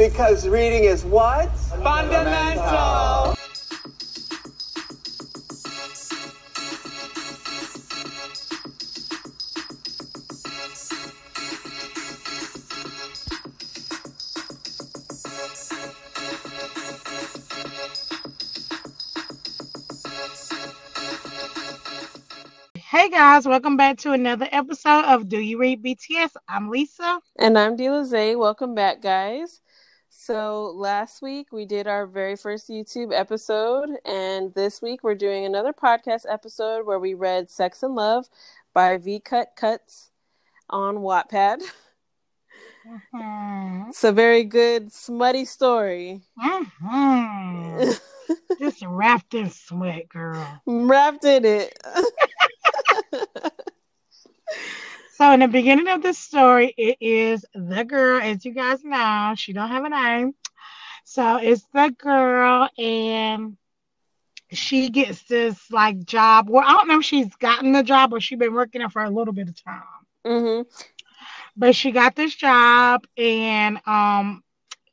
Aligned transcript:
Because 0.00 0.48
reading 0.48 0.84
is 0.84 1.04
what? 1.04 1.54
Fundamental. 1.84 3.34
Hey 22.74 23.10
guys, 23.10 23.46
welcome 23.46 23.76
back 23.76 23.98
to 23.98 24.12
another 24.12 24.48
episode 24.50 25.04
of 25.04 25.28
Do 25.28 25.38
You 25.38 25.58
Read 25.60 25.84
BTS? 25.84 26.30
I'm 26.48 26.70
Lisa. 26.70 27.20
And 27.38 27.58
I'm 27.58 27.76
Delaze. 27.76 28.38
Welcome 28.38 28.74
back, 28.74 29.02
guys. 29.02 29.60
So 30.30 30.72
last 30.76 31.22
week 31.22 31.48
we 31.50 31.64
did 31.66 31.88
our 31.88 32.06
very 32.06 32.36
first 32.36 32.68
YouTube 32.68 33.12
episode, 33.12 33.88
and 34.04 34.54
this 34.54 34.80
week 34.80 35.02
we're 35.02 35.16
doing 35.16 35.44
another 35.44 35.72
podcast 35.72 36.24
episode 36.28 36.86
where 36.86 37.00
we 37.00 37.14
read 37.14 37.50
Sex 37.50 37.82
and 37.82 37.96
Love 37.96 38.26
by 38.72 38.96
Vcutcuts 38.96 40.10
on 40.68 40.98
Wattpad. 40.98 41.62
Mhm. 43.12 43.88
It's 43.88 44.04
a 44.04 44.12
very 44.12 44.44
good 44.44 44.92
smutty 44.92 45.44
story. 45.44 46.22
Mhm. 46.38 48.00
Just 48.60 48.84
wrapped 48.86 49.34
in 49.34 49.50
sweat, 49.50 50.08
girl. 50.08 50.62
Wrapped 50.64 51.24
in 51.24 51.44
it. 51.44 51.76
So 55.20 55.32
in 55.32 55.40
the 55.40 55.48
beginning 55.48 55.88
of 55.88 56.02
the 56.02 56.14
story, 56.14 56.74
it 56.78 56.98
is 57.00 57.44
the 57.54 57.84
girl, 57.84 58.20
as 58.20 58.44
you 58.44 58.52
guys 58.52 58.84
know, 58.84 59.34
she 59.36 59.52
don't 59.52 59.68
have 59.68 59.84
a 59.84 59.90
name. 59.90 60.34
So 61.04 61.36
it's 61.36 61.66
the 61.74 61.94
girl 61.98 62.68
and 62.78 63.56
she 64.52 64.90
gets 64.90 65.22
this 65.24 65.70
like 65.70 66.04
job. 66.04 66.48
Well, 66.50 66.64
I 66.66 66.72
don't 66.72 66.88
know 66.88 66.98
if 67.00 67.04
she's 67.04 67.34
gotten 67.36 67.72
the 67.72 67.82
job 67.82 68.12
or 68.14 68.20
she's 68.20 68.38
been 68.38 68.54
working 68.54 68.82
it 68.82 68.92
for 68.92 69.02
a 69.04 69.10
little 69.10 69.34
bit 69.34 69.48
of 69.48 69.62
time. 69.62 69.82
hmm 70.26 70.62
but 71.56 71.74
she 71.76 71.92
got 71.92 72.16
this 72.16 72.34
job 72.34 73.06
and 73.16 73.80
um 73.86 74.42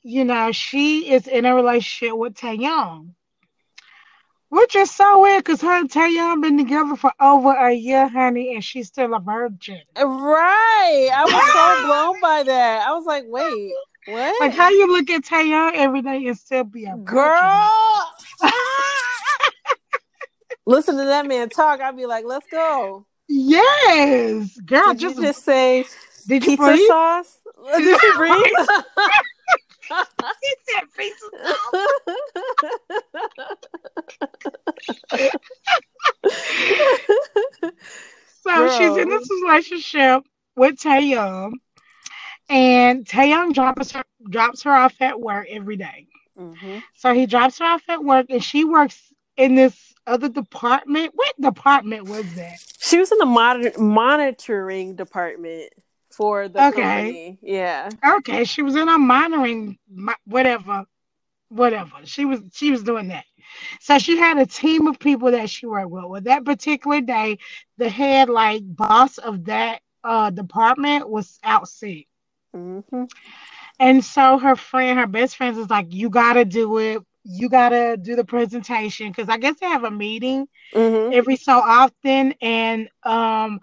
you 0.03 0.25
know 0.25 0.52
she 0.52 1.11
is 1.11 1.27
in 1.27 1.45
a 1.45 1.55
relationship 1.55 2.17
with 2.17 2.35
Taeyong 2.35 3.13
which 4.49 4.75
is 4.75 4.89
so 4.91 5.21
weird 5.21 5.43
because 5.43 5.61
her 5.61 5.77
and 5.77 5.89
Taeyong 5.89 6.41
been 6.41 6.57
together 6.57 6.95
for 6.95 7.11
over 7.19 7.51
a 7.51 7.73
year 7.73 8.07
honey 8.07 8.53
and 8.55 8.63
she's 8.63 8.87
still 8.87 9.13
a 9.13 9.19
virgin 9.19 9.81
Right. 9.95 11.09
I 11.13 11.23
was 11.25 11.53
so 11.53 11.85
blown 11.87 12.21
by 12.21 12.43
that. 12.43 12.87
I 12.87 12.93
was 12.93 13.05
like, 13.05 13.25
wait, 13.27 13.73
what? 14.07 14.39
like 14.39 14.53
how 14.53 14.69
you 14.69 14.87
look 14.91 15.09
at 15.09 15.23
Taeyong 15.23 15.71
every 15.75 16.01
day 16.01 16.25
and 16.27 16.37
still 16.37 16.63
be 16.63 16.85
a? 16.85 16.95
Girl. 16.95 18.11
Listen 20.65 20.97
to 20.97 21.05
that 21.05 21.25
man 21.25 21.49
talk. 21.49 21.79
I'd 21.81 21.95
be 21.97 22.05
like, 22.05 22.25
let's 22.25 22.47
go. 22.51 23.05
yes 23.27 24.57
girl 24.61 24.93
Did 24.93 25.01
you 25.01 25.09
just, 25.09 25.21
just 25.21 25.43
say 25.45 25.85
did 26.27 26.43
you 26.43 26.51
pizza 26.51 26.65
breathe? 26.71 26.87
sauce? 26.87 27.39
Did 27.77 28.01
you 28.01 28.13
breathe? 28.17 28.67
He 29.89 30.55
said 30.67 30.83
pizza 30.97 31.25
sauce. 31.43 32.88
So 38.43 38.67
she's 38.69 38.97
in 38.97 39.09
this 39.09 39.30
relationship 39.43 40.23
with 40.55 40.75
Taeyong, 40.77 41.53
and 42.49 43.05
Taeyong 43.05 43.53
drops 43.53 43.91
her 43.91 44.03
drops 44.30 44.63
her 44.63 44.71
off 44.73 44.95
at 45.02 45.19
work 45.19 45.47
every 45.49 45.75
day. 45.75 46.08
hmm 46.38 46.80
So 46.95 47.13
he 47.13 47.25
drops 47.25 47.59
her 47.59 47.65
off 47.65 47.83
at 47.89 48.03
work, 48.03 48.27
and 48.30 48.43
she 48.43 48.63
works 48.63 49.11
in 49.35 49.55
this 49.55 49.93
other 50.05 50.30
department. 50.30 51.11
What 51.15 51.39
department 51.41 52.08
was 52.08 52.33
that? 52.35 52.58
She 52.80 52.98
was 52.98 53.11
in 53.11 53.17
the 53.17 53.25
monitor- 53.25 53.80
monitoring 53.80 54.95
department 54.95 55.73
for 56.17 56.50
the 56.50 56.66
Okay. 56.70 57.17
company. 57.17 57.39
Yeah. 57.42 57.95
Okay, 58.05 58.44
she 58.45 58.61
was 58.64 58.76
in 58.76 58.88
a 58.89 58.98
monitoring 58.98 59.78
whatever, 60.26 60.86
whatever. 61.50 61.98
She 62.05 62.26
was 62.26 62.42
she 62.54 62.72
was 62.72 62.83
doing 62.83 63.10
that. 63.10 63.26
So 63.82 63.98
she 64.00 64.17
had 64.17 64.38
a 64.38 64.45
team 64.45 64.88
of 64.88 65.00
people 65.00 65.32
that 65.32 65.50
she 65.50 65.66
worked 65.67 65.89
with. 65.92 66.05
Well, 66.05 66.22
that 66.22 66.45
particular 66.45 67.02
day, 67.02 67.38
the 67.78 67.89
head 67.89 68.30
like 68.30 68.61
boss 68.66 69.17
of 69.17 69.45
that 69.45 69.82
uh 70.04 70.30
department 70.32 71.10
was 71.10 71.39
out 71.44 71.67
sick. 71.67 72.08
hmm 72.54 73.05
And 73.80 74.04
so 74.04 74.38
her 74.39 74.55
friend, 74.55 74.99
her 74.99 75.08
best 75.08 75.36
friend, 75.38 75.58
is 75.58 75.70
like, 75.70 75.88
"You 75.92 76.10
gotta 76.10 76.45
do 76.45 76.78
it. 76.80 77.02
You 77.23 77.49
gotta 77.49 77.98
do 77.98 78.16
the 78.16 78.26
presentation." 78.26 79.10
Because 79.10 79.30
I 79.30 79.38
guess 79.38 79.55
they 79.60 79.67
have 79.67 79.84
a 79.84 79.92
meeting 79.92 80.48
hmm 80.73 81.11
every 81.11 81.36
so 81.38 81.54
often, 81.54 82.34
and 82.42 82.89
um, 83.04 83.60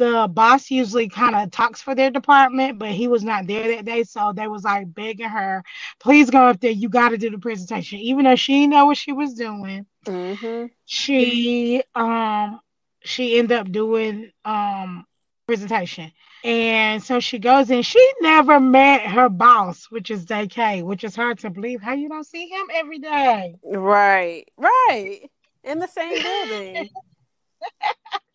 the 0.00 0.28
boss 0.32 0.70
usually 0.70 1.08
kind 1.08 1.36
of 1.36 1.52
talks 1.52 1.82
for 1.82 1.94
their 1.94 2.10
department, 2.10 2.78
but 2.80 2.90
he 2.90 3.08
was 3.08 3.24
not 3.24 3.46
there 3.46 3.68
that 3.76 3.86
day, 3.86 4.04
so 4.04 4.32
they 4.34 4.48
was 4.48 4.64
like 4.64 4.92
begging 4.94 5.28
her, 5.28 5.62
"Please 6.00 6.30
go 6.30 6.46
up 6.48 6.60
there. 6.60 6.72
You 6.72 6.88
gotta 6.90 7.18
do 7.18 7.30
the 7.30 7.38
presentation." 7.38 8.00
Even 8.00 8.24
though 8.24 8.36
she 8.36 8.54
didn't 8.62 8.72
know 8.72 8.86
what 8.86 8.98
she 8.98 9.12
was 9.12 9.34
doing, 9.34 9.86
hmm 10.06 10.66
she 10.86 11.82
um 11.94 12.60
she 13.04 13.38
ended 13.38 13.58
up 13.58 13.70
doing 13.72 14.32
um 14.44 15.06
presentation 15.46 16.12
and 16.44 17.02
so 17.02 17.20
she 17.20 17.38
goes 17.38 17.70
in 17.70 17.82
she 17.82 18.04
never 18.20 18.60
met 18.60 19.02
her 19.02 19.28
boss 19.28 19.86
which 19.90 20.10
is 20.10 20.26
JK 20.26 20.82
which 20.84 21.04
is 21.04 21.16
hard 21.16 21.38
to 21.40 21.50
believe 21.50 21.82
how 21.82 21.94
you 21.94 22.08
don't 22.08 22.26
see 22.26 22.48
him 22.48 22.66
every 22.74 22.98
day 22.98 23.56
Right. 23.64 24.46
Right. 24.56 25.30
In 25.64 25.78
the 25.80 25.88
same 25.88 26.22
building. 26.22 26.90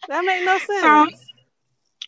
that 0.08 0.26
make 0.26 0.44
no 0.44 0.58
so 0.80 1.08
sense. 1.12 1.32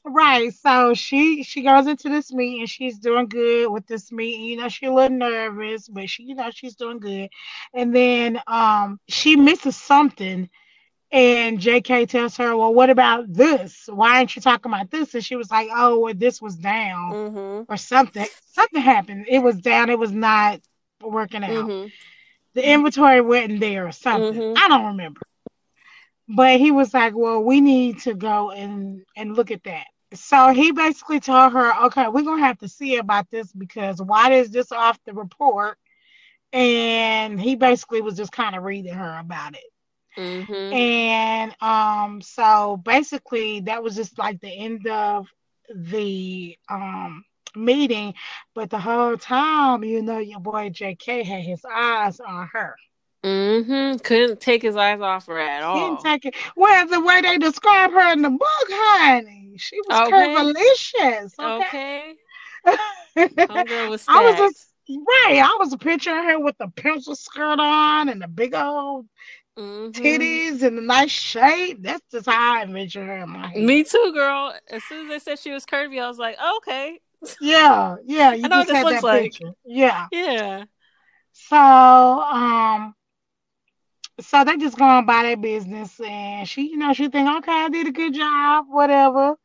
Right 0.10 0.54
so 0.54 0.94
she 0.94 1.44
she 1.44 1.62
goes 1.64 1.88
into 1.88 2.10
this 2.10 2.32
meeting 2.34 2.66
she's 2.66 3.00
doing 3.00 3.28
good 3.28 3.70
with 3.70 3.86
this 3.88 4.12
meeting 4.12 4.46
you 4.46 4.58
know 4.58 4.68
she's 4.70 4.90
a 4.90 4.94
little 4.94 5.18
nervous 5.18 5.88
but 5.88 6.10
she 6.10 6.24
you 6.24 6.36
know 6.36 6.50
she's 6.52 6.76
doing 6.76 7.00
good 7.00 7.30
and 7.74 7.96
then 7.96 8.40
um 8.48 9.00
she 9.08 9.36
misses 9.36 9.76
something 9.76 10.50
And 11.12 11.60
JK 11.60 12.06
tells 12.06 12.38
her, 12.38 12.56
Well, 12.58 12.74
what 12.74 12.90
about 12.90 13.32
this? 13.34 13.88
Why 13.88 14.18
aren't 14.18 14.36
you 14.36 14.42
talking 14.42 14.72
about 14.72 14.92
this? 14.92 15.14
And 15.16 15.24
she 15.24 15.36
was 15.36 15.50
like, 15.52 15.70
Oh, 15.74 16.00
well, 16.00 16.14
this 16.16 16.42
was 16.42 16.56
down 16.56 17.18
hmm 17.32 17.62
or 17.68 17.78
something. 17.78 18.28
Something 18.52 18.82
happened. 18.82 19.26
It 19.30 19.40
was 19.40 19.58
down. 19.60 19.90
It 19.90 20.00
was 20.00 20.12
not 20.12 20.60
working 21.02 21.44
out. 21.44 21.72
hmm 21.72 21.88
The 22.56 22.64
inventory 22.74 23.22
wasn't 23.22 23.60
there 23.60 23.88
or 23.88 23.92
something. 23.92 24.42
Mhm. 24.42 24.54
I 24.56 24.68
don't 24.70 24.86
remember. 24.88 25.22
But 26.28 26.60
he 26.60 26.72
was 26.72 26.94
like, 26.94 27.14
Well, 27.16 27.44
we 27.44 27.62
need 27.62 28.00
to 28.02 28.14
go 28.14 28.52
and, 28.52 29.04
and 29.16 29.36
look 29.36 29.52
at 29.52 29.64
that. 29.64 29.88
So 30.14 30.54
he 30.54 30.72
basically 30.72 31.20
told 31.20 31.54
her, 31.54 31.86
Okay, 31.86 32.08
we're 32.08 32.24
gonna 32.24 32.46
have 32.46 32.60
to 32.60 32.68
see 32.70 32.98
about 32.98 33.30
this 33.32 33.52
because 33.54 34.02
why 34.02 34.34
is 34.34 34.50
this 34.52 34.72
off 34.72 35.00
the 35.06 35.14
report? 35.14 35.78
And 36.54 37.40
he 37.40 37.56
basically 37.56 38.02
was 38.02 38.18
just 38.18 38.32
kind 38.32 38.56
of 38.56 38.64
reading 38.64 38.94
her 38.94 39.18
about 39.20 39.56
it. 39.56 39.64
hmm 40.16 40.76
And 40.76 41.56
um, 41.62 42.22
so 42.22 42.78
basically 42.78 43.62
that 43.62 43.84
was 43.84 43.96
just 43.96 44.18
like 44.18 44.40
the 44.42 44.50
end 44.50 44.88
of 44.88 45.28
the 45.74 46.58
um 46.70 47.24
meeting. 47.56 48.14
But 48.54 48.70
the 48.70 48.80
whole 48.80 49.18
time, 49.18 49.84
you 49.84 50.02
know, 50.02 50.20
your 50.20 50.40
boy 50.40 50.70
JK 50.70 51.24
had 51.24 51.42
his 51.44 51.66
eyes 51.66 52.20
on 52.20 52.48
her. 52.54 52.76
Hmm 53.24 53.98
Couldn't 54.04 54.40
take 54.40 54.62
his 54.62 54.76
eyes 54.76 55.02
off 55.02 55.26
her 55.28 55.40
at 55.40 55.64
all. 55.64 55.78
didn't 55.80 56.00
take 56.00 56.26
it. 56.26 56.36
Well, 56.56 56.88
the 56.88 57.02
way 57.02 57.22
they 57.22 57.38
describe 57.38 57.92
her 57.92 58.12
in 58.14 58.22
the 58.22 58.30
book, 58.30 58.68
honey, 58.70 59.56
she 59.58 59.80
was 59.88 60.00
Okay. 60.10 60.52
curvilicious. 61.34 61.34
Okay. 61.40 62.16
Okay. 63.50 63.86
Was 63.86 64.08
I 64.08 64.22
was 64.22 64.36
just 64.38 64.74
right. 64.90 65.42
I 65.44 65.58
was 65.60 65.76
picturing 65.78 66.24
her 66.30 66.40
with 66.40 66.58
the 66.58 66.68
pencil 66.70 67.16
skirt 67.16 67.60
on 67.60 68.10
and 68.10 68.22
the 68.22 68.28
big 68.28 68.54
old 68.54 69.08
Mhm. 69.58 69.94
titties 69.94 70.64
and 70.64 70.78
the 70.78 70.82
nice 70.82 71.12
shape. 71.12 71.84
That's 71.84 72.04
just 72.12 72.28
how 72.28 72.60
I 72.60 72.64
envision 72.64 73.08
her 73.08 73.18
in 73.18 73.30
my 73.30 73.48
head. 73.48 73.66
Me 73.66 73.84
too, 73.84 74.12
girl. 74.14 74.54
As 74.70 74.84
soon 74.84 75.06
as 75.06 75.10
they 75.10 75.20
said 75.20 75.40
she 75.40 75.52
was 75.52 75.66
curvy, 75.66 76.02
I 76.02 76.08
was 76.08 76.20
like, 76.20 76.38
okay. 76.58 77.00
Yeah, 77.42 77.96
yeah. 78.06 78.34
You 78.34 78.44
I 78.44 78.48
know 78.48 78.60
just 78.60 78.68
what 78.68 78.68
this 78.68 78.84
looks 78.84 79.04
like. 79.04 79.34
picture. 79.34 79.52
Yeah. 79.66 80.08
Yeah. 80.12 80.66
So, 81.34 81.56
um, 81.58 82.96
so 84.20 84.44
they 84.44 84.58
just 84.58 84.78
go 84.78 84.86
going 84.86 85.06
by 85.06 85.24
their 85.24 85.38
business, 85.38 86.00
and 86.00 86.48
she, 86.48 86.70
you 86.70 86.78
know, 86.78 86.94
she 86.94 87.10
think, 87.10 87.30
okay, 87.38 87.52
I 87.52 87.70
did 87.70 87.88
a 87.88 87.92
good 87.92 88.14
job, 88.14 88.66
whatever. 88.70 89.36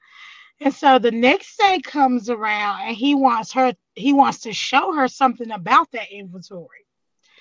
And 0.61 0.73
so 0.73 0.99
the 0.99 1.11
next 1.11 1.59
day 1.59 1.81
comes 1.81 2.31
around, 2.31 2.83
and 2.83 2.97
he 2.97 3.15
wants 3.15 3.53
her, 3.53 3.75
he 3.95 4.13
wants 4.13 4.41
to 4.41 4.53
show 4.53 4.93
her 4.95 5.09
something 5.09 5.51
about 5.51 5.91
that 5.93 6.11
inventory. 6.11 6.87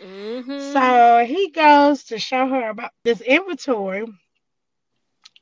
hmm 0.01 0.59
So 0.73 1.25
he 1.25 1.51
goes 1.51 2.05
to 2.05 2.19
show 2.19 2.47
her 2.47 2.69
about 2.69 2.91
this 3.03 3.21
inventory, 3.21 4.05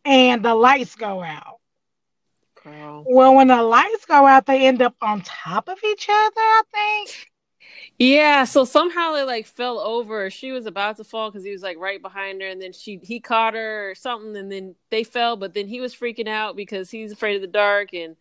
and 0.06 0.44
the 0.44 0.56
lights 0.56 0.96
go 0.96 1.22
out. 1.24 1.60
Girl. 2.64 3.06
Well, 3.08 3.36
when 3.36 3.48
the 3.48 3.64
lights 3.64 4.06
go 4.06 4.26
out, 4.28 4.46
they 4.46 4.68
end 4.68 4.82
up 4.82 4.96
on 5.02 5.22
top 5.22 5.70
of 5.70 5.80
each 5.84 6.08
other, 6.10 6.34
I 6.38 6.62
think. 6.74 7.28
Yeah, 7.98 8.46
so 8.46 8.66
somehow 8.66 9.14
they 9.14 9.24
like 9.24 9.46
fell 9.46 9.80
over. 9.80 10.30
She 10.30 10.52
was 10.52 10.66
about 10.66 10.98
to 10.98 11.04
fall 11.04 11.30
because 11.30 11.44
he 11.44 11.52
was 11.52 11.62
like 11.62 11.78
right 11.78 12.02
behind 12.02 12.42
her, 12.42 12.48
and 12.48 12.62
then 12.62 12.74
she 12.74 13.00
he 13.04 13.20
caught 13.20 13.56
her 13.56 13.92
or 13.92 13.96
something, 13.96 14.36
and 14.38 14.52
then 14.52 14.76
they 14.90 15.04
fell. 15.04 15.36
But 15.36 15.54
then 15.54 15.68
he 15.68 15.82
was 15.82 15.94
freaking 15.94 16.28
out 16.28 16.56
because 16.56 16.90
he's 16.90 17.12
afraid 17.12 17.36
of 17.36 17.42
the 17.42 17.48
dark, 17.48 17.94
and 17.94 18.16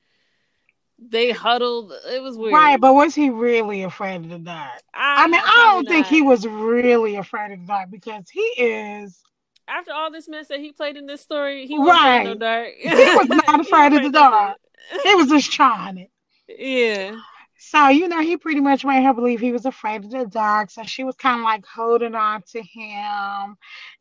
they 0.98 1.30
huddled. 1.30 1.92
It 2.10 2.22
was 2.22 2.36
weird. 2.36 2.54
Right, 2.54 2.80
but 2.80 2.94
was 2.94 3.14
he 3.14 3.30
really 3.30 3.82
afraid 3.82 4.16
of 4.16 4.28
the 4.28 4.38
dark? 4.38 4.82
I, 4.92 5.24
I 5.24 5.26
mean, 5.28 5.40
I 5.44 5.72
don't 5.72 5.88
think 5.88 6.06
he 6.06 6.22
was 6.22 6.46
really 6.46 7.16
afraid 7.16 7.52
of 7.52 7.60
the 7.60 7.66
dark 7.66 7.90
because 7.90 8.28
he 8.30 8.40
is. 8.40 9.20
After 9.68 9.92
all 9.92 10.10
this 10.10 10.28
mess 10.28 10.48
that 10.48 10.60
he 10.60 10.72
played 10.72 10.96
in 10.96 11.06
this 11.06 11.20
story, 11.20 11.66
he 11.66 11.78
wasn't 11.78 11.98
right. 11.98 12.24
no 12.24 12.34
dark. 12.34 12.74
he 12.78 12.88
was 12.88 13.28
not 13.28 13.60
afraid 13.66 13.92
of 13.92 14.02
the 14.02 14.10
dark. 14.10 14.56
He 15.04 15.14
was 15.14 15.28
just 15.28 15.52
trying 15.52 15.98
it. 15.98 16.10
Yeah. 16.58 17.14
So, 17.60 17.88
you 17.88 18.06
know, 18.06 18.20
he 18.20 18.36
pretty 18.36 18.60
much 18.60 18.84
made 18.84 19.02
her 19.02 19.12
believe 19.12 19.40
he 19.40 19.50
was 19.50 19.66
afraid 19.66 20.04
of 20.04 20.10
the 20.12 20.26
dark. 20.26 20.70
So 20.70 20.84
she 20.84 21.02
was 21.02 21.16
kind 21.16 21.40
of 21.40 21.44
like 21.44 21.66
holding 21.66 22.14
on 22.14 22.42
to 22.52 22.62
him 22.62 23.56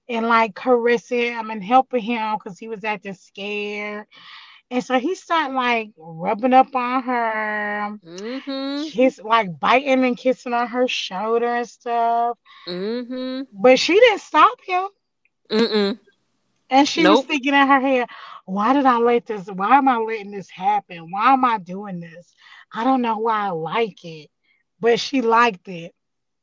and 0.07 0.27
like 0.27 0.53
caressing 0.53 1.33
him 1.33 1.49
and 1.49 1.63
helping 1.63 2.03
him 2.03 2.37
because 2.37 2.59
he 2.59 2.67
was 2.67 2.83
acting 2.83 3.15
scared. 3.15 4.05
And 4.69 4.83
so 4.83 4.99
he 4.99 5.15
started 5.15 5.55
like 5.55 5.89
rubbing 5.97 6.53
up 6.53 6.75
on 6.75 7.01
her, 7.03 7.97
mm-hmm. 8.05 8.89
kiss 8.89 9.19
like 9.23 9.59
biting 9.59 10.05
and 10.05 10.17
kissing 10.17 10.53
on 10.53 10.67
her 10.67 10.87
shoulder 10.87 11.47
and 11.47 11.67
stuff. 11.67 12.37
Mm-hmm. 12.67 13.41
But 13.53 13.79
she 13.79 13.99
didn't 13.99 14.21
stop 14.21 14.59
him. 14.65 14.87
Mm-mm. 15.49 15.99
And 16.69 16.87
she 16.87 17.01
nope. 17.01 17.17
was 17.17 17.25
thinking 17.25 17.53
in 17.53 17.67
her 17.67 17.79
head, 17.79 18.09
why 18.45 18.73
did 18.73 18.85
I 18.85 18.97
let 18.97 19.25
this? 19.25 19.47
Why 19.47 19.77
am 19.77 19.87
I 19.87 19.97
letting 19.97 20.31
this 20.31 20.49
happen? 20.49 21.11
Why 21.11 21.33
am 21.33 21.45
I 21.45 21.57
doing 21.57 22.01
this? 22.01 22.35
I 22.73 22.83
don't 22.83 23.01
know 23.01 23.17
why 23.17 23.47
I 23.47 23.49
like 23.49 24.03
it, 24.03 24.29
but 24.79 24.99
she 24.99 25.21
liked 25.21 25.67
it. 25.67 25.93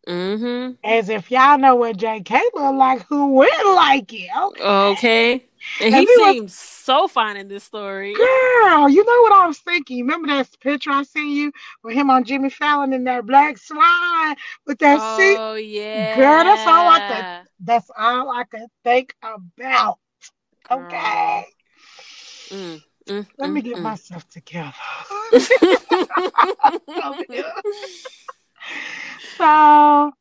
Mm-hmm. 0.07 0.75
As 0.85 1.09
if 1.09 1.31
y'all 1.31 1.59
know 1.59 1.77
what 1.77 1.97
JK 1.97 2.39
look 2.55 2.75
like, 2.75 3.07
who 3.09 3.29
would 3.35 3.75
like 3.75 4.13
it? 4.13 4.29
Okay. 4.37 4.63
Okay. 4.63 5.33
And, 5.81 5.95
and 5.95 6.07
he 6.07 6.07
seems 6.07 6.43
was, 6.43 6.55
so 6.55 7.09
fine 7.09 7.39
in 7.39 7.49
this 7.49 7.65
story. 7.65 8.13
Girl, 8.15 8.89
you 8.89 9.03
know 9.05 9.23
what 9.23 9.33
I 9.33 9.47
was 9.47 9.59
thinking? 9.59 10.01
Remember 10.01 10.29
that 10.29 10.49
picture 10.61 10.91
I 10.91 11.05
sent 11.05 11.29
you 11.29 11.53
with 11.83 11.95
him 11.95 12.11
on 12.11 12.25
Jimmy 12.25 12.51
Fallon 12.51 12.93
in 12.93 13.05
that 13.05 13.25
black 13.25 13.57
swan 13.57 14.37
with 14.67 14.79
that 14.81 14.99
oh, 15.01 15.17
seat? 15.17 15.37
Oh 15.39 15.55
yeah. 15.55 16.17
Girl, 16.17 16.45
that's 16.45 16.67
all 16.67 16.89
I 16.89 17.09
could 17.09 17.51
that's 17.67 17.91
all 17.97 18.31
I 18.31 18.45
could 18.45 18.69
think 18.85 19.15
about. 19.23 19.99
Girl. 20.69 20.85
Okay. 20.85 21.47
Mm. 22.51 22.83
Mm, 23.09 23.27
Let 23.39 23.51
me 23.51 23.61
get 23.61 23.77
mm, 23.77 23.83
myself 23.83 24.29
together. 24.31 24.73
so, 29.37 30.13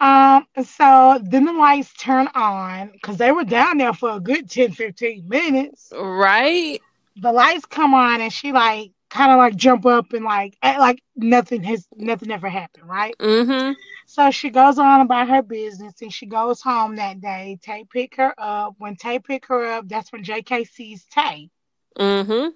um, 0.00 0.46
so 0.64 1.20
then 1.22 1.44
the 1.44 1.52
lights 1.52 1.92
turn 1.94 2.28
on 2.34 2.90
because 2.92 3.18
they 3.18 3.30
were 3.30 3.44
down 3.44 3.78
there 3.78 3.92
for 3.92 4.16
a 4.16 4.20
good 4.20 4.50
10, 4.50 4.72
15 4.72 5.28
minutes. 5.28 5.92
Right. 5.94 6.80
The 7.16 7.30
lights 7.30 7.66
come 7.66 7.94
on 7.94 8.20
and 8.20 8.32
she 8.32 8.52
like 8.52 8.90
kind 9.10 9.30
of 9.30 9.38
like 9.38 9.54
jump 9.54 9.86
up 9.86 10.12
and 10.12 10.24
like 10.24 10.56
act 10.60 10.80
like 10.80 11.00
nothing 11.14 11.62
has 11.62 11.86
nothing 11.96 12.32
ever 12.32 12.48
happened, 12.48 12.88
right? 12.88 13.14
Mm-hmm. 13.18 13.74
So 14.06 14.30
she 14.30 14.50
goes 14.50 14.78
on 14.78 15.00
about 15.00 15.28
her 15.28 15.42
business 15.42 15.94
and 16.02 16.12
she 16.12 16.26
goes 16.26 16.60
home 16.60 16.96
that 16.96 17.20
day. 17.20 17.58
Tay 17.62 17.86
pick 17.90 18.16
her 18.16 18.34
up. 18.36 18.74
When 18.78 18.96
Tay 18.96 19.20
pick 19.20 19.46
her 19.46 19.64
up, 19.64 19.88
that's 19.88 20.12
when 20.12 20.24
JK 20.24 20.68
sees 20.68 21.06
Tay. 21.10 21.50
Mm-hmm. 21.98 22.48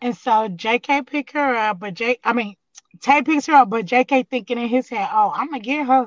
And 0.00 0.16
so 0.16 0.48
JK 0.48 1.06
pick 1.06 1.32
her 1.32 1.56
up, 1.56 1.80
but 1.80 1.94
J 1.94 2.18
I 2.22 2.32
mean 2.32 2.56
Tay 3.00 3.22
picks 3.22 3.46
her 3.46 3.54
up, 3.54 3.70
but 3.70 3.86
JK 3.86 4.28
thinking 4.28 4.58
in 4.58 4.68
his 4.68 4.88
head, 4.88 5.08
oh, 5.12 5.32
I'm 5.34 5.50
gonna 5.50 5.60
get 5.60 5.86
her. 5.86 6.06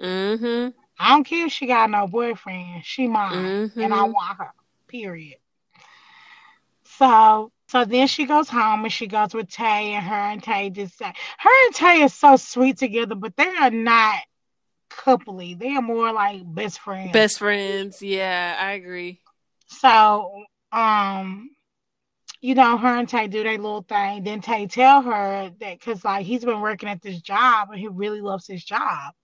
Mm-hmm. 0.00 0.70
I 0.98 1.10
don't 1.10 1.24
care 1.24 1.46
if 1.46 1.52
she 1.52 1.66
got 1.66 1.90
no 1.90 2.06
boyfriend. 2.06 2.84
She 2.84 3.06
mine. 3.06 3.32
Mm-hmm. 3.32 3.80
And 3.80 3.94
I 3.94 4.02
want 4.04 4.38
her. 4.38 4.52
Period. 4.88 5.38
So 6.84 7.52
so 7.68 7.84
then 7.84 8.08
she 8.08 8.26
goes 8.26 8.48
home 8.48 8.84
and 8.84 8.92
she 8.92 9.06
goes 9.06 9.32
with 9.32 9.48
Tay 9.48 9.92
and 9.92 10.04
her 10.04 10.14
and 10.14 10.42
Tay 10.42 10.70
just 10.70 10.98
say 10.98 11.12
her 11.38 11.66
and 11.66 11.74
Tay 11.74 12.02
is 12.02 12.12
so 12.12 12.36
sweet 12.36 12.78
together, 12.78 13.14
but 13.14 13.36
they 13.36 13.46
are 13.46 13.70
not 13.70 14.16
coupley. 14.90 15.56
They 15.58 15.76
are 15.76 15.82
more 15.82 16.12
like 16.12 16.42
best 16.44 16.80
friends. 16.80 17.12
Best 17.12 17.38
friends, 17.38 18.02
yeah, 18.02 18.56
I 18.58 18.72
agree. 18.72 19.20
So 19.68 20.42
um 20.72 21.50
you 22.40 22.54
know, 22.54 22.78
her 22.78 22.98
and 22.98 23.08
Tay 23.08 23.28
do 23.28 23.42
their 23.42 23.58
little 23.58 23.82
thing. 23.82 24.24
Then 24.24 24.40
Tay 24.40 24.66
tell 24.66 25.02
her 25.02 25.50
that 25.60 25.78
because 25.78 26.04
like 26.04 26.24
he's 26.24 26.44
been 26.44 26.60
working 26.60 26.88
at 26.88 27.02
this 27.02 27.20
job 27.20 27.68
and 27.70 27.78
he 27.78 27.88
really 27.88 28.20
loves 28.20 28.46
his 28.46 28.64
job. 28.64 29.14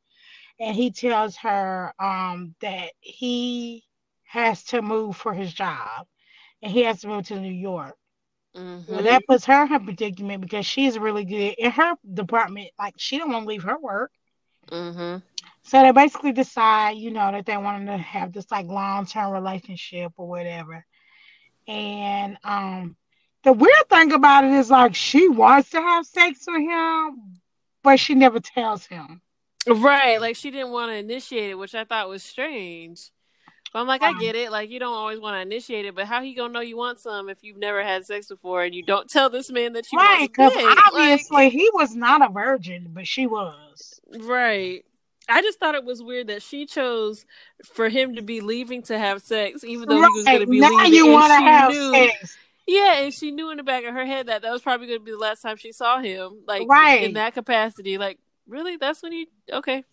And 0.61 0.75
he 0.75 0.91
tells 0.91 1.37
her 1.37 1.93
um 1.99 2.55
that 2.61 2.93
he 3.01 3.85
has 4.25 4.65
to 4.65 4.83
move 4.83 5.17
for 5.17 5.33
his 5.33 5.53
job 5.53 6.07
and 6.63 6.71
he 6.71 6.83
has 6.83 7.01
to 7.01 7.09
move 7.09 7.27
to 7.27 7.41
New 7.41 7.53
York. 7.53 7.95
Mm-hmm. 8.55 8.93
Well, 8.93 9.03
that 9.03 9.27
puts 9.27 9.45
her 9.47 9.63
in 9.63 9.69
her 9.69 9.81
predicament 9.81 10.41
because 10.41 10.65
she's 10.65 10.99
really 10.99 11.25
good 11.25 11.55
in 11.59 11.71
her 11.71 11.95
department. 12.13 12.71
Like 12.79 12.95
she 12.97 13.19
don't 13.19 13.31
want 13.31 13.45
to 13.45 13.49
leave 13.49 13.63
her 13.65 13.79
work. 13.79 14.11
Mm-hmm. 14.69 15.19
So 15.63 15.83
they 15.83 15.93
basically 15.93 16.33
decide, 16.33 16.97
you 16.97 17.11
know, 17.11 17.33
that 17.33 17.45
they 17.45 17.57
wanted 17.57 17.87
to 17.87 17.99
have 17.99 18.33
this 18.33 18.51
like 18.51 18.67
long 18.67 19.07
term 19.07 19.33
relationship 19.33 20.13
or 20.17 20.29
whatever. 20.29 20.85
And 21.67 22.39
um, 22.45 22.97
the 23.47 23.53
weird 23.53 23.89
thing 23.89 24.13
about 24.13 24.43
it 24.43 24.51
is 24.51 24.71
like 24.71 24.97
she 24.97 25.29
wants 25.29 25.71
to 25.71 25.81
have 25.81 26.05
sex 26.05 26.41
with 26.49 26.63
him, 26.63 27.39
but 27.85 28.01
she 28.01 28.17
never 28.17 28.41
tells 28.41 28.85
him. 28.87 29.21
Right, 29.69 30.21
like 30.21 30.35
she 30.35 30.51
didn't 30.51 30.73
want 30.73 30.91
to 30.91 30.97
initiate 30.97 31.51
it, 31.51 31.55
which 31.55 31.73
I 31.77 31.85
thought 31.85 32.09
was 32.09 32.25
strange. 32.25 33.13
But 33.73 33.79
I'm 33.81 33.87
like, 33.87 34.03
I 34.03 34.11
um, 34.11 34.19
get 34.19 34.35
it. 34.35 34.51
Like 34.51 34.69
you 34.71 34.81
don't 34.81 34.95
always 34.95 35.21
want 35.21 35.37
to 35.37 35.43
initiate 35.43 35.85
it, 35.85 35.95
but 35.95 36.07
how 36.07 36.23
he 36.23 36.35
gonna 36.35 36.53
know 36.53 36.61
you 36.61 36.77
want 36.77 36.99
some 36.99 37.29
if 37.29 37.39
you've 37.45 37.57
never 37.57 37.85
had 37.85 38.05
sex 38.05 38.27
before 38.27 38.65
and 38.65 38.75
you 38.75 38.83
don't 38.83 39.09
tell 39.09 39.31
this 39.31 39.49
man 39.49 39.75
that 39.75 39.93
you 39.93 39.99
right? 39.99 40.27
Because 40.29 40.53
obviously 40.85 41.45
like, 41.45 41.53
he 41.53 41.71
was 41.73 41.95
not 41.95 42.29
a 42.29 42.33
virgin, 42.33 42.89
but 42.91 43.07
she 43.07 43.29
was. 43.29 44.01
Right. 44.23 44.85
I 45.29 45.41
just 45.43 45.61
thought 45.61 45.77
it 45.77 45.85
was 45.85 46.03
weird 46.03 46.29
that 46.29 46.43
she 46.43 46.67
chose 46.67 47.25
for 47.65 47.89
him 47.89 48.17
to 48.17 48.23
be 48.23 48.41
leaving 48.41 48.83
to 48.83 48.99
have 48.99 49.23
sex, 49.23 49.63
even 49.63 49.89
though 49.89 50.01
right. 50.01 50.09
he 50.13 50.19
was 50.19 50.25
going 50.25 50.41
to 50.41 50.47
be 50.47 50.61
now 50.61 50.71
leaving. 50.71 50.95
you 50.95 51.07
want 51.09 51.33
to 51.33 51.37
have 51.37 51.71
knew, 51.71 51.93
sex. 51.93 52.37
Yeah, 52.67 52.99
and 52.99 53.15
she 53.15 53.31
knew 53.31 53.51
in 53.51 53.59
the 53.59 53.63
back 53.63 53.85
of 53.85 53.95
her 53.95 54.05
head 54.05 54.27
that 54.27 54.43
that 54.43 54.51
was 54.51 54.63
probably 54.63 54.89
going 54.89 54.99
to 54.99 55.05
be 55.05 55.13
the 55.13 55.19
last 55.19 55.43
time 55.43 55.57
she 55.57 55.71
saw 55.71 56.01
him, 56.01 56.43
like 56.47 56.67
right. 56.69 57.05
in 57.05 57.15
that 57.15 57.35
capacity. 57.35 57.97
Like, 57.97 58.19
really, 58.49 58.77
that's 58.77 59.03
when 59.03 59.13
you 59.13 59.27
okay? 59.53 59.85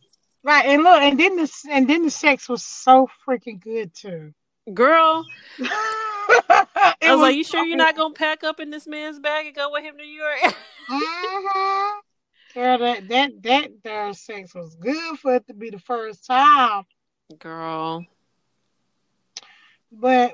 Right, 0.44 0.66
and 0.66 0.84
look, 0.84 1.00
and 1.00 1.20
then 1.20 1.36
the 1.36 1.52
and 1.70 1.88
then 1.88 2.04
the 2.04 2.10
sex 2.10 2.50
was 2.50 2.66
so 2.66 3.08
freaking 3.28 3.62
good 3.62 3.94
too. 3.94 4.34
Girl, 4.74 5.26
I 5.60 6.96
was, 7.02 7.12
was, 7.12 7.20
like, 7.20 7.36
"You 7.36 7.44
sure 7.44 7.64
you're 7.64 7.78
not 7.78 7.96
gonna 7.96 8.14
pack 8.14 8.44
up 8.44 8.60
in 8.60 8.70
this 8.70 8.88
man's 8.88 9.20
bag 9.20 9.46
and 9.46 9.56
go 9.56 9.72
with 9.72 9.84
him 9.84 9.96
to 9.98 10.04
New 10.04 10.10
York?" 10.10 10.40
mm-hmm. 10.90 12.00
Girl, 12.56 12.78
that 12.80 13.08
that 13.08 13.44
that 13.44 13.72
their 13.84 14.14
sex 14.14 14.56
was 14.56 14.76
good 14.76 15.20
for 15.20 15.36
it 15.36 15.48
to 15.48 15.54
be 15.54 15.70
the 15.70 15.80
first 15.80 16.26
time. 16.26 16.84
Girl, 17.40 18.06
but 19.92 20.34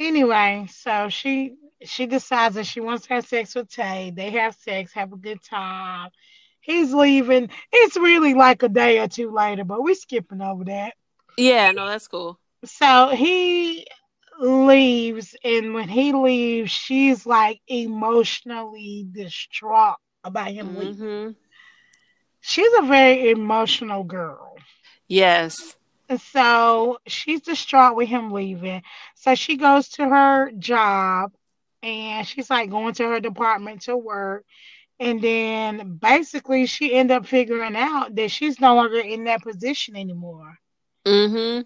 anyway, 0.00 0.66
so 0.72 1.08
she 1.08 1.54
she 1.84 2.06
decides 2.06 2.56
that 2.56 2.66
she 2.66 2.80
wants 2.80 3.06
to 3.06 3.14
have 3.14 3.26
sex 3.26 3.54
with 3.54 3.70
Tay. 3.70 4.12
They 4.14 4.30
have 4.30 4.56
sex, 4.56 4.92
have 4.94 5.12
a 5.12 5.16
good 5.16 5.42
time. 5.42 6.10
He's 6.60 6.92
leaving. 6.92 7.50
It's 7.72 7.96
really 7.96 8.34
like 8.34 8.62
a 8.62 8.68
day 8.68 8.98
or 8.98 9.08
two 9.08 9.30
later, 9.30 9.64
but 9.64 9.82
we're 9.82 9.94
skipping 9.94 10.42
over 10.42 10.64
that. 10.64 10.94
Yeah, 11.36 11.70
no, 11.72 11.86
that's 11.86 12.08
cool. 12.08 12.38
So 12.64 13.08
he 13.08 13.86
leaves, 14.40 15.34
and 15.42 15.72
when 15.74 15.88
he 15.88 16.12
leaves, 16.12 16.70
she's 16.70 17.24
like 17.24 17.60
emotionally 17.66 19.06
distraught 19.10 19.96
about 20.24 20.50
him 20.50 20.68
mm-hmm. 20.68 20.78
leaving. 20.78 21.36
She's 22.40 22.72
a 22.78 22.82
very 22.82 23.30
emotional 23.30 24.04
girl. 24.04 24.56
Yes. 25.08 25.76
So 26.18 26.98
she's 27.06 27.42
distraught 27.42 27.96
with 27.96 28.08
him 28.08 28.32
leaving. 28.32 28.82
So 29.14 29.34
she 29.34 29.56
goes 29.56 29.88
to 29.90 30.08
her 30.08 30.50
job 30.52 31.32
and 31.82 32.26
she's 32.26 32.50
like 32.50 32.70
going 32.70 32.94
to 32.94 33.04
her 33.04 33.20
department 33.20 33.82
to 33.82 33.96
work. 33.96 34.44
And 34.98 35.22
then 35.22 35.96
basically 35.96 36.66
she 36.66 36.94
end 36.94 37.10
up 37.10 37.26
figuring 37.26 37.76
out 37.76 38.14
that 38.16 38.30
she's 38.30 38.60
no 38.60 38.74
longer 38.74 38.98
in 38.98 39.24
that 39.24 39.42
position 39.42 39.96
anymore. 39.96 40.58
Mm-hmm. 41.06 41.62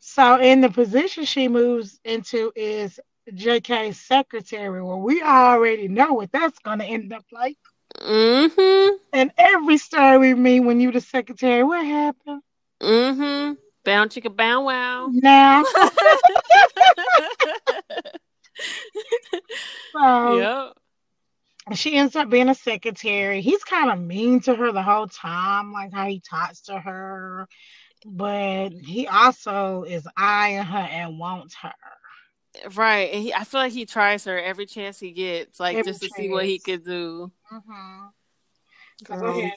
So 0.00 0.40
in 0.40 0.60
the 0.60 0.68
position 0.68 1.24
she 1.24 1.48
moves 1.48 1.98
into 2.04 2.52
is 2.54 3.00
JK's 3.30 3.98
secretary. 3.98 4.82
Well, 4.82 5.00
we 5.00 5.22
already 5.22 5.88
know 5.88 6.12
what 6.12 6.32
that's 6.32 6.58
gonna 6.58 6.84
end 6.84 7.12
up 7.12 7.24
like. 7.32 7.56
Mm-hmm. 8.00 8.96
And 9.12 9.32
every 9.38 9.78
story 9.78 10.18
we 10.18 10.34
meet 10.34 10.60
when 10.60 10.80
you 10.80 10.92
the 10.92 11.00
secretary, 11.00 11.62
what 11.62 11.86
happened? 11.86 12.42
Mm-hmm. 12.82 13.54
Bound 13.84 14.10
chicka 14.10 14.34
bow 14.34 14.62
wow. 14.62 15.08
Now. 15.12 15.64
so, 19.92 20.38
yep. 20.38 20.72
She 21.76 21.96
ends 21.96 22.14
up 22.16 22.28
being 22.28 22.48
a 22.48 22.54
secretary. 22.54 23.40
He's 23.40 23.64
kind 23.64 23.90
of 23.90 23.98
mean 23.98 24.40
to 24.40 24.54
her 24.54 24.72
the 24.72 24.82
whole 24.82 25.06
time, 25.06 25.72
like 25.72 25.92
how 25.92 26.06
he 26.06 26.20
talks 26.20 26.62
to 26.62 26.78
her. 26.78 27.46
But 28.06 28.70
he 28.70 29.06
also 29.06 29.84
is 29.84 30.06
eyeing 30.16 30.62
her 30.62 30.78
and 30.78 31.18
wants 31.18 31.54
her. 31.62 31.72
Right. 32.74 33.10
And 33.12 33.22
he, 33.22 33.32
I 33.32 33.44
feel 33.44 33.60
like 33.60 33.72
he 33.72 33.86
tries 33.86 34.24
her 34.24 34.38
every 34.38 34.66
chance 34.66 35.00
he 35.00 35.12
gets, 35.12 35.58
like 35.58 35.76
Every 35.76 35.90
just 35.90 36.02
to 36.02 36.10
see 36.10 36.28
what 36.28 36.44
he 36.44 36.58
chance. 36.58 36.64
could 36.64 36.84
do. 36.84 37.32
Mm-hmm. 37.52 38.06
Go 39.04 39.18
Girl. 39.18 39.50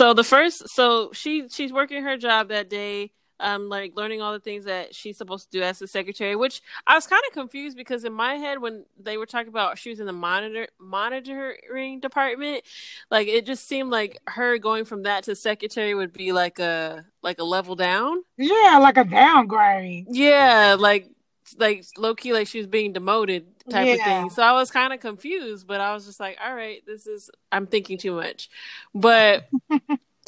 So 0.00 0.14
the 0.14 0.24
first, 0.24 0.66
so 0.70 1.10
she 1.12 1.46
she's 1.50 1.74
working 1.74 2.02
her 2.04 2.16
job 2.16 2.48
that 2.48 2.70
day, 2.70 3.10
um, 3.38 3.68
like 3.68 3.92
learning 3.96 4.22
all 4.22 4.32
the 4.32 4.40
things 4.40 4.64
that 4.64 4.94
she's 4.94 5.18
supposed 5.18 5.52
to 5.52 5.58
do 5.58 5.62
as 5.62 5.82
a 5.82 5.86
secretary. 5.86 6.34
Which 6.36 6.62
I 6.86 6.94
was 6.94 7.06
kind 7.06 7.20
of 7.28 7.34
confused 7.34 7.76
because 7.76 8.06
in 8.06 8.14
my 8.14 8.36
head 8.36 8.62
when 8.62 8.86
they 8.98 9.18
were 9.18 9.26
talking 9.26 9.50
about 9.50 9.76
she 9.76 9.90
was 9.90 10.00
in 10.00 10.06
the 10.06 10.14
monitor 10.14 10.68
monitoring 10.78 12.00
department, 12.00 12.62
like 13.10 13.28
it 13.28 13.44
just 13.44 13.68
seemed 13.68 13.90
like 13.90 14.16
her 14.26 14.56
going 14.56 14.86
from 14.86 15.02
that 15.02 15.24
to 15.24 15.36
secretary 15.36 15.94
would 15.94 16.14
be 16.14 16.32
like 16.32 16.58
a 16.60 17.04
like 17.22 17.38
a 17.38 17.44
level 17.44 17.76
down. 17.76 18.22
Yeah, 18.38 18.78
like 18.80 18.96
a 18.96 19.04
downgrade. 19.04 20.06
Yeah, 20.08 20.76
like 20.78 21.10
like 21.58 21.84
low 21.96 22.14
key, 22.14 22.32
like 22.32 22.46
she 22.46 22.58
was 22.58 22.66
being 22.66 22.92
demoted 22.92 23.46
type 23.68 23.88
of 23.88 24.04
thing. 24.04 24.30
So 24.30 24.42
I 24.42 24.52
was 24.52 24.70
kind 24.70 24.92
of 24.92 25.00
confused, 25.00 25.66
but 25.66 25.80
I 25.80 25.94
was 25.94 26.06
just 26.06 26.20
like, 26.20 26.38
all 26.44 26.54
right, 26.54 26.82
this 26.86 27.06
is 27.06 27.30
I'm 27.52 27.66
thinking 27.66 27.98
too 27.98 28.14
much. 28.14 28.50
But 28.94 29.48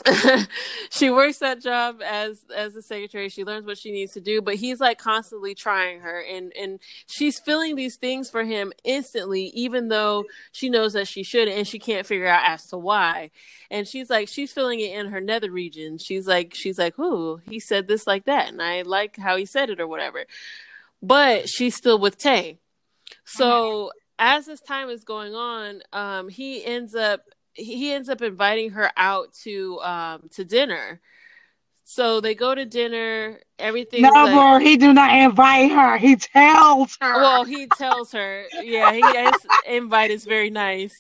she 0.91 1.11
works 1.11 1.39
that 1.39 1.61
job 1.61 2.01
as 2.05 2.45
as 2.55 2.75
a 2.77 2.83
secretary. 2.83 3.29
She 3.29 3.45
learns 3.45 3.67
what 3.67 3.79
she 3.79 3.93
needs 3.93 4.13
to 4.15 4.21
do, 4.21 4.41
but 4.41 4.57
he's 4.57 4.81
like 4.81 4.99
constantly 4.99 5.55
trying 5.55 6.01
her, 6.01 6.21
and 6.21 6.53
and 6.59 6.81
she's 7.07 7.39
feeling 7.39 7.77
these 7.77 7.97
things 7.97 8.31
for 8.31 8.45
him 8.45 8.73
instantly, 8.85 9.47
even 9.55 9.89
though 9.89 10.25
she 10.51 10.69
knows 10.69 10.95
that 10.95 11.09
she 11.09 11.23
shouldn't, 11.23 11.57
and 11.57 11.69
she 11.69 11.79
can't 11.79 12.07
figure 12.07 12.27
out 12.27 12.49
as 12.49 12.67
to 12.69 12.79
why. 12.79 13.31
And 13.71 13.87
she's 13.87 14.11
like, 14.11 14.29
she's 14.29 14.53
feeling 14.53 14.81
it 14.81 14.93
in 14.93 15.07
her 15.07 15.21
nether 15.21 15.51
region. 15.51 15.99
She's 15.99 16.27
like, 16.27 16.55
she's 16.55 16.79
like, 16.79 16.99
ooh, 16.99 17.41
he 17.49 17.61
said 17.61 17.87
this 17.87 18.07
like 18.07 18.25
that, 18.25 18.49
and 18.49 18.61
I 18.63 18.83
like 18.83 19.17
how 19.17 19.37
he 19.37 19.47
said 19.47 19.71
it 19.71 19.81
or 19.81 19.87
whatever. 19.87 20.25
But 21.03 21.49
she's 21.49 21.75
still 21.75 21.99
with 21.99 22.17
Tay. 22.17 22.61
So 23.25 23.91
as 24.19 24.47
this 24.47 24.61
time 24.61 24.89
is 24.89 25.05
going 25.05 25.35
on, 25.35 25.83
um, 25.93 26.29
he 26.29 26.65
ends 26.65 26.95
up 26.95 27.23
he 27.55 27.93
ends 27.93 28.09
up 28.09 28.23
inviting 28.23 28.71
her 28.71 28.91
out 28.97 29.33
to 29.45 29.81
um 29.81 30.29
to 30.33 30.45
dinner. 30.45 31.01
So 31.85 32.21
they 32.21 32.35
go 32.35 32.55
to 32.55 32.65
dinner. 32.65 33.41
Everything. 33.59 34.03
No, 34.03 34.11
like, 34.11 34.33
boy, 34.33 34.65
he 34.65 34.77
do 34.77 34.93
not 34.95 35.15
invite 35.15 35.73
her. 35.73 35.99
He 35.99 36.17
tells 36.17 36.97
her. 37.01 37.15
well, 37.15 37.45
he 37.45 37.67
tells 37.67 38.13
her, 38.13 38.45
yeah, 38.63 38.93
he, 38.93 39.03
his 39.03 39.35
invite 39.67 40.11
is 40.11 40.25
very 40.25 40.51
nice. 40.51 40.93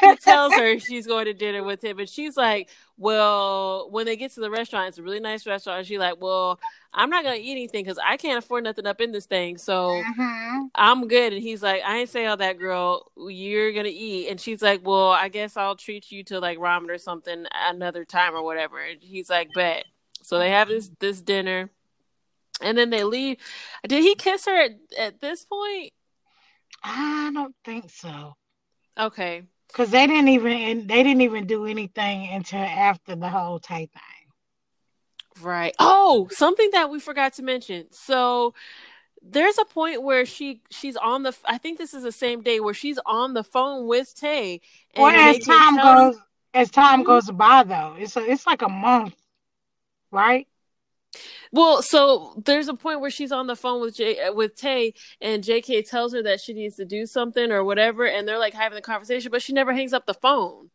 He 0.00 0.16
tells 0.16 0.52
her 0.54 0.78
she's 0.78 1.06
going 1.06 1.24
to 1.24 1.34
dinner 1.34 1.64
with 1.64 1.82
him, 1.82 1.98
and 1.98 2.08
she's 2.08 2.36
like, 2.36 2.68
"Well, 2.98 3.88
when 3.90 4.06
they 4.06 4.16
get 4.16 4.32
to 4.32 4.40
the 4.40 4.50
restaurant, 4.50 4.88
it's 4.88 4.98
a 4.98 5.02
really 5.02 5.20
nice 5.20 5.46
restaurant." 5.46 5.78
And 5.78 5.86
she's 5.86 5.98
like, 5.98 6.20
"Well, 6.20 6.58
I'm 6.92 7.10
not 7.10 7.24
gonna 7.24 7.36
eat 7.36 7.50
anything 7.52 7.84
because 7.84 7.98
I 8.04 8.16
can't 8.16 8.38
afford 8.42 8.64
nothing 8.64 8.86
up 8.86 9.00
in 9.00 9.12
this 9.12 9.26
thing, 9.26 9.58
so 9.58 10.02
Mhm. 10.02 10.70
I'm 10.74 11.08
good." 11.08 11.32
And 11.32 11.42
he's 11.42 11.62
like, 11.62 11.82
"I 11.84 11.98
ain't 11.98 12.08
say 12.10 12.26
all 12.26 12.36
that, 12.38 12.58
girl. 12.58 13.10
You're 13.16 13.72
gonna 13.72 13.88
eat." 13.92 14.28
And 14.28 14.40
she's 14.40 14.62
like, 14.62 14.80
"Well, 14.84 15.10
I 15.10 15.28
guess 15.28 15.56
I'll 15.56 15.76
treat 15.76 16.10
you 16.10 16.24
to 16.24 16.40
like 16.40 16.58
ramen 16.58 16.90
or 16.90 16.98
something 16.98 17.46
another 17.52 18.04
time 18.04 18.34
or 18.34 18.42
whatever." 18.42 18.80
And 18.80 19.02
he's 19.02 19.30
like, 19.30 19.52
"Bet." 19.52 19.84
So 20.22 20.38
they 20.38 20.50
have 20.50 20.68
this 20.68 20.90
this 20.98 21.20
dinner, 21.20 21.70
and 22.60 22.76
then 22.76 22.90
they 22.90 23.04
leave. 23.04 23.38
Did 23.86 24.02
he 24.02 24.14
kiss 24.14 24.46
her 24.46 24.56
at, 24.60 24.72
at 24.98 25.20
this 25.20 25.44
point? 25.44 25.92
I 26.82 27.30
don't 27.32 27.54
think 27.64 27.90
so. 27.90 28.34
Okay. 28.98 29.42
Cause 29.72 29.90
they 29.90 30.06
didn't 30.06 30.28
even 30.28 30.86
they 30.86 31.02
didn't 31.02 31.20
even 31.20 31.46
do 31.46 31.66
anything 31.66 32.28
until 32.32 32.60
after 32.60 33.14
the 33.14 33.28
whole 33.28 33.58
Tay 33.58 33.86
thing. 33.86 35.42
Right. 35.42 35.74
Oh, 35.78 36.28
something 36.30 36.70
that 36.72 36.88
we 36.88 36.98
forgot 36.98 37.34
to 37.34 37.42
mention. 37.42 37.86
So 37.90 38.54
there's 39.22 39.58
a 39.58 39.64
point 39.64 40.02
where 40.02 40.24
she 40.24 40.62
she's 40.70 40.96
on 40.96 41.24
the 41.24 41.36
I 41.44 41.58
think 41.58 41.78
this 41.78 41.92
is 41.92 42.04
the 42.04 42.12
same 42.12 42.42
day 42.42 42.60
where 42.60 42.72
she's 42.74 42.98
on 43.04 43.34
the 43.34 43.44
phone 43.44 43.86
with 43.86 44.14
Tay 44.14 44.60
and 44.94 45.02
Well, 45.02 45.14
as 45.14 45.38
time 45.40 45.76
tells- 45.76 46.14
goes 46.14 46.22
as 46.54 46.70
time 46.70 47.02
goes 47.02 47.30
by 47.30 47.64
though, 47.64 47.96
it's 47.98 48.16
a, 48.16 48.24
it's 48.24 48.46
like 48.46 48.62
a 48.62 48.68
month, 48.68 49.14
right? 50.10 50.48
Well, 51.52 51.82
so 51.82 52.40
there's 52.44 52.68
a 52.68 52.74
point 52.74 53.00
where 53.00 53.10
she's 53.10 53.32
on 53.32 53.46
the 53.46 53.56
phone 53.56 53.80
with 53.80 53.96
J 53.96 54.30
with 54.30 54.56
Tay 54.56 54.94
and 55.20 55.42
JK 55.42 55.88
tells 55.88 56.12
her 56.12 56.22
that 56.22 56.40
she 56.40 56.52
needs 56.52 56.76
to 56.76 56.84
do 56.84 57.06
something 57.06 57.50
or 57.50 57.64
whatever 57.64 58.06
and 58.06 58.26
they're 58.26 58.38
like 58.38 58.54
having 58.54 58.76
the 58.76 58.82
conversation 58.82 59.30
but 59.30 59.42
she 59.42 59.52
never 59.52 59.72
hangs 59.72 59.92
up 59.92 60.06
the 60.06 60.14
phone. 60.14 60.70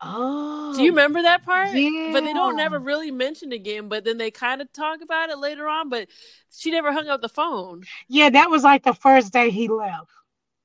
Oh, 0.00 0.74
Do 0.76 0.82
you 0.82 0.90
remember 0.90 1.22
that 1.22 1.44
part? 1.44 1.72
Yeah. 1.72 2.10
But 2.12 2.24
they 2.24 2.32
don't 2.32 2.56
never 2.56 2.78
really 2.78 3.10
mention 3.10 3.52
again, 3.52 3.88
but 3.88 4.04
then 4.04 4.18
they 4.18 4.30
kind 4.30 4.60
of 4.60 4.72
talk 4.72 5.00
about 5.00 5.30
it 5.30 5.38
later 5.38 5.68
on, 5.68 5.88
but 5.88 6.08
she 6.50 6.70
never 6.70 6.92
hung 6.92 7.08
up 7.08 7.22
the 7.22 7.28
phone. 7.28 7.84
Yeah, 8.08 8.30
that 8.30 8.50
was 8.50 8.64
like 8.64 8.82
the 8.82 8.94
first 8.94 9.32
day 9.32 9.50
he 9.50 9.68
left. 9.68 10.10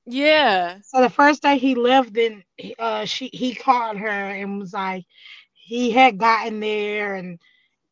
Yeah. 0.06 0.78
So 0.84 1.00
the 1.02 1.10
first 1.10 1.42
day 1.42 1.58
he 1.58 1.74
left, 1.74 2.12
then 2.14 2.42
uh, 2.78 3.04
she 3.04 3.30
he 3.32 3.54
called 3.54 3.98
her 3.98 4.08
and 4.08 4.58
was 4.58 4.72
like, 4.72 5.04
he 5.52 5.90
had 5.90 6.18
gotten 6.18 6.60
there 6.60 7.14
and 7.14 7.38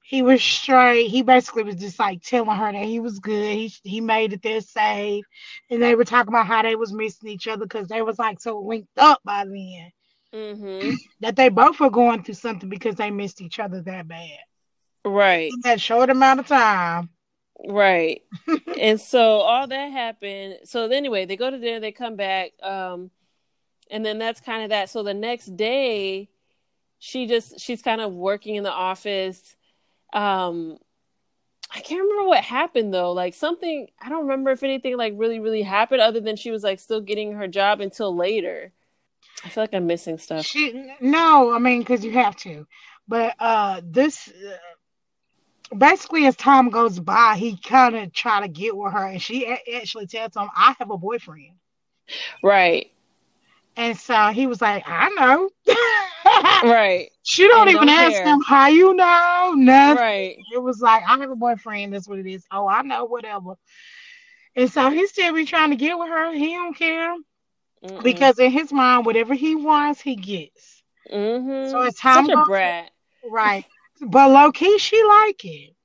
he 0.09 0.23
was 0.23 0.41
straight. 0.41 1.09
He 1.09 1.23
basically 1.23 1.65
was 1.65 1.75
just 1.77 1.99
like 1.99 2.23
telling 2.23 2.57
her 2.57 2.73
that 2.73 2.85
he 2.85 3.01
was 3.01 3.19
good. 3.19 3.55
He 3.57 3.75
he 3.83 4.01
made 4.01 4.33
it 4.33 4.43
there 4.43 4.61
safe, 4.61 5.25
and 5.69 5.83
they 5.83 5.97
were 5.97 6.05
talking 6.05 6.33
about 6.33 6.47
how 6.47 6.63
they 6.63 6.77
was 6.77 6.93
missing 6.93 7.29
each 7.29 7.49
other 7.49 7.67
because 7.67 7.89
they 7.89 8.03
was 8.03 8.19
like 8.19 8.41
so 8.41 8.61
linked 8.61 8.97
up 8.99 9.21
by 9.25 9.45
then 9.45 9.91
Mhm. 10.33 10.97
that 11.21 11.35
they 11.35 11.49
both 11.49 11.81
were 11.81 11.91
going 11.91 12.23
through 12.23 12.35
something 12.35 12.69
because 12.69 12.95
they 12.95 13.11
missed 13.11 13.41
each 13.41 13.59
other 13.59 13.83
that 13.83 14.07
bad 14.07 14.39
Right. 15.05 15.53
in 15.53 15.61
that 15.65 15.81
short 15.81 16.09
amount 16.11 16.41
of 16.41 16.47
time. 16.47 17.11
Right. 17.67 18.23
and 18.79 19.01
so 19.01 19.41
all 19.41 19.67
that 19.67 19.91
happened. 19.93 20.59
So 20.65 20.89
anyway, 20.89 21.25
they 21.25 21.37
go 21.37 21.51
to 21.51 21.59
dinner, 21.59 21.81
they 21.81 21.93
come 21.93 22.15
back, 22.15 22.53
um, 22.63 23.11
and 23.91 24.07
then 24.07 24.19
that's 24.19 24.41
kind 24.41 24.63
of 24.63 24.71
that. 24.71 24.91
So 24.91 25.03
the 25.03 25.15
next 25.15 25.57
day, 25.57 26.29
she 26.99 27.27
just 27.27 27.59
she's 27.61 27.83
kind 27.83 28.01
of 28.01 28.13
working 28.13 28.55
in 28.57 28.63
the 28.63 28.73
office. 28.73 29.56
Um, 30.17 30.79
I 31.75 31.81
can't 31.81 32.01
remember 32.01 32.29
what 32.29 32.43
happened 32.43 32.95
though. 32.95 33.13
Like 33.13 33.35
something 33.35 33.89
I 34.01 34.09
don't 34.09 34.23
remember 34.23 34.51
if 34.51 34.63
anything 34.63 34.97
like 34.97 35.13
really 35.17 35.41
really 35.41 35.63
happened 35.63 36.01
other 36.01 36.21
than 36.21 36.37
she 36.37 36.51
was 36.51 36.65
like 36.65 36.81
still 36.81 37.03
getting 37.03 37.33
her 37.33 37.47
job 37.47 37.81
until 37.83 38.17
later. 38.17 38.73
I 39.45 39.51
feel 39.51 39.63
like 39.63 39.75
I'm 39.75 39.87
missing 39.87 40.17
stuff. 40.17 40.47
She 40.47 40.91
no, 41.01 41.53
I 41.53 41.59
mean 41.59 41.81
because 41.81 42.03
you 42.03 42.13
have 42.13 42.35
to, 42.37 42.67
but 43.07 43.35
uh, 43.39 43.83
this 43.85 44.29
uh, 44.29 44.57
basically 45.77 46.27
as 46.27 46.37
time 46.37 46.71
goes 46.71 46.99
by, 46.99 47.37
he 47.37 47.59
kind 47.59 47.95
of 47.95 48.13
try 48.15 48.41
to 48.41 48.49
get 48.49 48.75
with 48.75 48.95
her, 48.95 49.05
and 49.07 49.21
she 49.21 49.47
actually 49.47 50.07
tells 50.07 50.35
him, 50.35 50.49
"I 50.57 50.75
have 50.79 50.91
a 50.91 50.97
boyfriend," 50.97 51.53
Right. 52.43 52.91
And 53.77 53.97
so 53.97 54.29
he 54.29 54.47
was 54.47 54.61
like, 54.61 54.85
"I 54.87 55.09
know." 55.11 55.51
Right. 56.63 57.11
she 57.23 57.47
don't 57.49 57.69
And 57.69 57.71
even 57.71 57.89
don't 57.89 57.89
ask 57.89 58.23
care. 58.23 58.23
him 58.23 58.41
how 58.47 58.69
you 58.69 58.95
know. 58.95 59.55
Nothing. 59.57 60.03
Right. 60.03 60.39
It 60.55 60.63
was 60.63 60.81
like, 60.81 61.03
"I 61.09 61.19
have 61.19 61.31
a 61.31 61.37
boyfriend." 61.37 61.93
That's 61.93 62.09
what 62.09 62.19
it 62.19 62.27
is. 62.27 62.47
Oh, 62.51 62.69
I 62.69 62.83
know, 62.83 63.05
whatever. 63.05 63.55
And 64.57 64.71
so 64.71 64.91
he 64.91 65.07
still 65.07 65.35
be 65.35 65.45
trying 65.47 65.71
to 65.71 65.77
get 65.77 65.99
with 65.99 66.09
her. 66.09 66.33
He 66.33 66.53
don't 66.55 66.75
care 66.77 67.15
Mm-mm. 67.83 68.03
because 68.03 68.39
in 68.39 68.51
his 68.51 68.73
mind, 68.73 69.07
whatever 69.07 69.35
he 69.35 69.55
wants, 69.57 70.01
he 70.01 70.17
gets. 70.17 70.83
Mm-hmm. 71.13 71.79
So 71.79 71.83
as 71.83 71.95
time 71.97 72.29
such 72.29 72.29
a 72.29 72.37
brat. 72.37 72.91
Right. 73.25 73.67
But 74.01 74.31
low 74.31 74.53
key, 74.53 74.79
she 74.79 75.03
like 75.05 75.45
it. 75.45 75.76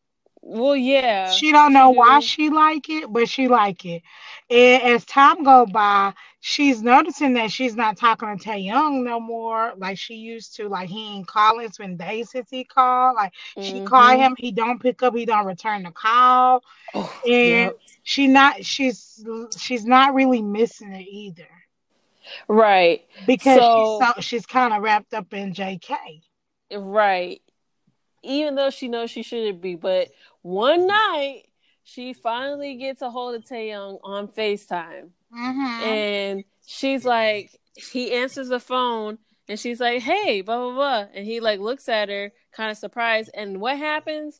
Well, 0.44 0.76
yeah. 0.76 1.30
She 1.32 1.52
don't 1.52 1.72
know 1.72 1.92
she 1.94 1.98
why 2.00 2.20
do. 2.20 2.26
she 2.26 2.50
like 2.50 2.90
it, 2.90 3.12
but 3.14 3.30
she 3.30 3.48
like 3.48 3.86
it. 3.86 4.02
And 4.50 4.82
as 4.84 5.06
time 5.06 5.44
go 5.44 5.66
by, 5.68 6.14
she's 6.40 6.82
noticing 6.82 7.34
that 7.36 7.52
she's 7.52 7.76
not 7.76 7.96
talking 7.96 8.36
to 8.38 8.44
Taeyong 8.50 9.04
no 9.04 9.20
more, 9.20 9.74
like 9.78 9.98
she 10.00 10.16
used 10.16 10.56
to. 10.56 10.68
Like 10.68 10.90
he 10.90 11.16
ain't 11.18 11.28
calling. 11.28 11.66
It's 11.68 11.78
been 11.78 11.96
days 11.96 12.32
since 12.32 12.50
he 12.50 12.64
called. 12.64 13.16
Like 13.16 13.34
she 13.60 13.74
Mhm. 13.82 13.86
call 13.88 14.18
him, 14.18 14.36
he 14.38 14.52
don't 14.52 14.82
pick 14.82 15.04
up, 15.04 15.16
he 15.16 15.26
don't 15.26 15.46
return 15.46 15.84
the 15.84 15.92
call. 15.92 16.64
Oh, 16.96 17.22
And 17.24 17.34
yep. 17.34 17.78
she 18.04 18.28
not 18.28 18.66
she's 18.66 19.24
she's 19.58 19.86
not 19.86 20.16
really 20.16 20.42
missing 20.42 20.92
it 20.92 21.08
either 21.08 21.48
Right. 22.48 23.06
because 23.28 23.60
So- 23.60 24.00
she's 24.02 24.08
so, 24.16 24.22
she's 24.22 24.46
kind 24.48 24.74
of 24.74 24.82
wrapped 24.82 25.14
up 25.14 25.34
in 25.34 25.54
JK. 25.54 25.96
Right. 26.74 27.42
Even 28.24 28.54
though 28.56 28.70
she 28.70 28.88
knows 28.88 29.10
she 29.10 29.24
shouldn't 29.24 29.62
be, 29.62 29.74
but 29.76 30.10
one 30.42 30.88
night 30.88 31.44
she 31.84 32.14
finally 32.14 32.76
gets 32.76 33.02
a 33.02 33.10
hold 33.10 33.36
of 33.36 33.44
Taeyong 33.44 34.00
on 34.04 34.28
FaceTime. 34.28 35.10
Mm-hmm. 35.34 35.84
And 35.84 36.44
she's 36.66 37.06
like, 37.06 37.52
he 37.76 38.14
answers 38.14 38.50
the 38.50 38.60
phone 38.60 39.18
and 39.48 39.60
she's 39.60 39.80
like, 39.80 40.02
hey, 40.02 40.42
blah, 40.42 40.58
blah, 40.58 40.74
blah. 40.74 41.06
And 41.14 41.26
he 41.26 41.40
like 41.40 41.60
looks 41.60 41.90
at 41.90 42.10
her, 42.10 42.32
kind 42.52 42.72
of 42.72 42.78
surprised. 42.78 43.32
And 43.34 43.60
what 43.60 43.78
happens? 43.78 44.40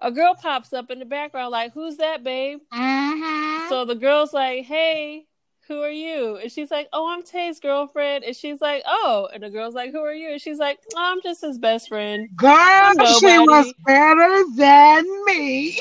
A 0.00 0.10
girl 0.10 0.34
pops 0.34 0.72
up 0.72 0.90
in 0.90 0.98
the 0.98 1.04
background, 1.04 1.52
like, 1.52 1.74
who's 1.74 1.98
that, 1.98 2.24
babe? 2.24 2.60
Mm-hmm. 2.72 3.68
So 3.68 3.84
the 3.84 3.94
girl's 3.94 4.32
like, 4.32 4.64
hey, 4.64 5.26
who 5.70 5.82
are 5.82 5.90
you? 5.90 6.36
And 6.36 6.50
she's 6.50 6.68
like, 6.68 6.88
oh, 6.92 7.08
I'm 7.08 7.22
Tay's 7.22 7.60
girlfriend. 7.60 8.24
And 8.24 8.34
she's 8.34 8.60
like, 8.60 8.82
oh. 8.86 9.28
And 9.32 9.40
the 9.40 9.50
girl's 9.50 9.74
like, 9.74 9.92
who 9.92 10.00
are 10.00 10.12
you? 10.12 10.32
And 10.32 10.40
she's 10.40 10.58
like, 10.58 10.80
oh, 10.96 11.12
I'm 11.12 11.22
just 11.22 11.42
his 11.42 11.58
best 11.58 11.88
friend. 11.88 12.28
Girl, 12.34 12.92
she 13.20 13.38
was 13.38 13.72
better 13.86 14.44
than 14.56 15.04
me. 15.26 15.78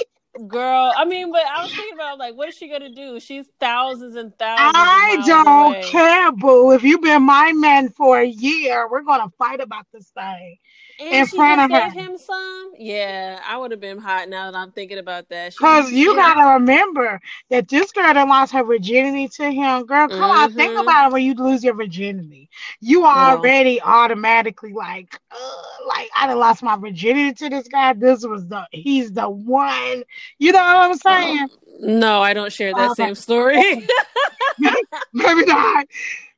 Girl, 0.48 0.93
I 0.96 1.05
mean, 1.05 1.31
but 1.31 1.41
I 1.41 1.63
was 1.63 1.74
thinking 1.74 1.96
about 1.96 2.19
like, 2.19 2.36
what 2.36 2.50
is 2.50 2.55
she 2.55 2.69
gonna 2.69 2.93
do? 2.93 3.19
She's 3.19 3.48
thousands 3.60 4.15
and 4.15 4.38
thousands. 4.38 4.74
I 4.75 5.24
don't 5.25 5.75
away. 5.75 5.81
care, 5.84 6.31
boo. 6.31 6.72
If 6.72 6.84
you've 6.84 7.01
been 7.01 7.24
my 7.24 7.51
man 7.51 7.89
for 7.89 8.19
a 8.19 8.27
year, 8.27 8.88
we're 8.89 9.01
gonna 9.01 9.31
fight 9.39 9.60
about 9.60 9.88
this 9.91 10.10
thing. 10.10 10.58
And 11.00 11.13
in 11.13 11.25
she 11.27 11.36
front 11.38 11.62
of 11.62 11.72
her. 11.72 11.89
him 11.91 12.18
some. 12.18 12.72
Yeah, 12.77 13.39
I 13.48 13.58
would 13.58 13.72
have 13.72 13.79
been 13.79 13.98
hot 14.00 14.27
now 14.29 14.51
that 14.51 14.58
I'm 14.58 14.72
thinking 14.72 14.98
about 14.98 15.29
that. 15.29 15.56
Cause 15.56 15.91
you 15.91 16.12
she- 16.12 16.15
gotta 16.15 16.53
remember 16.56 17.22
that 17.50 17.68
this 17.70 17.91
girl 17.94 18.13
that 18.13 18.27
lost 18.27 18.51
her 18.53 18.63
virginity 18.63 19.27
to 19.29 19.50
him, 19.51 19.86
girl. 19.86 20.08
Come 20.10 20.29
on, 20.32 20.51
think 20.53 20.74
Mhm. 20.74 20.82
about 20.82 21.08
it. 21.08 21.13
When 21.13 21.24
you 21.24 21.34
lose 21.36 21.63
your 21.63 21.74
virginity, 21.74 22.50
you 22.82 23.06
are 23.06 23.38
already 23.38 23.82
automatically 23.82 24.74
like, 24.74 25.18
uh, 25.32 25.38
like 25.88 26.10
I 26.15 26.27
done 26.27 26.39
lost 26.39 26.63
my 26.63 26.75
virginity 26.75 27.34
to 27.46 27.50
this 27.50 27.68
guy. 27.70 27.94
This 27.94 28.25
was 28.25 28.46
the 28.48 28.68
he's 28.72 29.12
the 29.13 29.29
one. 29.29 30.03
You 30.38 30.51
know 30.51 30.60
what 30.60 30.75
I'm 30.91 30.98
saying? 30.98 31.48
No, 31.79 32.22
I 32.22 32.34
don't 32.34 32.51
share 32.51 32.74
that 32.74 32.96
same 32.98 33.15
story. 33.15 33.88
maybe 35.13 35.46
not. 35.46 35.86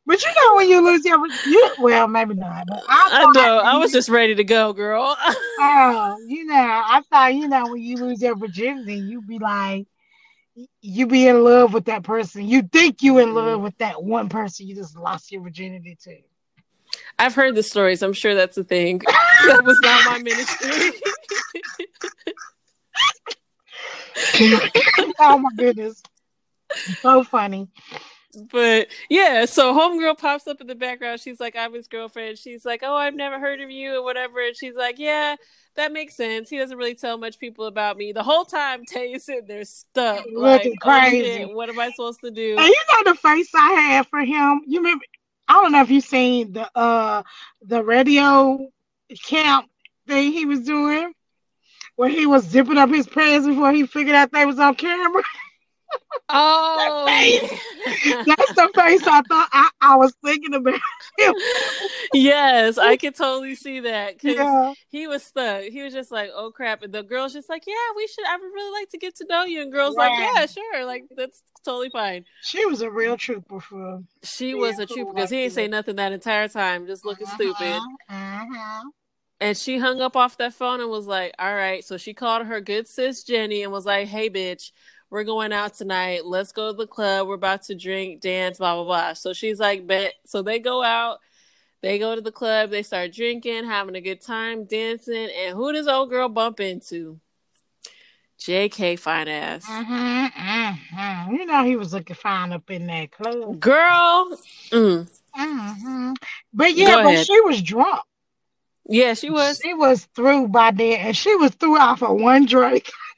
But 0.05 0.24
you 0.24 0.31
know 0.36 0.55
when 0.55 0.70
you 0.70 0.84
lose 0.84 1.05
your 1.05 1.25
you, 1.27 1.75
well, 1.79 2.08
maybe 2.08 2.34
not. 2.34 2.65
But 2.67 2.84
I, 2.89 3.24
I 3.24 3.31
know. 3.34 3.60
I 3.60 3.77
was 3.77 3.91
just 3.91 4.10
ready 4.10 4.36
to 4.36 4.43
go, 4.43 4.74
girl. 4.74 5.15
Oh, 5.63 6.17
you 6.27 6.46
know, 6.46 6.55
I 6.55 7.03
thought 7.12 7.36
you 7.36 7.48
know 7.48 7.67
when 7.72 7.81
you 7.81 7.96
lose 7.98 8.20
your 8.20 8.36
virginity, 8.36 8.96
you 8.96 9.22
be 9.22 9.38
like, 9.38 9.86
you 10.81 11.05
be 11.05 11.27
in 11.27 11.43
love 11.43 11.72
with 11.72 11.86
that 11.86 12.01
person. 12.01 12.48
You 12.48 12.63
think 12.63 13.03
you 13.03 13.20
in 13.20 13.36
love 13.36 13.55
mm-hmm. 13.55 13.63
with 13.63 13.77
that 13.77 14.03
one 14.03 14.27
person 14.27 14.67
you 14.67 14.74
just 14.75 14.98
lost 14.98 15.31
your 15.31 15.43
virginity 15.43 15.98
to. 16.03 16.17
I've 17.20 17.36
heard 17.36 17.55
the 17.55 17.63
stories. 17.63 18.01
I'm 18.01 18.13
sure 18.13 18.34
that's 18.34 18.58
a 18.58 18.63
thing. 18.63 18.98
that 19.46 19.62
was 19.63 19.79
not 19.81 20.05
my 20.05 20.17
ministry. 20.20 21.00
oh 25.20 25.38
my 25.38 25.50
goodness, 25.55 26.01
so 27.01 27.24
funny. 27.24 27.70
But 28.52 28.88
yeah, 29.10 29.46
so 29.46 29.74
homegirl 29.74 30.18
pops 30.18 30.48
up 30.48 30.62
in 30.62 30.68
the 30.68 30.76
background. 30.76 31.20
She's 31.20 31.40
like, 31.40 31.56
I'm 31.56 31.74
his 31.74 31.88
girlfriend. 31.88 32.38
She's 32.38 32.66
like, 32.66 32.82
Oh, 32.84 32.96
I've 32.96 33.16
never 33.16 33.40
heard 33.40 33.62
of 33.62 33.70
you 33.70 33.96
or 33.96 34.04
whatever. 34.04 34.46
And 34.46 34.56
she's 34.56 34.76
like, 34.76 35.00
Yeah, 35.00 35.36
that 35.76 35.92
makes 35.92 36.16
sense. 36.16 36.50
He 36.50 36.58
doesn't 36.58 36.78
really 36.78 36.96
tell 36.96 37.18
much 37.18 37.40
people 37.40 37.66
about 37.66 37.98
me. 37.98 38.12
The 38.12 38.24
whole 38.24 38.46
time 38.46 38.86
Tay 38.86 39.14
is 39.14 39.26
sitting 39.26 39.48
there 39.48 39.64
stuck. 39.66 40.26
Looking 40.26 40.40
like, 40.40 40.74
oh, 40.84 40.86
crazy. 40.86 41.26
shit, 41.26 41.54
what 41.54 41.70
am 41.70 41.80
I 41.80 41.92
supposed 41.92 42.22
to 42.22 42.32
do? 42.32 42.56
And 42.58 42.68
you 42.68 42.84
know 42.94 43.12
the 43.12 43.16
face 43.16 43.50
I 43.56 43.72
had 43.72 44.08
for 44.08 44.20
him. 44.20 44.62
You 44.68 44.80
remember? 44.80 45.06
I 45.48 45.54
don't 45.54 45.72
know 45.72 45.82
if 45.82 45.90
you've 45.90 46.04
seen 46.04 46.54
the 46.54 46.70
uh 46.78 47.24
the 47.62 47.84
radio 47.84 48.70
camp 49.24 49.70
thing 50.08 50.32
he 50.32 50.46
was 50.46 50.62
doing, 50.62 51.14
where 51.96 52.10
he 52.10 52.26
was 52.26 52.46
zipping 52.46 52.78
up 52.78 52.90
his 52.90 53.08
pants 53.08 53.48
before 53.48 53.72
he 53.74 53.86
figured 53.86 54.16
out 54.16 54.32
they 54.32 54.46
was 54.46 54.60
on 54.60 54.76
camera. 54.76 55.24
Oh, 56.29 57.07
That's 58.25 58.53
the 58.53 58.69
face 58.75 59.01
I 59.05 59.21
thought 59.27 59.50
I, 59.51 59.69
I 59.81 59.95
was 59.98 60.13
thinking 60.24 60.53
about 60.53 60.79
him. 61.17 61.33
yes, 62.13 62.77
I 62.77 62.98
could 62.98 63.15
totally 63.15 63.55
see 63.55 63.81
that 63.81 64.17
because 64.17 64.36
Yeah. 64.38 64.74
he 64.89 65.07
was 65.07 65.24
stuck. 65.24 65.63
He 65.63 65.81
was 65.81 65.93
just 65.93 66.12
like, 66.12 66.29
"Oh 66.33 66.51
crap!" 66.51 66.83
And 66.83 66.93
the 66.93 67.03
girl's 67.03 67.33
just 67.33 67.50
like, 67.50 67.63
"Yeah, 67.67 67.74
we 67.95 68.07
should. 68.07 68.25
I 68.27 68.38
would 68.38 68.43
really 68.53 68.79
like 68.79 68.89
to 68.91 68.98
get 68.98 69.15
to 69.17 69.25
know 69.29 69.43
you." 69.43 69.62
And 69.62 69.71
girl's 69.71 69.95
like, 69.98 70.13
"Yeah, 70.17 70.45
sure. 70.45 70.86
Like 70.86 71.03
that's 71.15 71.43
totally 71.65 71.89
fine." 71.89 72.25
She 72.43 72.65
was 72.65 72.81
a 72.81 72.89
real 72.89 73.17
trooper 73.17 73.60
for 73.60 74.03
She 74.24 74.51
Yeah, 74.51 74.60
was 74.60 74.79
a 74.79 74.86
trooper 74.86 75.13
because 75.13 75.29
he 75.29 75.38
ain't 75.38 75.53
say 75.53 75.67
nothing 75.67 75.95
that 75.98 76.12
entire 76.12 76.48
time, 76.48 76.88
just 76.88 77.05
looking 77.05 77.25
stupid. 77.27 77.55
Uh-huh, 77.57 77.88
uh-huh. 78.10 78.89
And 79.39 79.57
she 79.57 79.79
hung 79.79 80.01
up 80.01 80.15
off 80.15 80.38
that 80.38 80.53
phone 80.53 80.81
and 80.81 80.89
was 80.89 81.07
like, 81.07 81.33
"All 81.39 81.53
right." 81.55 81.83
So 81.83 81.98
she 81.98 82.13
called 82.13 82.45
her 82.45 82.62
good 82.62 82.88
sis 82.88 83.24
Jenny 83.24 83.63
and 83.63 83.71
was 83.71 83.86
like, 83.86 84.07
"Hey, 84.07 84.30
bitch." 84.30 84.71
We're 85.12 85.26
going 85.26 85.52
out 85.52 85.74
tonight. 85.76 86.26
Let's 86.26 86.54
go 86.54 86.71
to 86.71 86.78
the 86.78 86.88
club. 86.88 87.28
We're 87.28 87.36
about 87.36 87.63
to 87.63 87.76
drink, 87.76 88.21
dance, 88.21 88.58
blah 88.58 88.76
blah 88.76 88.86
blah. 88.86 89.13
So 89.13 89.34
she's 89.34 89.60
like, 89.60 89.86
"Bet." 89.86 90.13
So 90.26 90.41
they 90.41 90.58
go 90.58 90.82
out. 90.82 91.19
They 91.82 92.00
go 92.00 92.15
to 92.15 92.21
the 92.21 92.32
club. 92.32 92.69
They 92.69 92.82
start 92.82 93.12
drinking, 93.12 93.65
having 93.65 93.95
a 93.95 94.02
good 94.02 94.21
time, 94.21 94.63
dancing. 94.63 95.30
And 95.45 95.56
who 95.56 95.74
does 95.74 95.88
old 95.88 96.10
girl 96.10 96.30
bump 96.30 96.60
into? 96.62 97.19
J.K. 98.38 98.95
fine 98.95 99.28
ass 99.28 99.65
Mhm, 99.67 100.32
mhm. 100.32 101.32
You 101.38 101.45
know 101.45 101.63
he 101.63 101.76
was 101.76 101.93
looking 101.93 102.15
fine 102.15 102.52
up 102.54 102.71
in 102.71 102.88
that 102.88 103.12
club. 103.12 103.60
girl. 103.60 104.39
Mm. 104.71 105.08
Mhm. 105.38 106.15
But 106.54 106.74
yeah, 106.76 106.95
Go 106.95 107.04
but 107.04 107.06
ahead. 107.13 107.26
she 107.28 107.39
was 107.41 107.62
drunk. 107.62 108.02
Yeah, 108.86 109.13
she 109.13 109.30
was 109.30 109.60
She 109.63 109.74
was 109.76 110.06
through 110.15 110.47
by 110.47 110.71
then, 110.71 110.93
and 111.00 111.17
she 111.17 111.36
was 111.36 111.52
through 111.52 111.78
off 111.78 112.02
of 112.02 112.19
one 112.19 112.45
drink. 112.45 112.89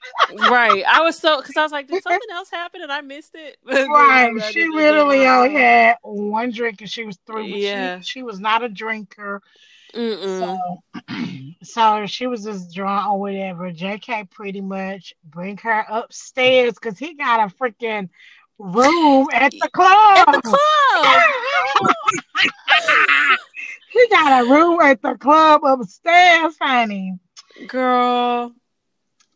right. 0.49 0.83
I 0.87 1.01
was 1.01 1.17
so 1.17 1.37
because 1.37 1.57
I 1.57 1.63
was 1.63 1.71
like, 1.71 1.87
did 1.87 2.03
something 2.03 2.29
else 2.31 2.49
happen 2.49 2.81
and 2.81 2.91
I 2.91 3.01
missed 3.01 3.35
it? 3.35 3.57
Right. 3.65 4.31
She 4.51 4.67
literally 4.67 5.25
only 5.25 5.53
had 5.53 5.97
one 6.01 6.51
drink, 6.51 6.81
and 6.81 6.89
she 6.89 7.03
was 7.03 7.17
through. 7.25 7.49
But 7.49 7.59
Yeah. 7.59 7.99
She, 8.01 8.05
she 8.05 8.23
was 8.23 8.39
not 8.39 8.63
a 8.63 8.69
drinker. 8.69 9.41
Mm-mm. 9.93 10.39
So, 10.39 10.83
so 11.63 12.05
she 12.07 12.27
was 12.27 12.43
just 12.43 12.73
drunk 12.73 13.07
or 13.07 13.19
whatever. 13.19 13.71
JK 13.71 14.29
pretty 14.31 14.61
much 14.61 15.13
bring 15.23 15.57
her 15.57 15.85
upstairs 15.87 16.73
because 16.73 16.97
he 16.97 17.13
got 17.13 17.39
a 17.39 17.53
freaking 17.55 18.09
room 18.57 19.27
at 19.31 19.51
the 19.51 19.69
club. 19.69 20.17
At 20.27 20.31
the 20.31 20.41
club. 20.41 20.59
he 23.91 24.07
got 24.09 24.43
a 24.43 24.49
room 24.49 24.79
at 24.81 25.01
the 25.01 25.15
club 25.15 25.63
upstairs, 25.63 26.55
honey. 26.59 27.17
Girl. 27.67 28.53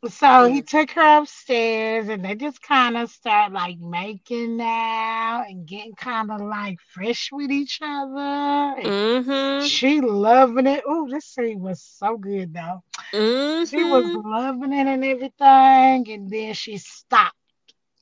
So 0.06 0.48
he 0.48 0.62
took 0.62 0.92
her 0.92 1.18
upstairs 1.20 2.08
and 2.08 2.24
they 2.24 2.36
just 2.36 2.62
kind 2.62 2.96
of 2.98 3.10
start 3.10 3.52
like 3.52 3.80
making 3.80 4.62
out 4.62 5.46
and 5.50 5.66
getting 5.66 5.96
kind 5.96 6.32
of 6.32 6.40
like 6.42 6.80
fresh 6.82 7.30
with 7.32 7.52
each 7.52 7.80
other. 7.82 8.82
Mm-hmm. 8.82 9.66
She 9.66 10.00
loving 10.02 10.68
it. 10.68 10.84
Oh, 10.88 11.08
this 11.10 11.26
scene 11.26 11.60
was 11.60 11.82
so 11.82 12.18
good 12.18 12.54
though. 12.54 12.84
Mm-hmm. 13.14 13.66
She 13.66 13.84
was 13.84 14.06
loving 14.14 14.74
it 14.74 14.88
and 14.88 15.04
everything, 15.04 16.12
and 16.12 16.30
then 16.30 16.54
she 16.54 16.78
stopped 16.78 17.36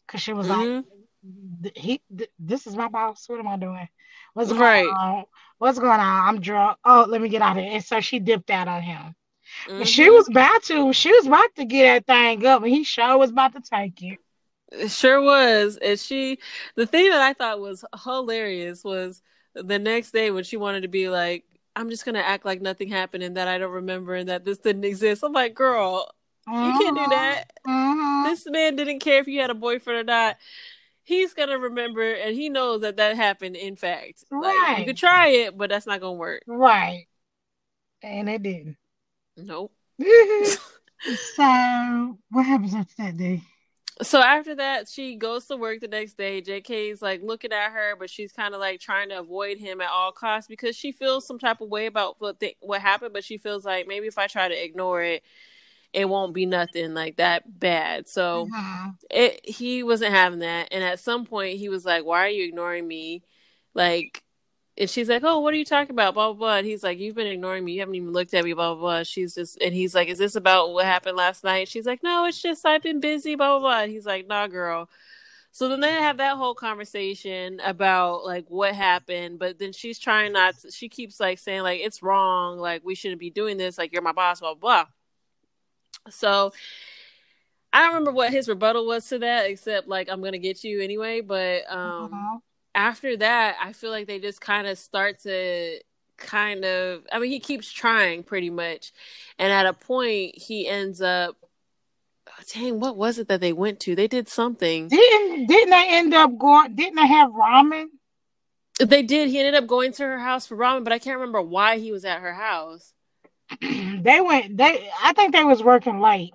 because 0.06 0.22
she 0.22 0.34
was 0.34 0.48
like, 0.50 0.68
Mhm. 0.68 0.84
"Th- 1.64 1.78
"He, 1.78 2.02
th- 2.16 2.30
this 2.40 2.68
is 2.68 2.76
my 2.76 2.88
boss. 2.90 3.28
What 3.30 3.40
am 3.40 3.48
I 3.48 3.58
doing? 3.58 3.88
What's 4.34 4.50
going 4.52 4.62
Right. 4.62 4.88
on? 4.88 5.26
What's 5.58 5.80
going 5.80 6.00
on? 6.00 6.28
I'm 6.28 6.42
drunk. 6.42 6.78
Oh, 6.84 7.06
let 7.08 7.22
me 7.22 7.30
get 7.30 7.42
out 7.42 7.58
of 7.58 7.64
here." 7.64 7.72
And 7.74 7.84
so 7.84 8.00
she 8.02 8.20
dipped 8.20 8.50
out 8.50 8.68
on 8.68 8.82
him. 8.82 9.16
And 9.70 9.88
she 9.88 10.10
was 10.10 10.28
about 10.30 10.64
to. 10.64 10.94
She 10.94 11.12
was 11.12 11.28
about 11.28 11.56
to 11.56 11.66
get 11.66 12.06
that 12.08 12.14
thing 12.14 12.46
up, 12.46 12.64
and 12.64 12.72
he 12.72 12.84
sure 12.84 13.18
was 13.18 13.32
about 13.32 13.54
to 13.54 13.62
take 13.62 14.02
it. 14.02 14.20
It 14.72 14.92
sure 14.92 15.22
was. 15.22 15.78
And 15.78 16.00
she, 16.00 16.40
the 16.76 16.86
thing 16.86 17.10
that 17.10 17.22
I 17.22 17.34
thought 17.34 17.60
was 17.60 17.86
hilarious 18.04 18.84
was 18.84 19.22
the 19.54 19.80
next 19.80 20.12
day 20.12 20.32
when 20.32 20.44
she 20.44 20.58
wanted 20.58 20.82
to 20.82 20.88
be 20.88 21.08
like, 21.08 21.46
I'm 21.76 21.90
just 21.90 22.06
going 22.06 22.16
to 22.16 22.26
act 22.26 22.46
like 22.46 22.62
nothing 22.62 22.90
happened 22.90 23.24
and 23.24 23.38
that 23.38 23.48
I 23.48 23.58
don't 23.58 23.72
remember 23.72 24.16
and 24.16 24.30
that 24.30 24.44
this 24.46 24.58
didn't 24.58 24.86
exist. 24.86 25.24
I'm 25.24 25.34
like, 25.34 25.54
girl, 25.54 26.10
you 26.48 26.54
can't 26.54 26.98
do 26.98 27.08
that. 27.10 27.46
Mhm. 27.66 28.26
This 28.26 28.46
man 28.50 28.76
didn't 28.76 29.00
care 29.00 29.20
if 29.20 29.28
you 29.28 29.42
had 29.42 29.50
a 29.50 29.56
boyfriend 29.56 30.00
or 30.00 30.04
not. 30.04 30.38
He's 31.04 31.34
going 31.34 31.50
to 31.50 31.60
remember 31.60 32.14
and 32.14 32.36
he 32.36 32.50
knows 32.50 32.82
that 32.82 32.98
that 32.98 33.16
happened, 33.16 33.56
in 33.56 33.76
fact. 33.76 34.24
Like, 34.32 34.42
Right. 34.42 34.80
you 34.80 34.86
could 34.86 34.98
try 34.98 35.28
it, 35.28 35.58
but 35.58 35.70
that's 35.70 35.86
not 35.86 36.02
going 36.02 36.16
to 36.16 36.20
work. 36.20 36.44
Right. 36.48 37.08
And 38.02 38.30
it 38.30 38.42
didn't. 38.42 38.78
Nope. 39.38 39.74
so 41.16 42.18
what 42.32 42.46
happens 42.46 42.74
after 42.74 42.96
that 43.00 43.18
day? 43.18 43.42
So 44.02 44.20
after 44.20 44.56
that, 44.56 44.90
she 44.90 45.16
goes 45.16 45.46
to 45.46 45.56
work 45.56 45.80
the 45.80 45.88
next 45.88 46.18
day. 46.18 46.42
JK's 46.42 47.02
like 47.02 47.22
looking 47.24 47.54
at 47.54 47.72
her, 47.72 47.96
but 47.98 48.10
she's 48.10 48.34
kind 48.34 48.54
of 48.54 48.60
like 48.60 48.82
trying 48.82 49.10
to 49.10 49.20
avoid 49.20 49.58
him 49.58 49.80
at 49.80 49.90
all 49.90 50.12
costs 50.12 50.50
because 50.50 50.76
she 50.76 50.92
feels 50.92 51.26
some 51.26 51.40
type 51.40 51.62
of 51.62 51.70
way 51.70 51.86
about 51.86 52.20
what 52.20 52.40
the, 52.42 52.58
what 52.60 52.82
happened. 52.82 53.14
But 53.14 53.24
she 53.24 53.38
feels 53.38 53.64
like 53.64 53.88
maybe 53.88 54.08
if 54.08 54.18
I 54.18 54.28
try 54.28 54.50
to 54.50 54.64
ignore 54.64 55.02
it, 55.02 55.24
it 55.94 56.10
won't 56.10 56.34
be 56.34 56.46
nothing 56.46 56.94
like 56.94 57.18
that 57.18 57.60
bad. 57.60 58.10
So 58.10 58.50
Mhm. 58.52 58.98
it 59.12 59.48
he 59.48 59.84
wasn't 59.84 60.14
having 60.14 60.40
that. 60.40 60.70
And 60.74 60.84
at 60.84 61.00
some 61.00 61.26
point, 61.26 61.60
he 61.60 61.70
was 61.70 61.86
like, 61.86 62.06
"Why 62.06 62.26
are 62.26 62.30
you 62.30 62.46
ignoring 62.46 62.88
me?" 62.88 63.24
Like, 63.74 64.25
and 64.78 64.90
she's 64.90 65.10
like, 65.10 65.24
"Oh, 65.24 65.40
what 65.40 65.54
are 65.54 65.58
you 65.58 65.66
talking 65.66 65.92
about?" 65.92 66.14
Blah 66.14 66.34
blah 66.34 66.40
blah. 66.40 66.58
And 66.58 66.68
he's 66.68 66.84
like, 66.84 67.00
"You've 67.00 67.16
been 67.16 67.28
ignoring 67.28 67.64
me. 67.66 67.74
You 67.74 67.80
haven't 67.82 67.96
even 67.96 68.12
looked 68.12 68.34
at 68.34 68.44
me." 68.44 68.54
Blah 68.54 68.74
blah 68.74 68.82
blah. 68.82 69.04
She's 69.04 69.36
just, 69.36 69.58
and 69.62 69.74
he's 69.74 69.96
like, 69.96 70.08
"Is 70.10 70.18
this 70.18 70.36
about 70.36 70.74
what 70.74 70.86
happened 70.86 71.18
last 71.18 71.44
night?" 71.44 71.68
She's 71.70 71.86
like, 71.86 72.04
"No, 72.04 72.26
it's 72.26 72.42
just 72.42 72.66
I've 72.66 72.84
been 72.84 73.00
busy." 73.00 73.36
Blah 73.36 73.60
blah 73.60 73.60
blah. 73.60 73.82
And 73.84 73.92
he's 73.92 74.06
like, 74.06 74.28
"Nah, 74.28 74.48
girl." 74.48 74.90
So 75.52 75.70
then 75.70 75.80
they 75.80 75.94
have 75.94 76.18
that 76.18 76.36
whole 76.36 76.54
conversation 76.54 77.62
about 77.64 78.26
like 78.26 78.46
what 78.50 78.76
happened, 78.76 79.40
but 79.40 79.58
then 79.58 79.72
she's 79.72 79.98
trying 79.98 80.34
not. 80.34 80.58
To, 80.60 80.72
she 80.72 80.90
keeps 80.90 81.20
like 81.20 81.40
saying 81.40 81.62
like 81.62 81.80
it's 81.82 82.04
wrong, 82.04 82.58
like 82.58 82.84
we 82.84 82.96
shouldn't 82.96 83.22
be 83.22 83.30
doing 83.30 83.56
this, 83.58 83.78
like 83.78 83.94
you're 83.94 84.02
my 84.02 84.12
boss, 84.12 84.42
blah 84.42 84.54
blah. 84.56 84.84
blah. 84.84 86.12
So 86.12 86.52
I 87.72 87.80
don't 87.80 87.94
remember 87.96 88.12
what 88.12 88.32
his 88.32 88.48
rebuttal 88.50 88.86
was 88.86 89.08
to 89.10 89.20
that, 89.20 89.50
except 89.50 89.88
like 89.88 90.10
I'm 90.10 90.22
gonna 90.22 90.38
get 90.38 90.64
you 90.64 90.82
anyway. 90.82 91.22
But 91.22 91.64
um, 91.72 92.14
Uh-huh. 92.14 92.40
After 92.76 93.18
that, 93.18 93.56
I 93.64 93.74
feel 93.74 93.90
like 93.90 94.06
they 94.06 94.20
just 94.20 94.42
kind 94.42 94.68
of 94.68 94.78
start 94.78 95.20
to 95.22 95.80
kind 96.18 96.66
of. 96.66 97.04
I 97.12 97.20
mean, 97.20 97.32
he 97.32 97.40
keeps 97.40 97.72
trying 97.72 98.24
pretty 98.24 98.50
much, 98.50 98.92
and 99.40 99.52
at 99.52 99.66
a 99.66 99.74
point, 99.74 100.38
he 100.38 100.68
ends 100.68 101.02
up. 101.02 101.38
oh, 102.28 102.44
dang, 102.54 102.80
what 102.80 102.98
was 102.98 103.18
it 103.18 103.30
that 103.30 103.42
they 103.42 103.54
went 103.54 103.80
to? 103.82 103.96
They 103.96 104.08
did 104.08 104.28
something. 104.28 104.90
Didn't 104.90 105.48
didn't 105.48 105.70
they 105.72 105.88
end 105.90 106.14
up 106.14 106.38
going? 106.38 106.76
Didn't 106.76 106.96
they 106.96 107.08
have 107.08 107.32
ramen? 107.32 107.86
They 108.80 109.04
did. 109.04 109.30
He 109.30 109.40
ended 109.40 109.56
up 109.56 109.68
going 109.68 109.94
to 109.94 110.04
her 110.04 110.20
house 110.20 110.46
for 110.46 110.58
ramen, 110.58 110.84
but 110.84 110.94
I 110.94 111.00
can't 111.00 111.18
remember 111.18 111.42
why 111.42 111.78
he 111.80 111.94
was 111.94 112.04
at 112.04 112.20
her 112.20 112.34
house. 112.34 112.94
they 113.62 114.20
went. 114.22 114.58
They 114.58 114.90
I 115.02 115.14
think 115.14 115.32
they 115.32 115.46
was 115.46 115.64
working 115.64 116.02
late. 116.02 116.34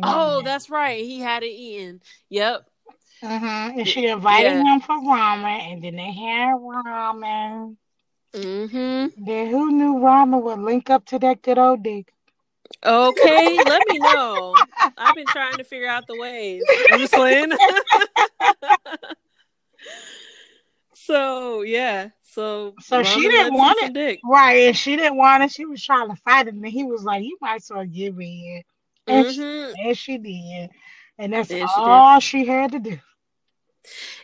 Oh, 0.00 0.42
that's 0.42 0.70
right. 0.70 1.04
He 1.04 1.18
had 1.18 1.42
it 1.42 1.50
eaten. 1.50 2.00
Yep. 2.28 2.68
Mm-hmm. 3.22 3.78
And 3.80 3.88
she 3.88 4.06
invited 4.06 4.52
Yeah. 4.52 4.62
him 4.74 4.80
for 4.80 4.96
ramen, 4.96 5.72
and 5.72 5.82
then 5.84 5.96
they 5.96 6.12
had 6.12 6.54
ramen. 6.54 7.76
Mm-hmm. 8.34 9.24
Then 9.24 9.46
who 9.48 9.70
knew 9.72 9.94
ramen 9.96 10.42
would 10.42 10.58
link 10.60 10.90
up 10.90 11.04
to 11.06 11.18
that 11.20 11.42
good 11.42 11.58
old 11.58 11.82
dick? 11.82 12.12
Okay, 12.84 13.56
let 13.64 13.82
me 13.88 13.98
know. 13.98 14.54
I've 14.98 15.14
been 15.14 15.26
trying 15.26 15.56
to 15.56 15.64
figure 15.64 15.88
out 15.88 16.06
the 16.06 16.16
ways. 16.18 16.62
I'm 16.92 16.98
just 17.00 17.12
playing. 17.14 17.50
so 20.94 21.62
yeah, 21.62 22.10
so 22.22 22.74
So 22.80 23.02
she 23.02 23.22
didn't 23.28 23.54
want 23.54 23.78
it. 23.82 23.92
Dick. 23.94 24.20
Right, 24.24 24.66
and 24.68 24.76
she 24.76 24.96
didn't 24.96 25.16
want 25.16 25.42
it. 25.44 25.50
She 25.50 25.64
was 25.64 25.82
trying 25.82 26.08
to 26.10 26.16
fight 26.16 26.46
it, 26.48 26.54
and 26.54 26.66
he 26.66 26.84
was 26.84 27.02
like, 27.04 27.24
"You 27.24 27.38
might 27.40 27.56
as 27.56 27.70
well 27.74 27.84
give 27.86 28.20
in." 28.20 28.62
And, 29.06 29.26
she, 29.32 29.40
Mhm. 29.40 29.74
and 29.86 29.98
she 29.98 30.18
did, 30.18 30.70
and 31.18 31.32
that's 31.32 31.50
And 31.50 31.58
she 31.60 31.64
did. 31.64 31.68
all 31.82 32.20
she 32.20 32.44
had 32.44 32.72
to 32.72 32.78
do. 32.78 32.98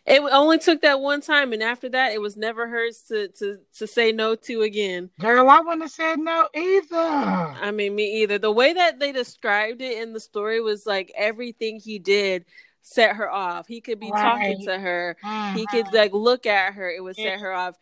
It 0.06 0.20
only 0.20 0.58
took 0.58 0.82
that 0.82 1.00
one 1.00 1.20
time, 1.20 1.52
and 1.52 1.62
after 1.62 1.88
that, 1.90 2.12
it 2.12 2.20
was 2.20 2.36
never 2.36 2.66
hers 2.68 3.02
to 3.08 3.28
to 3.38 3.58
to 3.78 3.86
say 3.86 4.12
no 4.12 4.34
to 4.34 4.62
again. 4.62 5.10
Girl, 5.18 5.48
I 5.48 5.60
wouldn't 5.60 5.82
have 5.82 5.90
said 5.90 6.18
no 6.18 6.48
either. 6.54 6.96
I 6.96 7.70
mean, 7.70 7.94
me 7.94 8.22
either. 8.22 8.38
The 8.38 8.52
way 8.52 8.72
that 8.74 8.98
they 8.98 9.12
described 9.12 9.80
it 9.80 10.02
in 10.02 10.12
the 10.12 10.20
story 10.20 10.60
was 10.60 10.86
like 10.86 11.12
everything 11.16 11.80
he 11.80 11.98
did 11.98 12.44
set 12.82 13.16
her 13.16 13.30
off. 13.30 13.66
He 13.66 13.80
could 13.80 13.98
be 13.98 14.10
talking 14.10 14.66
to 14.66 14.78
her. 14.78 15.16
He 15.54 15.64
Mhm. 15.66 15.70
could 15.70 15.94
like 15.94 16.12
look 16.12 16.44
at 16.46 16.74
her. 16.74 16.90
It 16.90 17.02
would 17.02 17.16
set 17.16 17.40
her 17.40 17.52
off. 17.52 17.76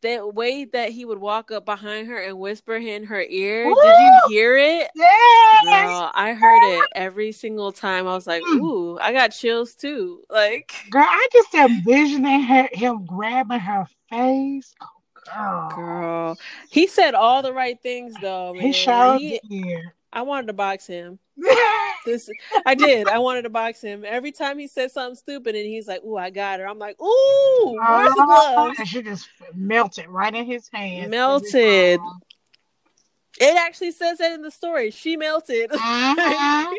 The 0.00 0.26
way 0.26 0.64
that 0.64 0.90
he 0.90 1.04
would 1.04 1.18
walk 1.18 1.50
up 1.50 1.64
behind 1.64 2.06
her 2.08 2.18
and 2.22 2.38
whisper 2.38 2.76
in 2.76 3.04
her 3.04 3.20
ear. 3.20 3.64
Did 3.64 3.98
you 3.98 4.20
hear 4.28 4.56
it? 4.56 4.90
Yes. 4.94 5.64
Girl, 5.64 6.10
I 6.14 6.34
heard 6.34 6.62
it 6.62 6.88
every 6.94 7.32
single 7.32 7.72
time. 7.72 8.06
I 8.06 8.14
was 8.14 8.26
like, 8.26 8.42
Mm. 8.42 8.60
ooh, 8.60 8.98
I 9.00 9.12
got 9.12 9.28
chills 9.28 9.74
too. 9.74 10.22
Like, 10.30 10.72
Girl, 10.90 11.04
I 11.06 11.28
just 11.32 11.52
envisioning 11.54 12.42
her, 12.42 12.68
him 12.72 13.06
grabbing 13.06 13.58
her 13.58 13.86
face. 14.08 14.72
Oh, 14.80 14.88
girl. 15.34 15.72
girl. 15.74 16.38
He 16.70 16.86
said 16.86 17.14
all 17.14 17.42
the 17.42 17.52
right 17.52 17.80
things 17.82 18.14
though, 18.20 18.54
man. 18.54 18.62
He 18.66 18.72
showed 18.72 19.18
He-. 19.20 19.40
I 20.18 20.22
wanted 20.22 20.48
to 20.48 20.52
box 20.52 20.86
him. 20.86 21.18
This 22.06 22.30
I 22.64 22.74
did. 22.74 23.06
I 23.08 23.18
wanted 23.18 23.42
to 23.42 23.50
box 23.50 23.82
him. 23.82 24.02
Every 24.06 24.32
time 24.32 24.58
he 24.58 24.66
said 24.66 24.90
something 24.90 25.16
stupid 25.16 25.54
and 25.54 25.66
he's 25.66 25.86
like, 25.88 26.02
Ooh, 26.04 26.16
I 26.16 26.30
got 26.30 26.58
her. 26.60 26.66
I'm 26.66 26.78
like, 26.78 26.96
Ooh, 27.02 27.78
where's 27.86 28.14
the 28.14 28.24
Oh, 28.26 28.54
gloves? 28.54 28.78
and 28.78 28.88
she 28.88 29.02
just 29.02 29.28
melted 29.52 30.06
right 30.08 30.34
in 30.34 30.46
his 30.46 30.68
hand. 30.72 31.10
Melted. 31.10 32.00
It 33.40 33.56
actually 33.56 33.90
says 33.90 34.18
that 34.18 34.32
in 34.32 34.42
the 34.42 34.50
story. 34.50 34.90
She 34.90 35.16
melted. 35.16 35.70
Mhm. 35.70 35.78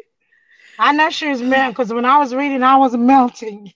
I 0.79 0.93
know 0.93 1.09
she 1.11 1.27
was 1.27 1.41
melting 1.41 1.71
because 1.73 1.93
when 1.93 2.05
I 2.05 2.17
was 2.17 2.33
reading, 2.33 2.63
I 2.63 2.77
was 2.77 2.95
melting. 2.97 3.71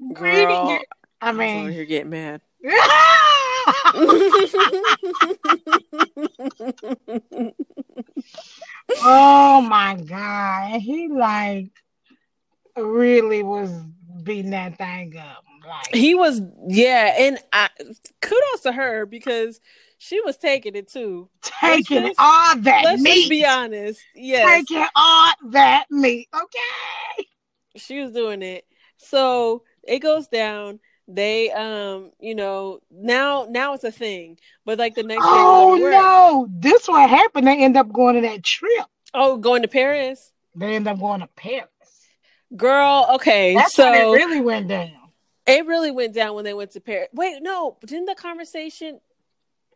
Reading 0.00 0.70
it. 0.70 0.82
I 1.20 1.28
I 1.28 1.32
was 1.32 1.54
over 1.54 1.70
mean, 1.70 1.86
getting 1.86 2.10
mad. 2.10 2.40
oh 9.02 9.60
my 9.62 9.94
god, 9.96 10.80
he 10.80 11.08
like 11.08 11.70
really 12.76 13.42
was 13.42 13.70
beating 14.22 14.50
that 14.50 14.76
thing 14.78 15.16
up. 15.16 15.44
Like, 15.66 15.94
he 15.94 16.14
was 16.14 16.40
yeah, 16.68 17.14
and 17.18 17.38
I 17.52 17.68
kudos 18.22 18.60
to 18.62 18.72
her 18.72 19.04
because 19.06 19.60
she 19.98 20.20
was 20.20 20.36
taking 20.36 20.76
it 20.76 20.88
too. 20.88 21.28
taking 21.42 22.02
just- 22.06 22.16
all 22.20 22.56
that 22.58 22.84
Let's 22.84 23.02
meat. 23.02 23.14
just 23.16 23.30
be 23.30 23.44
honest. 23.44 24.00
Yes. 24.14 24.66
Taking 24.68 24.86
all 24.94 25.32
that 25.50 25.86
meat. 25.90 26.28
Okay. 26.34 27.26
she 27.76 28.00
was 28.00 28.12
doing 28.12 28.42
it. 28.42 28.64
So 28.98 29.62
it 29.82 29.98
goes 30.00 30.28
down. 30.28 30.78
They 31.08 31.50
um, 31.52 32.10
you 32.20 32.34
know, 32.34 32.80
now 32.90 33.46
now 33.48 33.74
it's 33.74 33.84
a 33.84 33.92
thing. 33.92 34.38
But 34.64 34.78
like 34.78 34.94
the 34.94 35.02
next 35.04 35.22
Oh 35.24 35.34
they 35.34 35.42
go 35.44 35.76
to 35.76 35.82
work. 35.82 35.92
no, 35.92 36.48
this 36.50 36.88
what 36.88 37.08
happened. 37.08 37.46
They 37.46 37.62
end 37.62 37.76
up 37.76 37.92
going 37.92 38.16
to 38.16 38.20
that 38.22 38.42
trip. 38.42 38.86
Oh, 39.14 39.36
going 39.38 39.62
to 39.62 39.68
Paris? 39.68 40.32
They 40.54 40.74
end 40.74 40.88
up 40.88 40.98
going 40.98 41.20
to 41.20 41.28
Paris. 41.28 41.68
Girl, 42.56 43.06
okay. 43.14 43.54
That's 43.54 43.74
so 43.74 43.90
when 43.90 44.00
it 44.00 44.24
really 44.24 44.40
went 44.40 44.68
down. 44.68 44.90
it 45.46 45.66
really 45.66 45.90
went 45.90 46.14
down 46.14 46.34
when 46.34 46.44
they 46.44 46.54
went 46.54 46.72
to 46.72 46.80
Paris. 46.80 47.08
Wait, 47.12 47.42
no, 47.42 47.76
didn't 47.86 48.06
the 48.06 48.14
conversation 48.14 49.00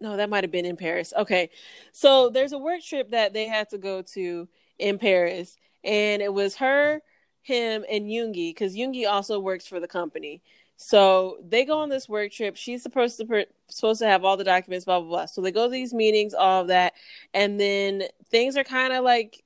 No, 0.01 0.17
that 0.17 0.31
might 0.31 0.45
have 0.45 0.51
been 0.51 0.67
in 0.67 0.77
Paris. 0.77 1.13
Okay. 1.17 1.51
So 1.93 2.31
there's 2.31 2.53
a 2.53 2.59
work 2.59 2.83
trip 2.83 3.11
that 3.11 3.33
they 3.33 3.47
had 3.47 3.69
to 3.71 3.79
go 3.79 4.03
to 4.15 4.49
in 4.79 4.99
Paris 4.99 5.57
and 5.85 6.23
it 6.23 6.33
was 6.33 6.57
her, 6.57 7.03
him 7.43 7.85
and 7.91 8.07
Yoongi 8.07 8.55
cuz 8.57 8.75
Yoongi 8.77 9.09
also 9.09 9.39
works 9.41 9.67
for 9.67 9.81
the 9.81 9.89
company. 9.89 10.43
So 10.83 11.37
they 11.47 11.67
go 11.67 11.81
on 11.81 11.91
this 11.91 12.09
work 12.09 12.33
trip. 12.33 12.57
She's 12.57 12.83
supposed 12.83 13.19
to 13.19 13.47
supposed 13.69 14.01
to 14.01 14.07
have 14.07 14.25
all 14.25 14.39
the 14.39 14.45
documents, 14.45 14.87
blah 14.87 14.99
blah 15.01 15.09
blah. 15.11 15.27
So 15.27 15.43
they 15.43 15.53
go 15.53 15.67
to 15.67 15.71
these 15.71 15.93
meetings, 15.93 16.33
all 16.33 16.63
of 16.63 16.69
that, 16.69 16.95
and 17.35 17.61
then 17.61 18.05
things 18.31 18.57
are 18.57 18.65
kind 18.65 18.95
of 18.95 19.05
like 19.05 19.45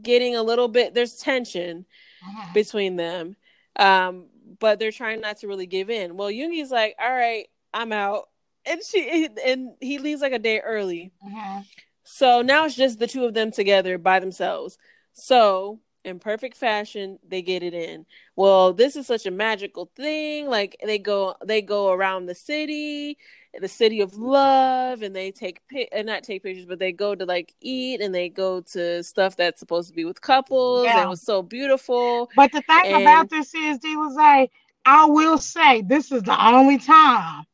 getting 0.00 0.36
a 0.36 0.42
little 0.44 0.68
bit. 0.68 0.94
There's 0.94 1.16
tension 1.16 1.86
between 2.54 2.94
them, 2.94 3.34
um, 3.74 4.26
but 4.60 4.78
they're 4.78 4.92
trying 4.92 5.20
not 5.20 5.38
to 5.38 5.48
really 5.48 5.66
give 5.66 5.90
in. 5.90 6.16
Well, 6.16 6.28
Yoongi's 6.28 6.70
like, 6.70 6.94
"All 7.00 7.10
right, 7.10 7.48
I'm 7.74 7.90
out," 7.90 8.28
and 8.64 8.80
she 8.84 9.28
and 9.44 9.70
he 9.80 9.98
leaves 9.98 10.22
like 10.22 10.32
a 10.32 10.38
day 10.38 10.60
early. 10.60 11.10
Mhm. 11.26 11.66
So 12.04 12.42
now 12.42 12.64
it's 12.64 12.76
just 12.76 13.00
the 13.00 13.08
two 13.08 13.24
of 13.24 13.34
them 13.34 13.50
together 13.50 13.98
by 13.98 14.20
themselves. 14.20 14.78
So, 15.14 15.80
in 16.06 16.18
perfect 16.18 16.56
fashion, 16.56 17.18
they 17.26 17.42
get 17.42 17.62
it 17.62 17.74
in. 17.74 18.06
Well, 18.36 18.72
this 18.72 18.96
is 18.96 19.06
such 19.06 19.26
a 19.26 19.30
magical 19.30 19.90
thing. 19.96 20.48
Like 20.48 20.76
they 20.84 20.98
go 20.98 21.34
they 21.44 21.60
go 21.62 21.90
around 21.92 22.26
the 22.26 22.34
city, 22.34 23.18
the 23.60 23.68
city 23.68 24.00
of 24.00 24.14
love 24.16 25.02
and 25.02 25.14
they 25.14 25.30
take 25.32 25.60
and 25.92 26.08
uh, 26.08 26.12
not 26.14 26.22
take 26.22 26.42
pictures, 26.42 26.66
but 26.66 26.78
they 26.78 26.92
go 26.92 27.14
to 27.14 27.24
like 27.24 27.54
eat 27.60 28.00
and 28.00 28.14
they 28.14 28.28
go 28.28 28.60
to 28.72 29.02
stuff 29.02 29.36
that's 29.36 29.60
supposed 29.60 29.88
to 29.88 29.94
be 29.94 30.04
with 30.04 30.20
couples. 30.20 30.84
Yeah. 30.84 30.98
And 31.00 31.06
it 31.06 31.10
was 31.10 31.22
so 31.22 31.42
beautiful. 31.42 32.30
But 32.36 32.52
the 32.52 32.62
thing 32.62 32.92
And- 32.94 33.02
about 33.02 33.28
this 33.28 33.54
is, 33.54 33.78
D 33.78 33.96
was 33.96 34.14
like, 34.14 34.50
I 34.84 35.06
will 35.06 35.38
say 35.38 35.82
this 35.82 36.12
is 36.12 36.22
the 36.22 36.46
only 36.46 36.78
time 36.78 37.44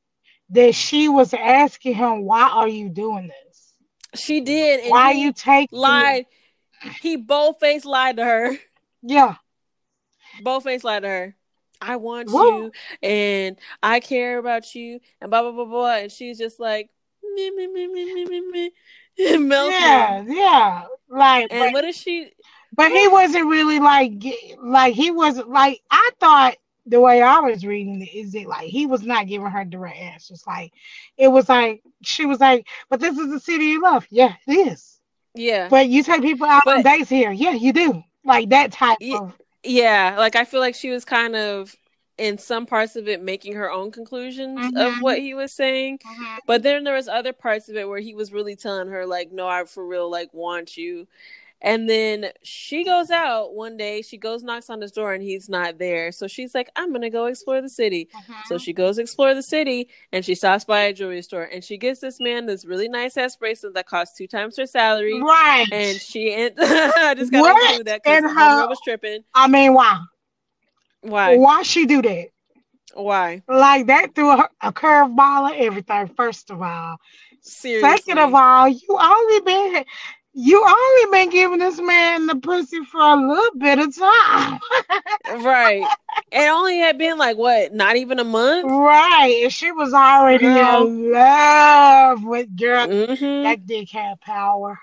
that 0.51 0.75
she 0.75 1.09
was 1.09 1.33
asking 1.33 1.95
him, 1.95 2.25
"Why 2.27 2.49
are 2.51 2.69
you 2.69 2.91
doing 2.91 3.29
this? 3.29 3.73
She 4.15 4.43
did 4.43 4.81
and 4.81 4.91
Why 4.91 5.15
he 5.15 5.23
you 5.23 5.33
take 5.33 5.71
lied 5.73 6.27
he 7.01 7.17
boldface 7.17 7.85
lied 7.85 8.17
to 8.17 8.25
her. 8.25 8.57
Yeah. 9.03 9.37
Boldface 10.43 10.85
lied 10.85 11.03
to 11.03 11.09
her. 11.09 11.37
I 11.81 11.97
want 11.97 12.31
Whoa. 12.31 12.59
you 12.59 12.73
and 13.03 13.59
I 13.83 13.99
care 14.01 14.39
about 14.39 14.75
you 14.75 15.01
and 15.21 15.31
blah 15.31 15.43
blah 15.43 15.51
blah 15.51 15.65
blah. 15.65 15.97
And 15.97 16.13
she's 16.13 16.39
just 16.39 16.61
like 16.61 16.91
me 17.35 17.51
me 17.51 17.67
me 17.67 17.89
me 17.89 18.15
me 18.15 18.25
me 18.25 18.41
me 18.41 18.73
melting. 19.39 19.73
Yeah, 19.73 20.25
yeah. 20.29 20.85
Like 21.09 21.49
And 21.51 21.73
what 21.73 21.85
is 21.85 21.97
she 21.97 22.33
But 22.75 22.93
he 22.93 23.09
wasn't 23.09 23.47
really 23.47 23.81
like 23.81 24.13
like 24.63 24.95
he 24.95 25.11
wasn't 25.11 25.51
like 25.51 25.81
I 25.91 26.11
thought 26.21 26.55
the 26.87 27.01
way 27.01 27.23
I 27.23 27.41
was 27.41 27.65
reading 27.65 28.03
it 28.03 28.15
is 28.15 28.35
it 28.35 28.47
like 28.47 28.69
he 28.69 28.87
was 28.87 29.03
not 29.03 29.27
giving 29.27 29.49
her 29.49 29.65
direct 29.65 29.99
answers. 29.99 30.45
Like 30.47 30.73
it 31.17 31.29
was 31.29 31.49
like 31.49 31.83
she 32.03 32.27
was 32.27 32.41
like, 32.41 32.67
But 32.89 33.01
this 33.01 33.19
is 33.19 33.31
the 33.31 33.41
city 33.41 33.67
you 33.67 33.83
love. 33.83 34.07
Yeah, 34.11 34.35
it 34.47 34.69
is. 34.69 35.01
Yeah, 35.35 35.69
But 35.69 35.89
you 35.89 36.03
take 36.03 36.23
people 36.23 36.47
out 36.47 36.67
on 36.67 36.83
dates 36.83 37.09
here. 37.09 37.33
Yeah, 37.33 37.53
you 37.53 37.73
do. 37.73 38.05
Like 38.25 38.51
that 38.51 38.73
type 38.73 38.99
Ye- 39.01 39.17
of. 39.17 39.33
yeah. 39.63 40.17
Like 40.19 40.37
I 40.37 40.45
feel 40.45 40.61
like 40.61 40.75
she 40.75 40.91
was 40.91 41.05
kind 41.05 41.35
of 41.35 41.75
in 42.19 42.37
some 42.37 42.67
parts 42.67 42.95
of 42.97 43.09
it 43.09 43.23
making 43.23 43.55
her 43.55 43.71
own 43.71 43.91
conclusions 43.91 44.59
of 44.77 44.93
Mhm. 44.95 45.01
what 45.03 45.19
he 45.19 45.33
was 45.35 45.53
saying. 45.53 45.99
But 46.47 46.63
then 46.63 46.85
there 46.85 46.95
was 46.95 47.09
other 47.09 47.33
parts 47.33 47.69
of 47.71 47.77
it 47.77 47.89
where 47.89 47.99
he 48.01 48.15
was 48.15 48.33
really 48.33 48.55
telling 48.55 48.89
her 48.89 49.07
like, 49.07 49.33
"No, 49.33 49.49
I 49.49 49.65
for 49.65 49.85
real 49.87 50.11
like 50.11 50.33
want 50.35 50.77
you." 50.77 51.09
And 51.65 51.89
then 51.89 52.31
she 52.43 52.85
goes 52.85 53.11
out 53.11 53.55
one 53.55 53.77
day. 53.77 54.03
She 54.03 54.19
goes 54.19 54.43
knocks 54.43 54.69
on 54.69 54.81
his 54.81 54.91
door 54.91 55.15
and 55.15 55.23
he's 55.23 55.49
not 55.49 55.79
there. 55.79 56.11
So 56.11 56.27
she's 56.27 56.57
like, 56.57 56.69
"I'm 56.75 56.93
gonna 56.93 57.09
go 57.09 57.27
explore 57.27 57.63
the 57.63 57.69
city." 57.69 58.09
Mm-hmm. 58.15 58.33
So 58.47 58.59
she 58.59 58.73
goes 58.73 58.99
explore 58.99 59.33
the 59.33 59.45
city 59.45 59.89
and 60.13 60.25
she 60.25 60.35
stops 60.35 60.65
by 60.65 60.81
a 60.81 60.93
jewelry 60.93 61.23
store 61.23 61.45
and 61.45 61.63
she 61.63 61.79
gets 61.79 62.01
this 62.01 62.19
man 62.19 62.47
this 62.47 62.65
really 62.65 62.89
nice 62.89 63.17
ass 63.17 63.37
bracelet 63.37 63.75
that 63.75 63.87
costs 63.87 64.19
two 64.19 64.27
times 64.27 64.57
her 64.57 64.67
salary. 64.67 65.23
Right. 65.23 65.67
And 65.71 66.01
she 66.01 66.35
en- 66.35 66.55
I 66.59 67.15
just 67.17 67.31
gotta 67.31 67.43
What 67.43 67.71
include 67.71 67.87
that 67.87 68.03
because 68.03 68.25
her- 68.25 68.69
was 68.69 68.81
tripping. 68.83 69.21
I 69.33 69.47
mean, 69.47 69.73
why? 69.73 70.01
Why? 71.03 71.37
Why 71.37 71.63
she 71.63 71.87
do 71.87 72.03
that? 72.03 72.29
Why? 72.95 73.43
Like 73.49 73.87
that 73.87 74.15
threw 74.17 74.31
a, 74.31 74.49
a 74.63 74.73
curveball 74.73 75.53
and 75.53 75.61
everything. 75.61 76.09
First 76.17 76.51
of 76.51 76.61
all, 76.61 76.97
Seriously. 77.41 77.89
second 77.89 78.19
of 78.19 78.35
all, 78.35 78.69
you 78.69 78.99
only 79.01 79.41
been 79.41 79.85
you 80.35 80.65
only 80.65 81.11
been 81.11 81.31
giving 81.31 81.59
this 81.59 81.81
man 81.81 82.27
the 82.27 82.37
pussy 82.37 82.85
for 82.85 83.01
a 83.01 83.17
little 83.17 83.59
bit 83.59 83.79
of 83.79 83.95
time. 83.97 84.61
right. 85.29 85.91
It 86.31 86.49
only 86.51 86.79
had 86.79 86.99
been 86.99 87.19
like 87.19 87.37
what, 87.37 87.73
not 87.73 87.97
even 87.97 88.19
a 88.19 88.25
month? 88.25 88.79
right. 88.79 89.41
And 89.43 89.53
she 89.53 89.71
was 89.73 89.93
already 89.93 90.45
Girl. 90.45 90.87
in 90.87 91.13
love 91.13 92.25
with 92.25 92.57
girl. 92.57 92.87
hmm 92.89 93.43
That 93.43 93.67
dick 93.67 93.91
had 93.91 94.21
power. 94.21 94.79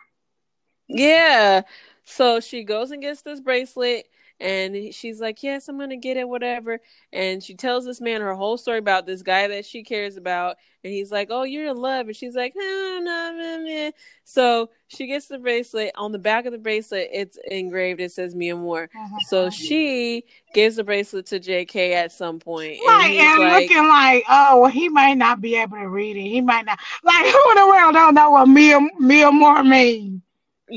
Yeah. 0.87 1.61
So 2.03 2.39
she 2.39 2.63
goes 2.63 2.91
and 2.91 3.01
gets 3.01 3.21
this 3.21 3.39
bracelet 3.39 4.07
and 4.39 4.93
she's 4.93 5.19
like, 5.19 5.43
Yes, 5.43 5.67
I'm 5.67 5.77
gonna 5.79 5.97
get 5.97 6.17
it, 6.17 6.27
whatever. 6.27 6.79
And 7.11 7.43
she 7.43 7.55
tells 7.55 7.85
this 7.85 8.01
man 8.01 8.21
her 8.21 8.33
whole 8.33 8.57
story 8.57 8.79
about 8.79 9.05
this 9.05 9.21
guy 9.21 9.47
that 9.47 9.65
she 9.65 9.83
cares 9.83 10.17
about. 10.17 10.57
And 10.83 10.93
he's 10.93 11.11
like, 11.11 11.27
Oh, 11.31 11.43
you're 11.43 11.67
in 11.67 11.77
love. 11.77 12.07
And 12.07 12.15
she's 12.15 12.35
like, 12.35 12.53
No, 12.55 12.99
no, 13.01 13.35
no, 13.37 13.63
no. 13.63 13.91
So 14.23 14.69
she 14.87 15.07
gets 15.07 15.27
the 15.27 15.39
bracelet. 15.39 15.91
On 15.95 16.11
the 16.11 16.19
back 16.19 16.45
of 16.45 16.51
the 16.51 16.57
bracelet, 16.57 17.09
it's 17.11 17.37
engraved, 17.49 17.99
it 17.99 18.11
says 18.11 18.33
me 18.35 18.47
mi 18.47 18.49
amor. 18.51 18.89
Uh-huh. 18.95 19.17
So 19.27 19.49
she 19.49 20.23
gives 20.53 20.77
the 20.77 20.83
bracelet 20.83 21.25
to 21.27 21.39
JK 21.39 21.93
at 21.93 22.11
some 22.11 22.39
point. 22.39 22.79
And 22.79 22.87
Right, 22.87 23.11
he's 23.11 23.21
and 23.21 23.39
like, 23.41 23.61
looking 23.63 23.87
like, 23.87 24.23
oh, 24.29 24.61
well, 24.61 24.71
he 24.71 24.89
might 24.89 25.15
not 25.15 25.41
be 25.41 25.55
able 25.55 25.77
to 25.77 25.87
read 25.89 26.15
it. 26.15 26.21
He 26.21 26.41
might 26.41 26.65
not. 26.65 26.79
Like, 27.03 27.25
who 27.25 27.49
in 27.51 27.55
the 27.55 27.67
world 27.67 27.93
don't 27.93 28.15
know 28.15 28.31
what 28.31 28.47
Mia, 28.47 28.79
mi 28.99 29.23
amor 29.23 29.63
means? 29.63 30.21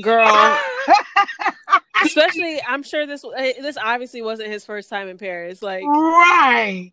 Girl, 0.01 0.25
especially 2.03 2.61
I'm 2.67 2.83
sure 2.83 3.05
this 3.05 3.23
eh, 3.37 3.53
this 3.61 3.77
obviously 3.77 4.21
wasn't 4.21 4.49
his 4.49 4.65
first 4.65 4.89
time 4.89 5.07
in 5.07 5.17
Paris. 5.17 5.61
Like 5.61 5.83
right. 5.85 6.91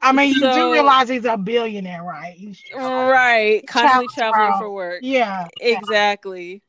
I 0.00 0.12
mean, 0.12 0.30
you 0.34 0.40
So- 0.40 0.52
do 0.54 0.72
realize 0.72 1.08
he's 1.08 1.24
a 1.24 1.36
billionaire, 1.36 2.02
right? 2.02 2.36
Right, 2.74 3.62
constantly 3.68 4.08
traveling 4.14 4.58
for 4.58 4.70
work. 4.70 5.00
Yeah. 5.02 5.46
Exactly. 5.60 6.62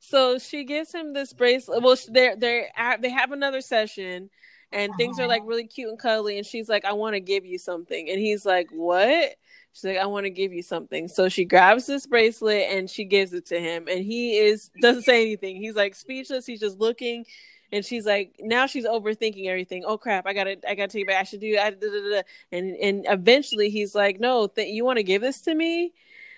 So 0.00 0.38
she 0.38 0.64
gives 0.64 0.92
him 0.92 1.12
this 1.12 1.32
bracelet. 1.32 1.82
Well, 1.82 1.96
they're 2.08 2.34
they 2.36 2.68
are 2.76 2.98
they 2.98 3.10
have 3.10 3.30
another 3.32 3.60
session, 3.60 4.30
and 4.72 4.92
things 4.96 5.20
are 5.20 5.28
like 5.28 5.42
really 5.44 5.66
cute 5.66 5.90
and 5.90 5.98
cuddly. 5.98 6.38
And 6.38 6.46
she's 6.46 6.68
like, 6.68 6.84
"I 6.84 6.92
want 6.94 7.14
to 7.14 7.20
give 7.20 7.44
you 7.46 7.58
something," 7.58 8.08
and 8.10 8.18
he's 8.18 8.44
like, 8.44 8.68
"What?" 8.72 9.34
She's 9.72 9.84
like, 9.84 9.98
"I 9.98 10.06
want 10.06 10.24
to 10.24 10.30
give 10.30 10.52
you 10.52 10.62
something." 10.62 11.08
So 11.08 11.28
she 11.28 11.44
grabs 11.44 11.86
this 11.86 12.06
bracelet 12.06 12.68
and 12.70 12.88
she 12.90 13.04
gives 13.04 13.32
it 13.32 13.46
to 13.46 13.60
him, 13.60 13.86
and 13.88 14.04
he 14.04 14.38
is 14.38 14.70
doesn't 14.80 15.02
say 15.02 15.22
anything. 15.22 15.56
He's 15.56 15.76
like 15.76 15.94
speechless. 15.94 16.46
He's 16.46 16.60
just 16.60 16.78
looking. 16.78 17.24
And 17.74 17.82
she's 17.82 18.04
like, 18.04 18.34
now 18.38 18.66
she's 18.66 18.84
overthinking 18.84 19.46
everything. 19.46 19.82
Oh 19.86 19.96
crap! 19.96 20.26
I 20.26 20.34
gotta, 20.34 20.58
I 20.68 20.74
gotta 20.74 20.88
take 20.88 21.04
it 21.04 21.08
back. 21.08 21.20
I 21.20 21.22
should 21.22 21.40
do. 21.40 21.56
I, 21.58 21.70
da, 21.70 21.88
da, 21.88 22.10
da. 22.10 22.22
And 22.52 22.76
and 22.76 23.06
eventually 23.08 23.70
he's 23.70 23.94
like, 23.94 24.20
no, 24.20 24.46
th- 24.46 24.68
you 24.68 24.84
want 24.84 24.98
to 24.98 25.02
give 25.02 25.22
this 25.22 25.40
to 25.42 25.54
me? 25.54 25.94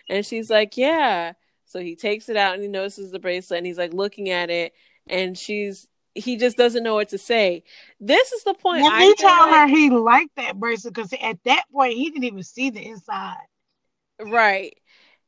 And 0.08 0.24
she's 0.24 0.48
like, 0.48 0.76
yeah. 0.76 1.32
So 1.66 1.80
he 1.80 1.96
takes 1.96 2.28
it 2.28 2.36
out 2.36 2.54
and 2.54 2.62
he 2.62 2.68
notices 2.68 3.10
the 3.10 3.18
bracelet 3.18 3.58
and 3.58 3.66
he's 3.66 3.78
like 3.78 3.92
looking 3.92 4.30
at 4.30 4.50
it 4.50 4.74
and 5.08 5.36
she's 5.36 5.88
he 6.14 6.36
just 6.36 6.56
doesn't 6.56 6.82
know 6.82 6.94
what 6.94 7.08
to 7.10 7.18
say. 7.18 7.62
This 8.00 8.32
is 8.32 8.44
the 8.44 8.54
point. 8.54 8.84
I 8.86 9.04
he 9.04 9.14
told 9.14 9.50
her 9.50 9.66
he 9.66 9.90
liked 9.90 10.36
that 10.36 10.58
bracelet 10.58 10.94
because 10.94 11.12
at 11.20 11.38
that 11.44 11.64
point 11.72 11.94
he 11.94 12.10
didn't 12.10 12.24
even 12.24 12.42
see 12.42 12.70
the 12.70 12.86
inside. 12.86 13.36
right, 14.20 14.76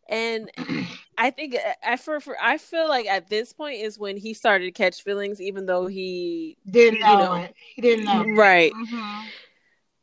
and 0.08 0.50
I 1.18 1.30
think 1.30 1.56
I 1.84 1.96
for, 1.96 2.20
for 2.20 2.36
I 2.40 2.58
feel 2.58 2.88
like 2.88 3.06
at 3.06 3.28
this 3.28 3.52
point 3.52 3.80
is 3.80 3.98
when 3.98 4.16
he 4.16 4.34
started 4.34 4.66
to 4.66 4.70
catch 4.72 5.02
feelings, 5.02 5.40
even 5.40 5.66
though 5.66 5.86
he 5.86 6.56
Didn't 6.70 7.00
You 7.00 7.16
know, 7.16 7.18
know. 7.18 7.32
it. 7.34 7.54
He 7.74 7.82
didn't 7.82 8.04
know. 8.04 8.24
right. 8.36 8.72
Mhm. 8.74 9.24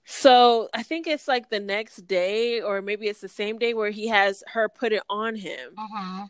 So 0.06 0.70
I 0.74 0.84
think 0.84 1.08
it's 1.08 1.28
like 1.28 1.50
the 1.50 1.60
next 1.60 2.08
day, 2.08 2.62
or 2.62 2.82
maybe 2.82 3.08
it's 3.08 3.22
the 3.22 3.30
same 3.30 3.58
day 3.58 3.74
where 3.74 3.90
he 3.90 4.08
has 4.10 4.44
her 4.48 4.68
put 4.70 4.92
it 4.92 5.04
on 5.10 5.36
him. 5.36 5.76
Mhm. 5.78 6.30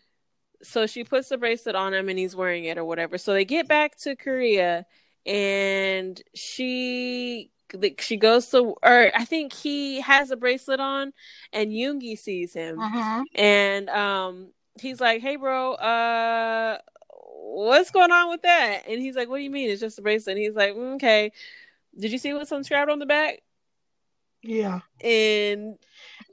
So 0.63 0.87
she 0.87 1.03
puts 1.03 1.29
the 1.29 1.37
bracelet 1.37 1.75
on 1.75 1.93
him 1.93 2.09
and 2.09 2.19
he's 2.19 2.35
wearing 2.35 2.65
it 2.65 2.77
or 2.77 2.85
whatever. 2.85 3.17
So 3.17 3.33
they 3.33 3.45
get 3.45 3.67
back 3.67 3.97
to 3.99 4.15
Korea 4.15 4.85
and 5.25 6.21
she 6.35 7.51
like 7.73 8.01
she 8.01 8.17
goes 8.17 8.49
to 8.49 8.75
or 8.83 9.11
I 9.15 9.25
think 9.25 9.53
he 9.53 10.01
has 10.01 10.31
a 10.31 10.37
bracelet 10.37 10.79
on 10.79 11.13
and 11.53 11.71
Yoongi 11.71 12.17
sees 12.17 12.53
him 12.53 12.85
Mhm. 12.85 13.23
and 13.35 13.89
um 13.89 14.53
he's 14.79 14.99
like, 15.01 15.21
"Hey 15.21 15.35
bro, 15.37 15.73
uh 15.75 16.79
what's 17.09 17.91
going 17.91 18.11
on 18.11 18.29
with 18.29 18.41
that?" 18.43 18.83
And 18.87 19.01
he's 19.01 19.15
like, 19.15 19.29
"What 19.29 19.37
do 19.37 19.43
you 19.43 19.51
mean? 19.51 19.69
It's 19.69 19.81
just 19.81 19.99
a 19.99 20.01
bracelet." 20.01 20.37
And 20.37 20.43
he's 20.45 20.55
like, 20.55 20.73
"Mm, 20.75 20.95
"Okay. 20.95 21.31
Did 21.99 22.11
you 22.11 22.17
see 22.19 22.33
what's 22.33 22.51
inscribed 22.51 22.91
on 22.91 22.99
the 22.99 23.05
back?" 23.07 23.41
Yeah. 24.43 24.81
And 25.01 25.77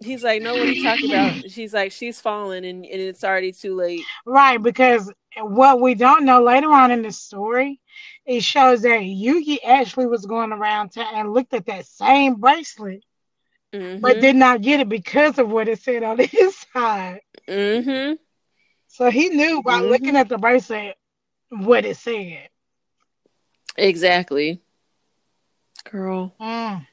he's 0.01 0.25
like, 0.25 0.43
"No, 0.43 0.57
what 0.57 0.69
are 0.69 0.73
you 0.73 0.83
talking 0.83 1.11
about?" 1.11 1.51
She's 1.51 1.73
like, 1.75 1.93
"She's 1.93 2.21
fallen 2.21 2.65
and, 2.65 2.85
and 2.85 3.01
it's 3.01 3.25
already 3.25 3.53
too 3.53 3.75
late." 3.75 4.03
Right, 4.27 4.61
because 4.61 5.13
what 5.39 5.81
we 5.81 5.95
don't 5.95 6.25
know 6.25 6.43
later 6.43 6.71
on 6.71 6.91
in 6.91 7.03
the 7.03 7.13
story, 7.13 7.81
it 8.27 8.43
shows 8.43 8.83
that 8.83 9.01
Yoongi 9.01 9.59
actually 9.65 10.07
was 10.07 10.27
going 10.27 10.53
around 10.53 10.91
town 10.91 11.15
and 11.15 11.33
looked 11.33 11.55
at 11.55 11.67
that 11.67 11.87
same 11.87 12.37
bracelet, 12.37 13.05
Mhm. 13.73 14.01
but 14.01 14.21
did 14.21 14.37
not 14.37 14.63
get 14.63 14.81
it 14.81 14.89
because 14.89 15.39
of 15.39 15.51
what 15.51 15.69
it 15.69 15.81
said 15.81 16.03
on 16.03 16.19
his 16.19 16.57
side. 16.73 17.21
Mm-hmm. 17.47 18.15
So 18.89 19.11
he 19.11 19.29
knew 19.29 19.63
by 19.63 19.81
Mhm. 19.81 19.89
looking 19.91 20.17
at 20.17 20.29
the 20.29 20.39
bracelet 20.39 20.97
what 21.51 21.85
it 21.85 21.97
said. 21.97 22.49
Exactly. 23.77 24.61
Girl. 25.85 26.35
Mm. 26.41 26.87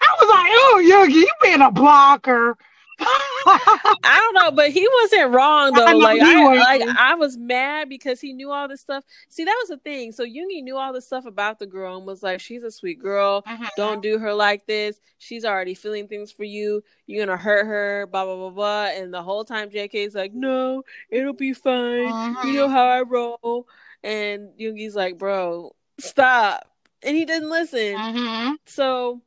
I 0.00 0.16
was 0.20 0.28
like, 0.30 0.50
"Oh, 0.52 0.82
Yoongi, 0.84 1.14
you 1.14 1.30
being 1.42 1.62
a 1.62 1.70
blocker." 1.70 2.56
I 3.00 3.92
don't 4.04 4.34
know, 4.34 4.50
but 4.50 4.70
he 4.70 4.86
wasn't 5.02 5.32
wrong 5.32 5.72
though. 5.72 5.86
I 5.86 5.92
like 5.92 6.20
I 6.20 6.54
like 6.56 6.82
I 6.82 7.14
was 7.14 7.36
mad 7.36 7.88
because 7.88 8.20
he 8.20 8.32
knew 8.32 8.50
all 8.50 8.68
this 8.68 8.80
stuff. 8.80 9.04
See, 9.28 9.44
that 9.44 9.56
was 9.60 9.68
the 9.68 9.76
thing. 9.78 10.12
So 10.12 10.24
Yoongi 10.24 10.62
knew 10.62 10.76
all 10.76 10.92
this 10.92 11.06
stuff 11.06 11.24
about 11.26 11.58
the 11.58 11.66
girl 11.66 11.96
and 11.96 12.06
was 12.06 12.22
like, 12.22 12.40
She's 12.40 12.62
a 12.64 12.70
sweet 12.70 13.00
girl. 13.00 13.42
Mhm. 13.42 13.68
Don't 13.76 14.02
do 14.02 14.18
her 14.18 14.34
like 14.34 14.66
this. 14.66 15.00
She's 15.18 15.44
already 15.44 15.74
feeling 15.74 16.08
things 16.08 16.32
for 16.32 16.44
you. 16.44 16.82
You're 17.06 17.24
gonna 17.24 17.38
hurt 17.38 17.66
her, 17.66 18.08
blah 18.10 18.24
blah 18.24 18.36
blah 18.36 18.50
blah. 18.50 18.86
And 18.86 19.14
the 19.14 19.22
whole 19.22 19.44
time 19.44 19.70
JK's 19.70 20.14
like, 20.14 20.32
No, 20.34 20.82
it'll 21.10 21.32
be 21.32 21.52
fine. 21.52 22.08
Mhm. 22.08 22.44
You 22.46 22.52
know 22.54 22.68
how 22.68 22.84
I 22.84 23.02
roll. 23.02 23.68
And 24.02 24.50
Yoongi's 24.58 24.96
like, 24.96 25.18
Bro, 25.18 25.74
stop. 26.00 26.66
And 27.02 27.16
he 27.16 27.24
didn't 27.24 27.50
listen. 27.50 27.94
Mhm. 27.96 28.56
So 28.66 29.22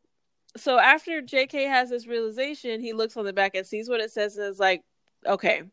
so 0.58 0.78
after 0.78 1.22
JK 1.22 1.68
has 1.68 1.90
this 1.90 2.08
realization, 2.08 2.82
he 2.82 2.94
looks 2.94 3.16
on 3.18 3.26
the 3.26 3.34
back 3.34 3.56
and 3.56 3.66
sees 3.66 3.90
what 3.90 4.02
it 4.02 4.12
says 4.12 4.38
and 4.38 4.48
is 4.48 4.60
like, 4.60 4.84
okay, 5.26 5.64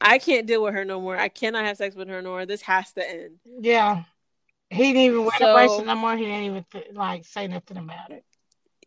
I 0.00 0.18
can't 0.18 0.46
deal 0.46 0.62
with 0.62 0.74
her 0.74 0.84
no 0.84 1.00
more. 1.00 1.16
I 1.16 1.28
cannot 1.28 1.64
have 1.64 1.76
sex 1.76 1.94
with 1.96 2.08
her 2.08 2.22
no 2.22 2.30
more. 2.30 2.46
This 2.46 2.62
has 2.62 2.92
to 2.94 3.08
end. 3.08 3.38
Yeah. 3.60 4.04
He 4.70 4.92
didn't 4.92 5.02
even 5.02 5.20
wear 5.24 5.36
So- 5.38 5.46
the 5.48 5.54
bracelet 5.54 5.86
no 5.86 5.94
more. 5.96 6.16
He 6.16 6.24
didn't 6.24 6.42
even 6.44 6.64
th- 6.72 6.86
like 6.94 7.24
say 7.24 7.48
nothing 7.48 7.76
about 7.76 8.10
it. 8.10 8.24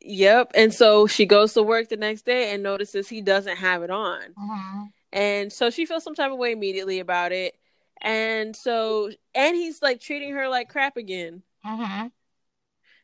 Yep. 0.01 0.51
And 0.55 0.73
so 0.73 1.07
she 1.07 1.25
goes 1.25 1.53
to 1.53 1.63
work 1.63 1.89
the 1.89 1.97
next 1.97 2.23
day 2.25 2.53
and 2.53 2.63
notices 2.63 3.07
he 3.09 3.21
doesn't 3.21 3.57
have 3.57 3.83
it 3.83 3.89
on. 3.89 4.21
Mhm. 4.37 4.91
And 5.13 5.53
so 5.53 5.69
she 5.69 5.85
feels 5.85 6.03
some 6.03 6.15
type 6.15 6.31
of 6.31 6.37
way 6.37 6.51
immediately 6.51 6.99
about 6.99 7.31
it. 7.31 7.55
And 8.01 8.55
so 8.55 9.11
and 9.35 9.55
he's 9.55 9.81
like 9.81 10.01
treating 10.01 10.31
her 10.33 10.49
like 10.49 10.67
crap 10.69 10.97
again. 10.97 11.43
Mhm. 11.65 12.11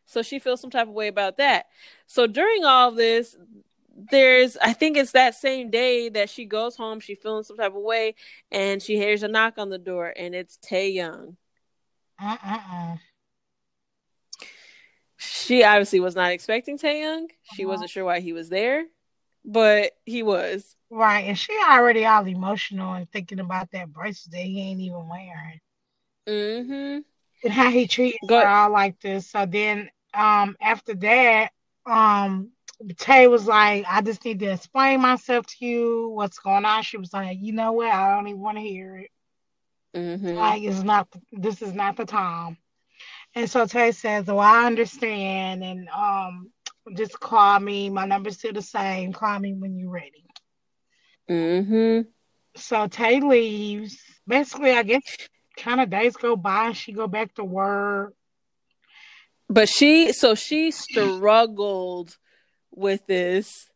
So 0.10 0.24
she 0.24 0.39
feels 0.39 0.60
some 0.60 0.72
type 0.72 0.88
of 0.88 0.93
way 0.95 1.08
about 1.08 1.38
that. 1.38 1.67
So 2.08 2.26
during 2.26 2.65
all 2.65 2.89
this, 2.89 3.38
there's 4.10 4.58
I 4.58 4.74
think 4.74 4.98
it's 4.98 5.12
that 5.12 5.36
same 5.36 5.69
day 5.69 6.10
that 6.10 6.32
she 6.32 6.45
goes 6.45 6.76
home, 6.76 7.00
she 7.00 7.13
feeling 7.13 7.43
some 7.43 7.58
type 7.58 7.76
of 7.76 7.82
way, 7.84 8.15
and 8.52 8.82
she 8.82 8.98
hears 8.98 9.22
a 9.22 9.28
knock 9.28 9.60
on 9.60 9.69
the 9.69 9.78
door, 9.78 10.12
and 10.17 10.34
it's 10.34 10.58
Taeyong. 10.67 11.36
Uh-uh-uh. 12.19 12.95
She 15.17 15.63
obviously 15.63 16.00
was 16.00 16.15
not 16.15 16.32
expecting 16.32 16.80
Taeyong. 16.80 17.28
She 17.54 17.63
Uh-huh. 17.63 17.72
wasn't 17.72 17.91
sure 17.91 18.06
why 18.06 18.19
he 18.19 18.34
was 18.34 18.50
there, 18.50 18.86
but 19.45 19.91
he 20.08 20.24
was. 20.24 20.76
Right, 20.89 21.26
and 21.26 21.38
she 21.38 21.54
already 21.69 22.04
all 22.06 22.26
emotional 22.26 22.93
and 22.93 23.08
thinking 23.12 23.39
about 23.39 23.69
that 23.74 23.93
bracelet 23.93 24.32
that 24.32 24.41
he 24.41 24.60
ain't 24.60 24.80
even 24.82 25.08
wearing 25.08 25.62
Mm-hmm. 26.28 27.00
and 27.43 27.54
how 27.54 27.69
he 27.69 27.88
treated 27.88 28.19
Go- 28.28 28.39
her 28.39 28.48
all 28.48 28.69
like 28.72 29.00
this. 29.02 29.30
So 29.30 29.45
then, 29.45 29.89
um, 30.13 30.56
after 30.62 30.95
that, 30.95 31.52
um, 31.86 32.52
Tay 32.98 33.28
was 33.28 33.45
like, 33.45 33.86
"I 33.88 34.02
just 34.02 34.24
need 34.24 34.39
to 34.39 34.52
explain 34.52 35.02
myself 35.02 35.45
to 35.48 35.65
you. 35.65 36.10
What's 36.10 36.39
going 36.39 36.65
on?" 36.65 36.84
She 36.84 36.98
was 36.98 37.13
like, 37.13 37.38
"You 37.39 37.54
know 37.54 37.74
what? 37.74 37.91
I 37.91 38.15
don't 38.15 38.28
even 38.28 38.39
want 38.39 38.58
to 38.58 38.63
hear 38.63 38.98
it. 38.98 39.12
Mm-hmm. 39.95 40.36
Like, 40.36 40.62
it's 40.63 40.84
not. 40.84 41.08
This 41.32 41.62
is 41.62 41.74
not 41.74 41.98
the 41.98 42.06
time." 42.06 42.58
And 43.36 43.50
so 43.50 43.65
Tay 43.65 43.91
says, 43.91 44.26
"Well, 44.26 44.39
I 44.39 44.65
understand, 44.65 45.63
and 45.63 45.89
um, 45.89 46.52
just 46.95 47.19
call 47.19 47.60
me. 47.60 47.89
My 47.89 48.06
number's 48.06 48.38
still 48.38 48.54
the 48.54 48.62
same. 48.62 49.13
Call 49.13 49.39
me 49.39 49.54
when 49.54 49.78
you're 49.78 49.91
ready." 49.91 50.26
Mm-hmm. 51.30 52.10
So 52.56 52.88
Tay 52.88 53.19
leaves. 53.19 54.00
Basically, 54.28 54.72
I 54.72 54.84
guess 54.84 55.04
kind 55.58 55.82
of 55.82 55.89
days 55.89 56.15
go 56.15 56.36
by 56.36 56.67
and 56.67 56.78
she 56.78 56.93
go 56.93 57.08
back 57.08 57.34
to 57.36 57.43
work. 57.43 58.13
But 59.50 59.68
she, 59.70 60.14
so 60.14 60.36
she 60.36 60.72
struggled 60.72 62.18
with 62.72 63.06
this. 63.08 63.70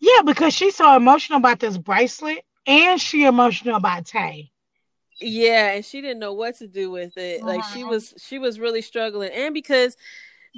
Yeah, 0.00 0.22
because 0.24 0.54
she's 0.54 0.76
so 0.76 0.96
emotional 0.96 1.38
about 1.38 1.60
this 1.60 1.76
bracelet 1.76 2.44
and 2.66 3.00
she 3.00 3.24
emotional 3.24 3.76
about 3.76 4.06
Tay. 4.06 4.50
Yeah, 5.20 5.72
and 5.72 5.84
she 5.84 6.00
didn't 6.00 6.18
know 6.18 6.32
what 6.34 6.56
to 6.58 6.66
do 6.66 6.90
with 6.90 7.16
it. 7.16 7.42
Like 7.42 7.64
she 7.64 7.84
was 7.84 8.14
she 8.18 8.38
was 8.38 8.60
really 8.60 8.82
struggling. 8.82 9.30
And 9.32 9.54
because 9.54 9.96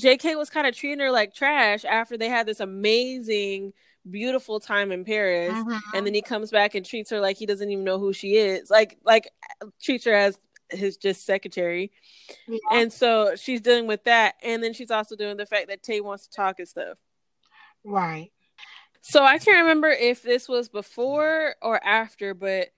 JK 0.01 0.37
was 0.37 0.51
kind 0.51 0.67
of 0.67 0.77
treating 0.77 1.01
her 1.01 1.11
like 1.11 1.35
trash 1.35 1.85
after 1.85 2.17
they 2.17 2.29
had 2.29 2.47
this 2.47 2.61
amazing 2.61 3.73
beautiful 4.09 4.59
time 4.59 4.91
in 4.91 5.05
Paris 5.05 5.53
Mhm. 5.53 5.81
and 5.93 6.07
then 6.07 6.15
he 6.15 6.23
comes 6.23 6.51
back 6.51 6.75
and 6.75 6.87
treats 6.87 7.11
her 7.11 7.21
like 7.21 7.37
he 7.37 7.45
doesn't 7.47 7.71
even 7.71 7.85
know 7.85 7.99
who 7.99 8.13
she 8.13 8.37
is. 8.37 8.71
Like 8.71 8.99
like 9.05 9.29
treats 9.83 10.05
her 10.05 10.15
as 10.15 10.39
his 10.71 10.97
just 10.97 11.25
secretary. 11.25 11.93
Yeah. 12.47 12.59
And 12.73 12.93
so 12.93 13.35
she's 13.37 13.61
dealing 13.61 13.87
with 13.87 14.05
that 14.05 14.35
and 14.43 14.63
then 14.63 14.73
she's 14.73 14.91
also 14.91 15.17
doing 15.17 15.37
the 15.37 15.47
fact 15.47 15.69
that 15.69 15.83
Tay 15.83 16.01
wants 16.01 16.27
to 16.27 16.37
talk 16.37 16.59
and 16.59 16.69
stuff. 16.69 16.99
Right. 17.85 18.31
So 19.01 19.23
I 19.23 19.39
can't 19.39 19.63
remember 19.63 19.89
if 19.89 20.23
this 20.23 20.49
was 20.49 20.69
before 20.69 21.55
or 21.63 21.83
after, 21.85 22.35
but 22.35 22.69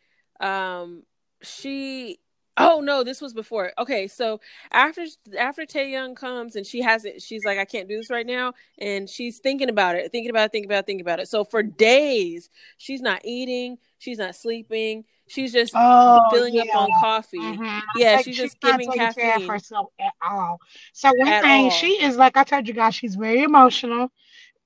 um 0.40 1.02
she 1.42 2.18
oh 2.60 2.80
no, 2.80 3.02
this 3.04 3.20
was 3.20 3.32
before. 3.34 3.72
Okay, 3.78 4.06
so 4.08 4.40
after 4.72 5.04
after 5.38 5.62
Taeyong 5.66 6.16
comes 6.16 6.56
and 6.56 6.66
she 6.66 6.82
has 6.82 7.04
it, 7.04 7.22
she's 7.22 7.44
like, 7.44 7.58
I 7.58 7.64
can't 7.64 7.88
do 7.88 7.96
this 7.96 8.10
right 8.10 8.26
now, 8.26 8.54
and 8.78 9.08
she's 9.08 9.38
thinking 9.38 9.68
about 9.68 9.96
it, 9.96 10.10
thinking 10.12 10.30
about 10.30 10.46
it, 10.46 10.52
thinking 10.52 10.70
about 10.70 10.80
it, 10.80 10.86
thinking 10.86 11.00
about 11.00 11.20
it. 11.20 11.28
So 11.28 11.44
for 11.44 11.62
days, 11.62 12.50
she's 12.78 13.00
not 13.02 13.20
eating, 13.24 13.78
she's 13.98 14.18
not 14.18 14.34
sleeping, 14.36 15.04
she's 15.28 15.52
just 15.52 15.74
Oh, 15.74 16.28
filling 16.30 16.54
yeah. 16.54 16.62
up 16.62 16.76
on 16.76 16.90
coffee. 17.00 17.38
Mhm. 17.38 17.82
Yeah, 17.96 18.16
Like, 18.16 18.24
she's 18.24 18.36
just 18.36 18.62
not 18.62 18.78
giving 18.78 18.90
taking 18.90 19.14
care 19.14 19.36
of 19.36 19.42
herself 19.44 19.92
at 20.00 20.12
all. 20.28 20.60
So 20.92 21.12
one 21.14 21.28
At 21.28 21.42
thing, 21.42 21.64
all. 21.64 21.70
she 21.70 22.02
is 22.02 22.16
like 22.16 22.36
I 22.36 22.44
told 22.44 22.68
you 22.68 22.74
guys, 22.74 22.94
she's 22.94 23.14
very 23.16 23.42
emotional. 23.42 24.10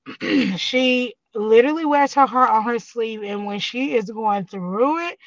she 0.57 1.15
literally 1.33 1.85
wears 1.85 2.13
her 2.13 2.25
heart 2.25 2.49
on 2.49 2.63
her 2.63 2.79
sleeve, 2.79 3.23
and 3.23 3.45
when 3.45 3.59
she 3.59 3.95
is 3.95 4.09
going 4.09 4.45
through 4.45 5.07
it, 5.07 5.17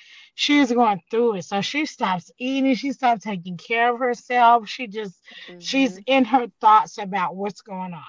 she 0.40 0.58
is 0.60 0.70
going 0.70 1.02
through 1.10 1.34
it. 1.34 1.42
So 1.42 1.60
she 1.60 1.84
stops 1.84 2.30
eating, 2.38 2.76
she 2.76 2.92
stops 2.92 3.24
taking 3.24 3.56
care 3.56 3.92
of 3.92 3.98
herself. 3.98 4.68
She 4.68 4.86
just 4.86 5.20
she's 5.58 5.98
Mhm. 5.98 6.04
in 6.06 6.24
her 6.26 6.46
thoughts 6.60 6.96
about 6.98 7.34
what's 7.34 7.60
going 7.60 7.92
on. 7.92 8.04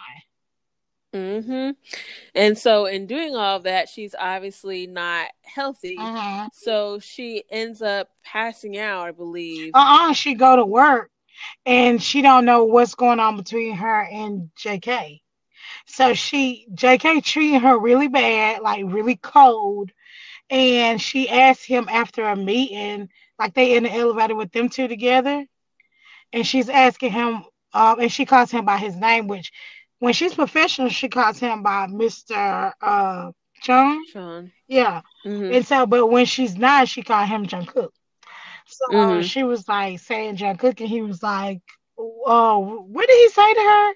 Mhm. 1.11 1.75
And 2.35 2.55
so 2.55 2.85
in 2.85 3.07
doing 3.07 3.35
all 3.35 3.61
that, 3.61 3.89
she's 3.89 4.13
obviously 4.13 4.85
not 4.85 5.29
healthy. 5.41 5.97
Mhm. 5.97 6.49
So 6.53 6.99
she 6.99 7.45
ends 7.49 7.81
up 7.81 8.09
passing 8.23 8.77
out, 8.77 9.07
I 9.07 9.11
believe. 9.11 9.71
Uh-uh, 9.73 10.13
she 10.13 10.35
go 10.35 10.55
to 10.55 10.65
work 10.65 11.09
and 11.65 12.01
she 12.01 12.21
don't 12.21 12.45
know 12.45 12.63
what's 12.65 12.93
going 12.93 13.19
on 13.19 13.37
between 13.37 13.75
her 13.75 14.01
and 14.03 14.51
JK. 14.55 15.23
So 15.87 16.13
she 16.13 16.67
JK 16.75 17.21
treating 17.21 17.61
her 17.61 17.79
really 17.79 18.07
bad, 18.07 18.61
like 18.61 18.83
really 18.85 19.15
cold. 19.15 19.91
And 20.49 21.01
she 21.01 21.29
asked 21.29 21.65
him 21.65 21.88
after 21.89 22.23
a 22.23 22.35
meeting, 22.35 23.09
like 23.39 23.53
they 23.53 23.75
in 23.75 23.83
the 23.83 23.93
elevator 23.93 24.35
with 24.35 24.51
them 24.51 24.69
two 24.69 24.88
together. 24.88 25.45
And 26.33 26.45
she's 26.45 26.69
asking 26.69 27.12
him, 27.12 27.43
um, 27.73 27.99
and 27.99 28.12
she 28.12 28.25
calls 28.25 28.51
him 28.51 28.65
by 28.65 28.77
his 28.77 28.95
name, 28.95 29.27
which 29.27 29.51
when 29.99 30.13
she's 30.13 30.33
professional, 30.35 30.89
she 30.89 31.09
calls 31.09 31.39
him 31.39 31.63
by 31.63 31.88
Mr. 31.88 32.73
Uh 32.81 33.31
Chung. 33.62 34.05
Jeon. 34.05 34.51
Yeah. 34.67 35.01
hmm 35.23 35.51
And 35.51 35.65
so, 35.65 35.85
but 35.85 36.07
when 36.07 36.25
she's 36.25 36.57
not, 36.57 36.88
she 36.88 37.01
called 37.03 37.27
him 37.29 37.45
Jungkook. 37.45 37.91
So 38.67 38.85
Mhm. 38.89 39.21
she 39.21 39.43
was 39.43 39.67
like 39.67 39.99
saying 39.99 40.38
Jungkook, 40.38 40.79
and 40.79 40.89
he 40.89 41.01
was 41.01 41.21
like, 41.23 41.62
"Oh, 41.97 42.85
what 42.89 43.07
did 43.07 43.17
he 43.17 43.29
say 43.29 43.53
to 43.53 43.62
her? 43.62 43.93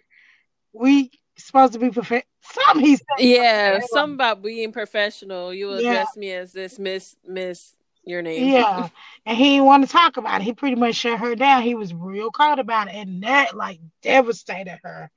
We 0.74 1.12
supposed 1.38 1.74
to 1.74 1.80
be 1.80 1.90
perfect." 1.90 2.28
Something 2.42 2.86
he 2.86 2.96
said. 2.96 3.06
Yeah, 3.20 3.80
something 3.82 4.16
about 4.16 4.42
being 4.42 4.72
professional. 4.72 5.54
You 5.54 5.72
Yeah. 5.72 5.78
address 5.80 6.18
me 6.18 6.32
as 6.34 6.52
this 6.54 6.78
Miss 6.80 7.16
Miss 7.26 7.76
your 8.06 8.22
name. 8.22 8.50
Yeah, 8.52 8.90
and 9.26 9.38
he 9.38 9.52
didn't 9.52 9.66
want 9.66 9.86
to 9.86 9.92
talk 9.92 10.18
about 10.18 10.42
it. 10.42 10.44
He 10.44 10.54
pretty 10.54 10.76
much 10.76 10.96
shut 10.96 11.20
her 11.20 11.36
down. 11.36 11.64
He 11.64 11.76
was 11.76 11.94
real 11.94 12.32
cold 12.32 12.60
about 12.60 12.88
it, 12.90 12.96
and 12.96 13.24
that 13.24 13.56
like 13.56 13.80
devastated 14.02 14.80
her 14.84 15.10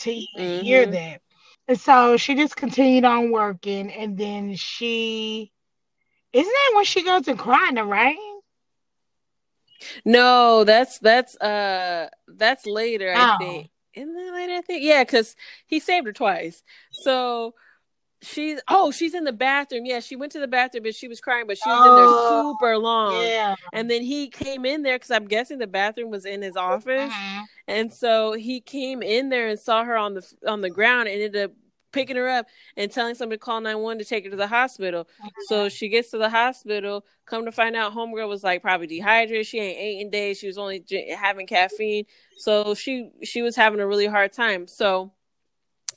to 0.00 0.10
even 0.12 0.64
hear 0.64 0.86
that. 0.86 1.20
And 1.66 1.78
so 1.78 2.16
she 2.16 2.34
just 2.34 2.56
continued 2.56 3.04
on 3.04 3.30
working, 3.30 3.90
and 3.92 4.16
then 4.16 4.54
she 4.54 5.52
isn't 6.32 6.52
that 6.52 6.72
when 6.74 6.84
she 6.84 7.02
goes 7.02 7.26
and 7.28 7.38
cry 7.38 7.66
in 7.68 7.74
the 7.74 7.84
rain? 7.84 8.16
No, 10.04 10.64
that's 10.64 10.98
that's 10.98 11.36
uh 11.40 12.08
that's 12.26 12.66
later, 12.66 13.12
I 13.12 13.32
Oh. 13.32 13.36
think. 13.38 13.70
Isn't 13.94 14.14
that? 14.14 14.50
I 14.50 14.60
think 14.60 14.82
yeah, 14.84 15.02
because 15.04 15.34
he 15.66 15.80
saved 15.80 16.06
her 16.06 16.12
twice. 16.12 16.62
So 16.92 17.54
she's 18.22 18.60
oh 18.68 18.90
she's 18.90 19.14
in 19.14 19.24
the 19.24 19.32
bathroom. 19.32 19.86
Yeah, 19.86 20.00
she 20.00 20.16
went 20.16 20.32
to 20.32 20.40
the 20.40 20.48
bathroom, 20.48 20.84
and 20.86 20.94
she 20.94 21.08
was 21.08 21.20
crying, 21.20 21.46
but 21.46 21.56
she 21.56 21.68
was 21.68 21.86
in 21.86 21.92
Oh, 21.92 21.96
there 21.96 22.42
super 22.58 22.78
long. 22.78 23.22
Yeah. 23.22 23.54
And 23.72 23.90
then 23.90 24.02
he 24.02 24.28
came 24.28 24.64
in 24.64 24.82
there 24.82 24.96
because 24.96 25.10
I'm 25.10 25.26
guessing 25.26 25.58
the 25.58 25.66
bathroom 25.66 26.10
was 26.10 26.24
in 26.26 26.42
his 26.42 26.56
office. 26.56 27.12
Mhm. 27.12 27.42
And 27.66 27.92
so 27.92 28.32
he 28.32 28.60
came 28.60 29.02
in 29.02 29.28
there 29.28 29.48
and 29.48 29.58
saw 29.58 29.84
her 29.84 29.96
on 29.96 30.14
the 30.14 30.26
on 30.46 30.60
the 30.60 30.70
ground 30.70 31.08
and 31.08 31.20
ended 31.22 31.44
up 31.44 31.52
picking 31.92 32.16
her 32.16 32.28
up 32.28 32.46
and 32.76 32.90
telling 32.90 33.14
somebody 33.14 33.38
to 33.38 33.44
call 33.44 33.60
911 33.60 33.98
to 33.98 34.04
take 34.04 34.24
her 34.24 34.30
to 34.30 34.36
the 34.36 34.46
hospital. 34.46 35.08
So 35.46 35.60
uh-huh. 35.60 35.68
she 35.68 35.88
gets 35.88 36.10
to 36.10 36.18
the 36.18 36.30
hospital. 36.30 37.04
Come 37.26 37.44
to 37.44 37.52
find 37.52 37.76
out, 37.76 37.94
homegirl 37.94 38.28
was 38.28 38.44
like 38.44 38.62
probably 38.62 38.86
dehydrated. 38.86 39.46
She 39.46 39.58
ain't 39.58 39.78
ate 39.78 40.00
in 40.00 40.10
days. 40.10 40.38
She 40.38 40.46
was 40.46 40.58
only 40.58 40.80
j- 40.80 41.10
having 41.10 41.46
caffeine, 41.46 42.04
so 42.36 42.74
she 42.74 43.10
she 43.22 43.42
was 43.42 43.56
having 43.56 43.80
a 43.80 43.86
really 43.86 44.06
hard 44.06 44.32
time. 44.32 44.66
So 44.66 45.12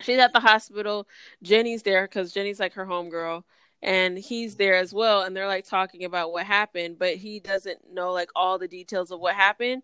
she's 0.02 0.20
at 0.20 0.34
the 0.34 0.40
hospital. 0.40 1.08
Jenny's 1.42 1.84
there 1.84 2.04
because 2.04 2.34
Jenny's 2.34 2.60
like 2.60 2.74
her 2.74 2.86
homegirl, 2.86 3.44
and 3.82 4.18
he's 4.18 4.56
there 4.56 4.76
as 4.76 4.94
well. 4.94 5.22
And 5.22 5.36
they're 5.36 5.48
like 5.48 5.66
talking 5.66 6.04
about 6.04 6.32
what 6.32 6.46
happened, 6.46 7.00
but 7.00 7.16
he 7.16 7.40
doesn't 7.40 7.80
know 7.92 8.12
like 8.12 8.30
all 8.36 8.58
the 8.58 8.68
details 8.68 9.12
of 9.12 9.20
what 9.20 9.36
happened. 9.36 9.84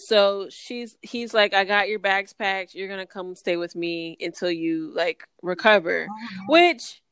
So 0.00 0.48
she's 0.50 0.96
he's 1.02 1.34
like, 1.34 1.52
I 1.54 1.64
got 1.64 1.88
your 1.88 1.98
bags 1.98 2.32
packed. 2.32 2.74
You're 2.74 2.88
gonna 2.88 3.06
come 3.06 3.34
stay 3.34 3.56
with 3.56 3.76
me 3.76 4.16
until 4.20 4.50
you 4.50 4.92
like 4.94 5.26
recover. 5.42 6.08
Oh. 6.10 6.44
Which 6.48 7.02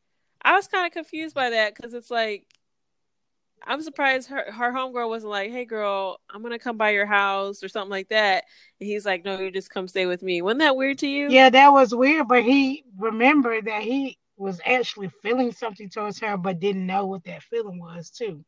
I 0.42 0.54
was 0.54 0.68
kind 0.68 0.86
of 0.86 0.92
confused 0.92 1.34
by 1.34 1.50
that 1.50 1.74
because 1.74 1.94
it's 1.94 2.10
like 2.10 2.46
I'm 3.66 3.82
surprised 3.82 4.28
her 4.30 4.50
her 4.50 4.72
homegirl 4.72 5.08
wasn't 5.08 5.32
like, 5.32 5.50
"Hey, 5.50 5.64
girl, 5.64 6.20
I'm 6.30 6.42
gonna 6.42 6.58
come 6.58 6.78
by 6.78 6.90
your 6.90 7.06
house" 7.06 7.62
or 7.62 7.68
something 7.68 7.90
like 7.90 8.08
that. 8.08 8.44
And 8.80 8.88
he's 8.88 9.04
like, 9.04 9.24
"No, 9.24 9.38
you 9.38 9.50
just 9.50 9.70
come 9.70 9.88
stay 9.88 10.06
with 10.06 10.22
me." 10.22 10.40
Wasn't 10.40 10.60
that 10.60 10.76
weird 10.76 10.98
to 10.98 11.08
you? 11.08 11.28
Yeah, 11.28 11.50
that 11.50 11.72
was 11.72 11.94
weird, 11.94 12.28
but 12.28 12.42
he 12.42 12.84
remembered 12.96 13.66
that 13.66 13.82
he 13.82 14.18
was 14.36 14.60
actually 14.64 15.10
feeling 15.20 15.52
something 15.52 15.90
towards 15.90 16.20
her, 16.20 16.36
but 16.36 16.60
didn't 16.60 16.86
know 16.86 17.06
what 17.06 17.24
that 17.24 17.42
feeling 17.42 17.80
was 17.80 18.08
too. 18.10 18.44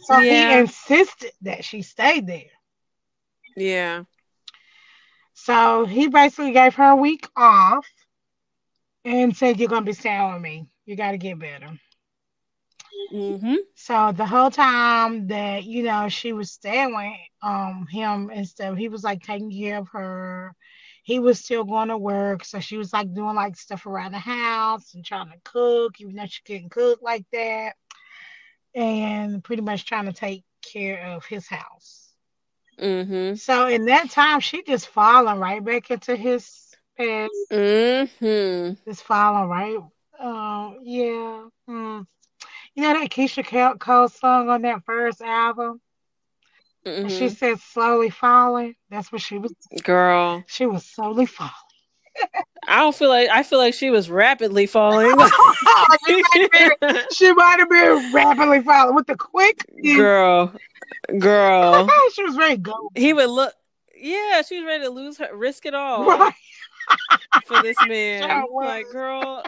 So 0.00 0.18
Yeah. 0.18 0.54
he 0.54 0.58
insisted 0.60 1.32
that 1.42 1.64
she 1.64 1.82
stayed 1.82 2.26
there. 2.26 2.50
Yeah. 3.56 4.04
So 5.34 5.86
he 5.86 6.08
basically 6.08 6.52
gave 6.52 6.74
her 6.74 6.90
a 6.90 6.96
week 6.96 7.28
off 7.36 7.86
and 9.04 9.36
said, 9.36 9.58
You're 9.58 9.68
gonna 9.68 9.84
be 9.84 9.92
staying 9.92 10.32
with 10.32 10.42
me. 10.42 10.66
You 10.84 10.96
gotta 10.96 11.18
get 11.18 11.38
better. 11.38 11.78
Mm-hmm. 13.12 13.54
So 13.74 14.12
the 14.12 14.26
whole 14.26 14.50
time 14.50 15.28
that, 15.28 15.64
you 15.64 15.84
know, 15.84 16.08
she 16.08 16.32
was 16.32 16.50
staying 16.50 16.94
with 16.94 17.12
um 17.42 17.86
him 17.90 18.30
and 18.32 18.46
stuff, 18.46 18.76
he 18.76 18.88
was 18.88 19.04
like 19.04 19.22
taking 19.22 19.50
care 19.50 19.78
of 19.78 19.88
her. 19.88 20.54
He 21.02 21.20
was 21.20 21.38
still 21.38 21.62
going 21.62 21.88
to 21.88 21.98
work. 21.98 22.44
So 22.44 22.58
she 22.58 22.76
was 22.78 22.92
like 22.92 23.14
doing 23.14 23.36
like 23.36 23.56
stuff 23.56 23.86
around 23.86 24.12
the 24.12 24.18
house 24.18 24.94
and 24.94 25.04
trying 25.04 25.30
to 25.30 25.38
cook, 25.44 26.00
even 26.00 26.16
though 26.16 26.26
she 26.26 26.42
couldn't 26.44 26.70
cook 26.70 26.98
like 27.00 27.24
that. 27.32 27.74
And 28.74 29.42
pretty 29.44 29.62
much 29.62 29.86
trying 29.86 30.06
to 30.06 30.12
take 30.12 30.42
care 30.62 31.14
of 31.14 31.24
his 31.24 31.46
house. 31.46 32.05
Mm-hmm. 32.80 33.36
So 33.36 33.66
in 33.66 33.86
that 33.86 34.10
time, 34.10 34.40
she 34.40 34.62
just 34.62 34.88
falling 34.88 35.38
right 35.38 35.64
back 35.64 35.90
into 35.90 36.16
his 36.16 36.50
past, 36.96 37.32
Mm-hmm. 37.50 38.74
just 38.88 39.02
falling 39.02 39.48
right. 39.48 39.78
Um, 40.18 40.78
yeah. 40.82 41.44
Hmm. 41.66 42.00
You 42.74 42.82
know 42.82 42.92
that 42.92 43.10
Keyshia 43.10 43.78
Cole- 43.78 44.08
song 44.08 44.48
on 44.50 44.62
that 44.62 44.84
first 44.84 45.22
album? 45.22 45.80
She 46.84 46.90
mm-hmm. 46.90 47.28
said 47.28 47.58
slowly 47.58 48.10
falling. 48.10 48.76
That's 48.90 49.10
what 49.10 49.20
she 49.20 49.38
was. 49.38 49.52
Girl, 49.82 50.44
She 50.46 50.66
was 50.66 50.84
slowly 50.84 51.26
falling. 51.26 51.52
I 52.68 52.80
don't 52.80 52.94
feel 52.94 53.08
like 53.08 53.28
I 53.28 53.42
feel 53.42 53.58
like 53.58 53.74
she 53.74 53.90
was 53.90 54.08
rapidly 54.08 54.66
falling. 54.66 55.10
she, 56.06 56.22
been, 56.48 57.00
she 57.12 57.32
might 57.32 57.58
have 57.58 57.68
been 57.68 58.12
rapidly 58.12 58.62
falling 58.62 58.94
with 58.94 59.06
the 59.06 59.16
quick. 59.16 59.64
girl, 59.82 60.52
girl. 61.18 61.88
she 62.14 62.24
was 62.24 62.36
very 62.36 62.56
good. 62.56 62.74
He 62.94 63.12
would 63.12 63.30
look. 63.30 63.52
Yeah, 63.98 64.42
she 64.42 64.60
was 64.60 64.66
ready 64.66 64.84
to 64.84 64.90
lose 64.90 65.18
her, 65.18 65.34
risk 65.34 65.66
it 65.66 65.74
all. 65.74 66.06
Right. 66.06 66.34
for 67.46 67.62
this 67.62 67.76
man. 67.86 68.22
Sure 68.22 68.64
like, 68.64 68.86
girl, 68.90 69.42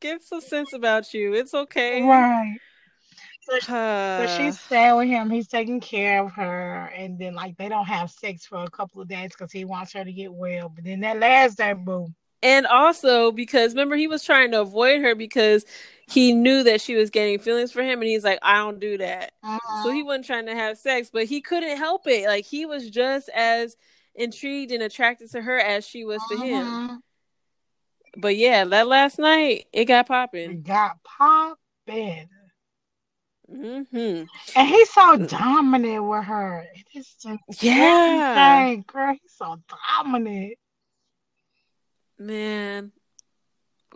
get 0.00 0.22
some 0.22 0.40
sense 0.40 0.72
about 0.72 1.12
you. 1.14 1.34
It's 1.34 1.54
okay. 1.54 2.02
Right. 2.02 2.58
So 3.42 3.74
Uh, 3.74 4.26
she's 4.36 4.60
staying 4.60 4.96
with 4.96 5.08
him. 5.08 5.30
He's 5.30 5.48
taking 5.48 5.80
care 5.80 6.22
of 6.22 6.32
her, 6.32 6.92
and 6.94 7.18
then 7.18 7.34
like 7.34 7.56
they 7.56 7.68
don't 7.68 7.86
have 7.86 8.10
sex 8.10 8.44
for 8.44 8.62
a 8.62 8.70
couple 8.70 9.00
of 9.00 9.08
days 9.08 9.30
because 9.30 9.50
he 9.50 9.64
wants 9.64 9.92
her 9.94 10.04
to 10.04 10.12
get 10.12 10.32
well. 10.32 10.68
But 10.68 10.84
then 10.84 11.00
that 11.00 11.18
last 11.18 11.56
day, 11.56 11.72
boom, 11.72 12.14
And 12.42 12.66
also 12.66 13.32
because 13.32 13.72
remember 13.72 13.96
he 13.96 14.06
was 14.06 14.24
trying 14.24 14.52
to 14.52 14.60
avoid 14.60 15.00
her 15.02 15.14
because 15.14 15.64
he 16.08 16.32
knew 16.32 16.62
that 16.62 16.80
she 16.80 16.94
was 16.94 17.10
getting 17.10 17.38
feelings 17.38 17.72
for 17.72 17.82
him 17.82 18.00
and 18.00 18.08
he's 18.08 18.24
like, 18.24 18.38
I 18.42 18.56
don't 18.58 18.80
do 18.80 18.98
that. 18.98 19.32
Uh-huh. 19.42 19.82
So 19.82 19.90
he 19.90 20.02
wasn't 20.02 20.26
trying 20.26 20.46
to 20.46 20.54
have 20.54 20.78
sex, 20.78 21.10
but 21.12 21.24
he 21.24 21.40
couldn't 21.40 21.76
help 21.76 22.06
it. 22.06 22.26
Like 22.26 22.44
he 22.44 22.64
was 22.64 22.88
just 22.88 23.28
as 23.34 23.76
intrigued 24.14 24.72
and 24.72 24.82
attracted 24.82 25.30
to 25.32 25.42
her 25.42 25.58
as 25.58 25.86
she 25.86 26.04
was 26.04 26.22
to 26.28 26.36
him. 26.36 26.66
Mhm. 26.66 26.98
But 28.16 28.36
yeah, 28.36 28.64
that 28.64 28.86
last 28.88 29.18
night 29.18 29.66
it 29.72 29.84
got 29.84 30.06
popping 30.08 30.50
It 30.50 30.64
got 30.64 30.98
popping. 31.04 32.28
hmm 33.48 33.82
And 34.56 34.68
he's 34.68 34.90
so 34.90 35.16
dominant 35.16 36.04
with 36.04 36.24
her. 36.24 36.66
It 36.74 36.98
is 36.98 37.14
just 37.22 37.62
Yeah, 37.62 38.74
girl. 38.86 39.16
He's 39.20 39.32
so 39.32 39.58
dominant. 40.02 40.54
Man. 42.18 42.92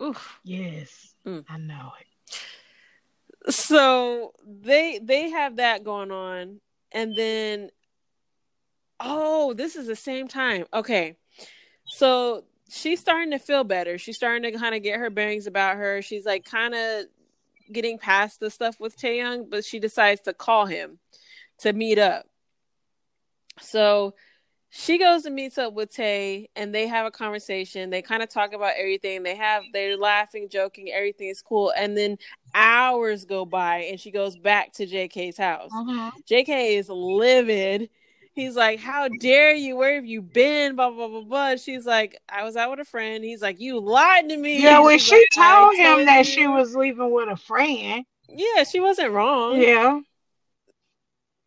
Oof. 0.01 0.39
Yes, 0.43 1.13
Mm. 1.25 1.45
I 1.47 1.57
know 1.57 1.91
it. 2.01 3.53
so 3.53 4.33
they 4.45 4.99
they 5.01 5.29
have 5.29 5.55
that 5.57 5.83
going 5.83 6.11
on 6.11 6.59
and 6.91 7.15
then 7.15 7.69
oh 8.99 9.53
this 9.53 9.75
is 9.75 9.87
the 9.87 9.95
same 9.95 10.27
time 10.27 10.65
okay 10.73 11.15
so 11.85 12.43
she's 12.69 12.99
starting 12.99 13.31
to 13.31 13.39
feel 13.39 13.63
better 13.63 13.97
she's 13.97 14.15
starting 14.17 14.43
to 14.51 14.57
kind 14.57 14.75
of 14.75 14.83
get 14.83 14.99
her 14.99 15.09
bearings 15.09 15.47
about 15.47 15.77
her 15.77 16.01
she's 16.01 16.25
like 16.25 16.43
kind 16.45 16.73
of 16.73 17.05
getting 17.71 17.97
past 17.97 18.39
the 18.39 18.49
stuff 18.49 18.79
with 18.79 18.97
Taeyong 18.97 19.49
but 19.49 19.63
she 19.63 19.79
decides 19.79 20.21
to 20.21 20.33
call 20.33 20.65
him 20.65 20.99
to 21.59 21.71
meet 21.73 21.97
up 21.99 22.25
so 23.59 24.13
she 24.75 24.97
goes 24.97 25.25
and 25.25 25.35
meets 25.35 25.59
up 25.59 25.73
with 25.73 25.93
Tay 25.93 26.49
and 26.55 26.73
they 26.73 26.87
have 26.87 27.05
a 27.05 27.11
conversation 27.11 27.91
they 27.91 28.01
kind 28.01 28.23
of 28.23 28.29
talk 28.29 28.53
about 28.53 28.73
everything 28.75 29.21
they 29.21 29.35
have 29.35 29.61
they're 29.71 29.95
laughing 29.95 30.49
joking 30.49 30.91
everything 30.91 31.27
is 31.29 31.43
cool 31.43 31.71
and 31.77 31.95
then 31.95 32.17
hours 32.55 33.23
go 33.25 33.45
by 33.45 33.81
and 33.83 33.99
she 33.99 34.09
goes 34.09 34.35
back 34.35 34.73
to 34.73 34.87
JK's 34.87 35.37
house. 35.37 35.69
Mhm. 35.71 36.11
JK 36.27 36.77
is 36.77 36.89
livid. 36.89 37.89
He's 38.35 38.55
like, 38.55 38.79
How 38.79 39.09
dare 39.19 39.53
you? 39.53 39.75
Where 39.75 39.93
have 39.93 40.05
you 40.07 40.21
been? 40.23 40.75
Blah 40.75 40.89
blah 40.89 41.07
blah 41.07 41.21
blah. 41.21 41.55
She's 41.55 41.85
like, 41.85 42.19
I 42.27 42.43
was 42.43 42.55
out 42.55 42.71
with 42.71 42.79
a 42.79 42.85
friend. 42.85 43.23
He's 43.23 43.43
like, 43.43 43.59
You 43.59 43.79
lied 43.79 44.27
to 44.29 44.37
me. 44.37 44.59
Yeah, 44.61 44.79
when 44.79 44.97
she 44.97 45.15
like, 45.15 45.27
told 45.35 45.75
him 45.75 46.05
that 46.07 46.15
told 46.15 46.25
she 46.25 46.47
was 46.47 46.75
leaving 46.75 47.11
with 47.11 47.29
a 47.29 47.35
friend, 47.35 48.03
Yeah, 48.27 48.63
she 48.63 48.79
wasn't 48.79 49.11
wrong. 49.11 49.61
yeah, 49.61 49.99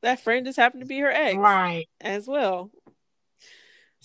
That 0.02 0.20
friend 0.20 0.46
just 0.46 0.56
happened 0.58 0.82
to 0.82 0.86
be 0.86 1.00
her 1.00 1.10
ex 1.10 1.36
right. 1.36 1.86
as 2.00 2.28
well. 2.28 2.70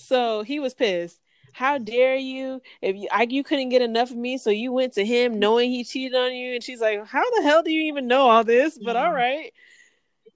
So 0.02 0.44
he 0.44 0.60
was 0.60 0.74
pissed. 0.74 1.20
How 1.54 1.78
dare 1.78 2.16
you? 2.16 2.62
If 2.82 2.96
you 2.96 3.08
I, 3.12 3.24
you 3.30 3.44
couldn't 3.44 3.70
get 3.70 3.82
enough 3.82 4.12
of 4.12 4.18
me, 4.18 4.38
so 4.38 4.50
you 4.50 4.72
went 4.72 4.94
to 4.94 5.06
him 5.06 5.38
knowing 5.40 5.70
he 5.72 5.84
cheated 5.84 6.18
on 6.18 6.34
you, 6.34 6.54
and 6.56 6.64
she's 6.64 6.80
like, 6.82 7.06
"How 7.06 7.30
the 7.38 7.44
hell 7.44 7.62
do 7.64 7.72
you 7.72 7.84
even 7.92 8.08
know 8.08 8.22
all 8.30 8.44
this?" 8.44 8.78
But 8.78 8.96
Yeah. 8.96 9.04
all 9.06 9.14
right. 9.14 9.54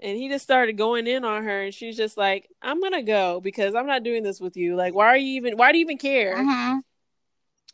And 0.01 0.17
he 0.17 0.29
just 0.29 0.43
started 0.43 0.77
going 0.77 1.07
in 1.07 1.23
on 1.23 1.43
her, 1.45 1.63
and 1.63 1.73
she's 1.73 1.95
just 1.97 2.17
like, 2.17 2.49
"I'm 2.61 2.81
gonna 2.81 3.03
go 3.03 3.39
because 3.41 3.75
I'm 3.75 3.87
not 3.87 4.03
doing 4.03 4.23
this 4.23 4.41
with 4.41 4.57
you. 4.57 4.75
Like, 4.75 4.93
why 4.93 5.07
are 5.07 5.17
you 5.17 5.35
even? 5.37 5.57
Why 5.57 5.71
do 5.71 5.77
you 5.77 5.85
even 5.85 5.97
care?" 5.97 6.35
Mhm. 6.35 6.81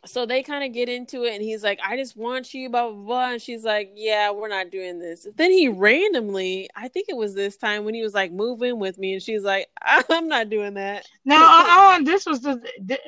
So 0.05 0.25
they 0.25 0.41
kind 0.41 0.63
of 0.63 0.73
get 0.73 0.89
into 0.89 1.25
it, 1.25 1.33
and 1.33 1.43
he's 1.43 1.63
like, 1.63 1.79
"I 1.85 1.95
just 1.95 2.17
want 2.17 2.53
you," 2.53 2.69
blah 2.69 2.89
blah 2.89 3.03
blah, 3.03 3.31
and 3.33 3.41
she's 3.41 3.63
like, 3.63 3.91
"Yeah, 3.95 4.31
we're 4.31 4.47
not 4.47 4.71
doing 4.71 4.97
this." 4.99 5.27
Then 5.35 5.51
he 5.51 5.67
randomly, 5.67 6.69
I 6.75 6.87
think 6.87 7.07
it 7.07 7.15
was 7.15 7.35
this 7.35 7.55
time 7.55 7.85
when 7.85 7.93
he 7.93 8.01
was 8.01 8.13
like, 8.13 8.31
"Move 8.31 8.63
in 8.63 8.79
with 8.79 8.97
me," 8.97 9.13
and 9.13 9.21
she's 9.21 9.43
like, 9.43 9.67
"I'm 9.81 10.27
not 10.27 10.49
doing 10.49 10.73
that." 10.73 11.07
No, 11.23 11.35
uh, 11.35 11.39
uh, 11.39 12.03
this 12.03 12.25
was 12.25 12.41
the, 12.41 12.61
the 12.83 12.99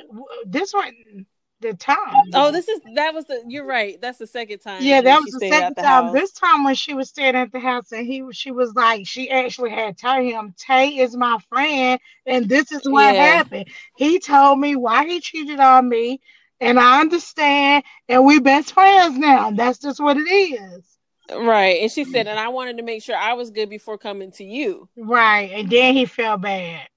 this 0.45 0.71
one 0.73 1.25
the 1.61 1.73
time. 1.73 2.13
Oh, 2.35 2.51
this 2.51 2.67
is 2.67 2.79
that 2.95 3.13
was 3.13 3.25
the. 3.25 3.43
You're 3.47 3.65
right. 3.65 3.99
That's 3.99 4.19
the 4.19 4.27
second 4.27 4.59
time. 4.59 4.83
Yeah, 4.83 5.01
that 5.01 5.21
was 5.21 5.31
the 5.31 5.39
second 5.39 5.75
the 5.75 5.81
time. 5.81 6.05
house. 6.05 6.13
This 6.13 6.31
time 6.31 6.63
when 6.63 6.75
she 6.75 6.93
was 6.93 7.09
staying 7.09 7.35
at 7.35 7.51
the 7.51 7.59
house 7.59 7.91
and 7.91 8.05
he 8.05 8.23
she 8.31 8.51
was 8.51 8.75
like 8.75 9.07
she 9.07 9.29
actually 9.31 9.71
had 9.71 9.97
told 9.97 10.23
him 10.23 10.53
Tay 10.57 10.97
is 10.97 11.15
my 11.15 11.37
friend 11.49 11.99
and 12.27 12.47
this 12.47 12.71
is 12.71 12.87
what 12.87 13.15
Yeah. 13.15 13.37
happened. 13.37 13.67
He 13.95 14.19
told 14.19 14.59
me 14.59 14.75
why 14.75 15.05
he 15.07 15.19
cheated 15.21 15.59
on 15.59 15.89
me 15.89 16.21
and 16.63 16.79
I 16.79 17.01
understand 17.01 17.83
and 18.09 18.25
we're 18.25 18.41
best 18.41 18.73
friends 18.73 19.17
now. 19.17 19.51
That's 19.51 19.79
just 19.79 19.99
what 19.99 20.17
it 20.17 20.21
is. 20.21 20.83
Right, 21.31 21.81
and 21.81 21.91
she 21.91 22.03
said, 22.03 22.27
and 22.27 22.37
I 22.37 22.49
wanted 22.49 22.77
to 22.77 22.83
make 22.83 23.01
sure 23.01 23.15
I 23.15 23.33
was 23.33 23.49
good 23.49 23.69
before 23.69 23.97
coming 23.97 24.31
to 24.33 24.43
you. 24.43 24.89
Right. 24.97 25.51
And 25.53 25.69
then 25.69 25.93
he 25.93 26.05
felt 26.05 26.41
bad. 26.41 26.87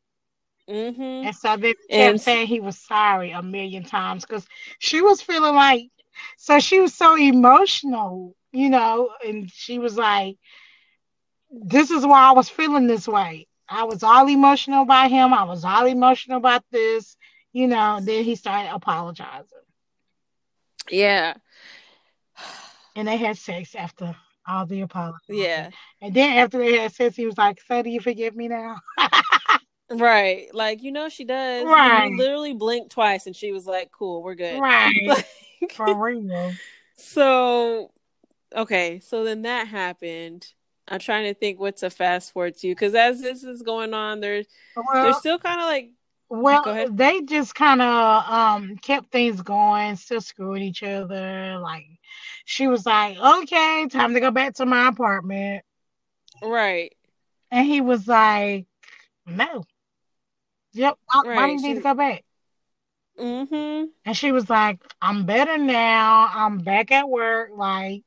Mm-hmm. 0.69 1.01
And 1.29 1.37
so 1.37 1.57
they 1.57 1.75
kept 1.75 1.91
And- 1.93 2.21
saying 2.21 2.49
he 2.49 2.59
was 2.61 2.77
sorry 2.77 3.31
a 3.31 3.41
million 3.43 3.85
times 3.85 4.25
because 4.27 4.45
she 4.81 5.01
was 5.01 5.23
feeling 5.23 5.55
like, 5.55 5.91
so 6.37 6.59
she 6.59 6.81
was 6.81 6.93
so 6.95 7.17
emotional, 7.17 8.35
you 8.51 8.69
know, 8.69 9.11
and 9.25 9.51
she 9.51 9.79
was 9.79 9.97
like, 9.97 10.37
this 11.51 11.91
is 11.91 12.05
why 12.05 12.23
I 12.29 12.33
was 12.33 12.49
feeling 12.49 12.87
this 12.89 13.07
way. 13.07 13.47
I 13.69 13.85
was 13.85 14.03
all 14.03 14.29
emotional 14.29 14.83
about 14.83 15.11
him. 15.11 15.33
I 15.33 15.45
was 15.45 15.65
all 15.65 15.87
emotional 15.87 16.39
about 16.39 16.65
this, 16.73 17.17
you 17.53 17.67
know. 17.69 18.01
Then 18.03 18.25
he 18.25 18.35
started 18.35 18.73
apologizing. 18.73 19.56
Yeah, 20.91 21.35
And 22.95 23.07
they 23.09 23.17
had 23.17 23.37
sex 23.37 23.75
after 23.75 24.15
all 24.47 24.67
the 24.67 24.83
apologies. 24.83 25.21
yeah, 25.29 25.71
And 26.01 26.15
then 26.15 26.39
after 26.39 26.59
they 26.59 26.79
had 26.79 26.93
sex, 26.95 27.17
he 27.17 27.27
was 27.27 27.37
like, 27.39 27.61
So 27.67 27.83
do 27.83 27.91
you 27.91 28.01
forgive 28.01 28.35
me 28.37 28.49
now? 28.49 28.77
right. 29.91 30.49
Like 30.55 30.83
you 30.83 30.93
know, 30.93 31.09
she 31.09 31.25
does. 31.25 31.63
He 31.63 31.67
Right. 31.67 32.13
literally 32.17 32.55
blinked 32.55 32.91
twice, 32.93 33.27
and 33.27 33.35
she 33.37 33.53
was 33.53 33.67
like, 33.67 33.91
"Cool, 33.93 34.23
we're 34.23 34.35
good." 34.35 34.61
right. 34.61 34.93
Like- 35.07 35.73
For 35.73 35.95
real. 35.95 36.53
so, 36.97 37.91
okay, 38.55 39.01
so 39.01 39.25
then 39.25 39.43
that 39.43 39.67
happened. 39.69 40.47
I'm 40.89 41.01
trying 41.01 41.25
to 41.25 41.35
think 41.35 41.59
what 41.59 41.79
to 41.79 41.91
fast 41.91 42.33
forward 42.33 42.57
to 42.59 42.69
because 42.69 42.95
as 42.95 43.21
this 43.21 43.43
is 43.43 43.63
going 43.63 43.93
on, 43.95 44.21
they're 44.21 44.45
they're 44.93 45.13
still 45.15 45.39
kind 45.39 45.61
of 45.61 45.67
like 45.67 45.91
Well, 46.29 46.87
they 46.91 47.23
just 47.23 47.55
kind 47.55 47.81
of 47.83 48.25
um 48.31 48.77
kept 48.77 49.11
things 49.13 49.43
going, 49.43 49.97
still 49.97 50.21
screwing 50.21 50.63
each 50.63 50.83
other. 50.83 51.59
Like 51.59 51.87
she 52.45 52.67
was 52.69 52.85
like, 52.87 53.17
"Okay, 53.19 53.87
time 53.91 54.15
to 54.15 54.21
go 54.21 54.31
back 54.31 54.55
to 54.55 54.67
my 54.67 54.89
apartment," 54.89 55.65
right. 56.43 56.93
and 57.51 57.67
he 57.67 57.81
was 57.81 58.07
like, 58.09 58.67
"No, 59.27 59.65
yep, 60.73 60.97
why, 61.07 61.23
why 61.33 61.47
Right, 61.47 61.49
do 61.49 61.53
you 61.55 61.61
need 61.61 61.75
she- 61.75 61.75
to 61.75 61.81
go 61.81 61.95
back?" 61.95 62.25
Mm-hmm. 63.19 63.87
And 64.05 64.17
she 64.17 64.33
was 64.33 64.49
like, 64.49 64.81
"I'm 65.03 65.25
better 65.27 65.59
now. 65.59 66.29
I'm 66.33 66.59
back 66.59 66.91
at 66.93 67.09
work. 67.09 67.51
Like, 67.55 68.03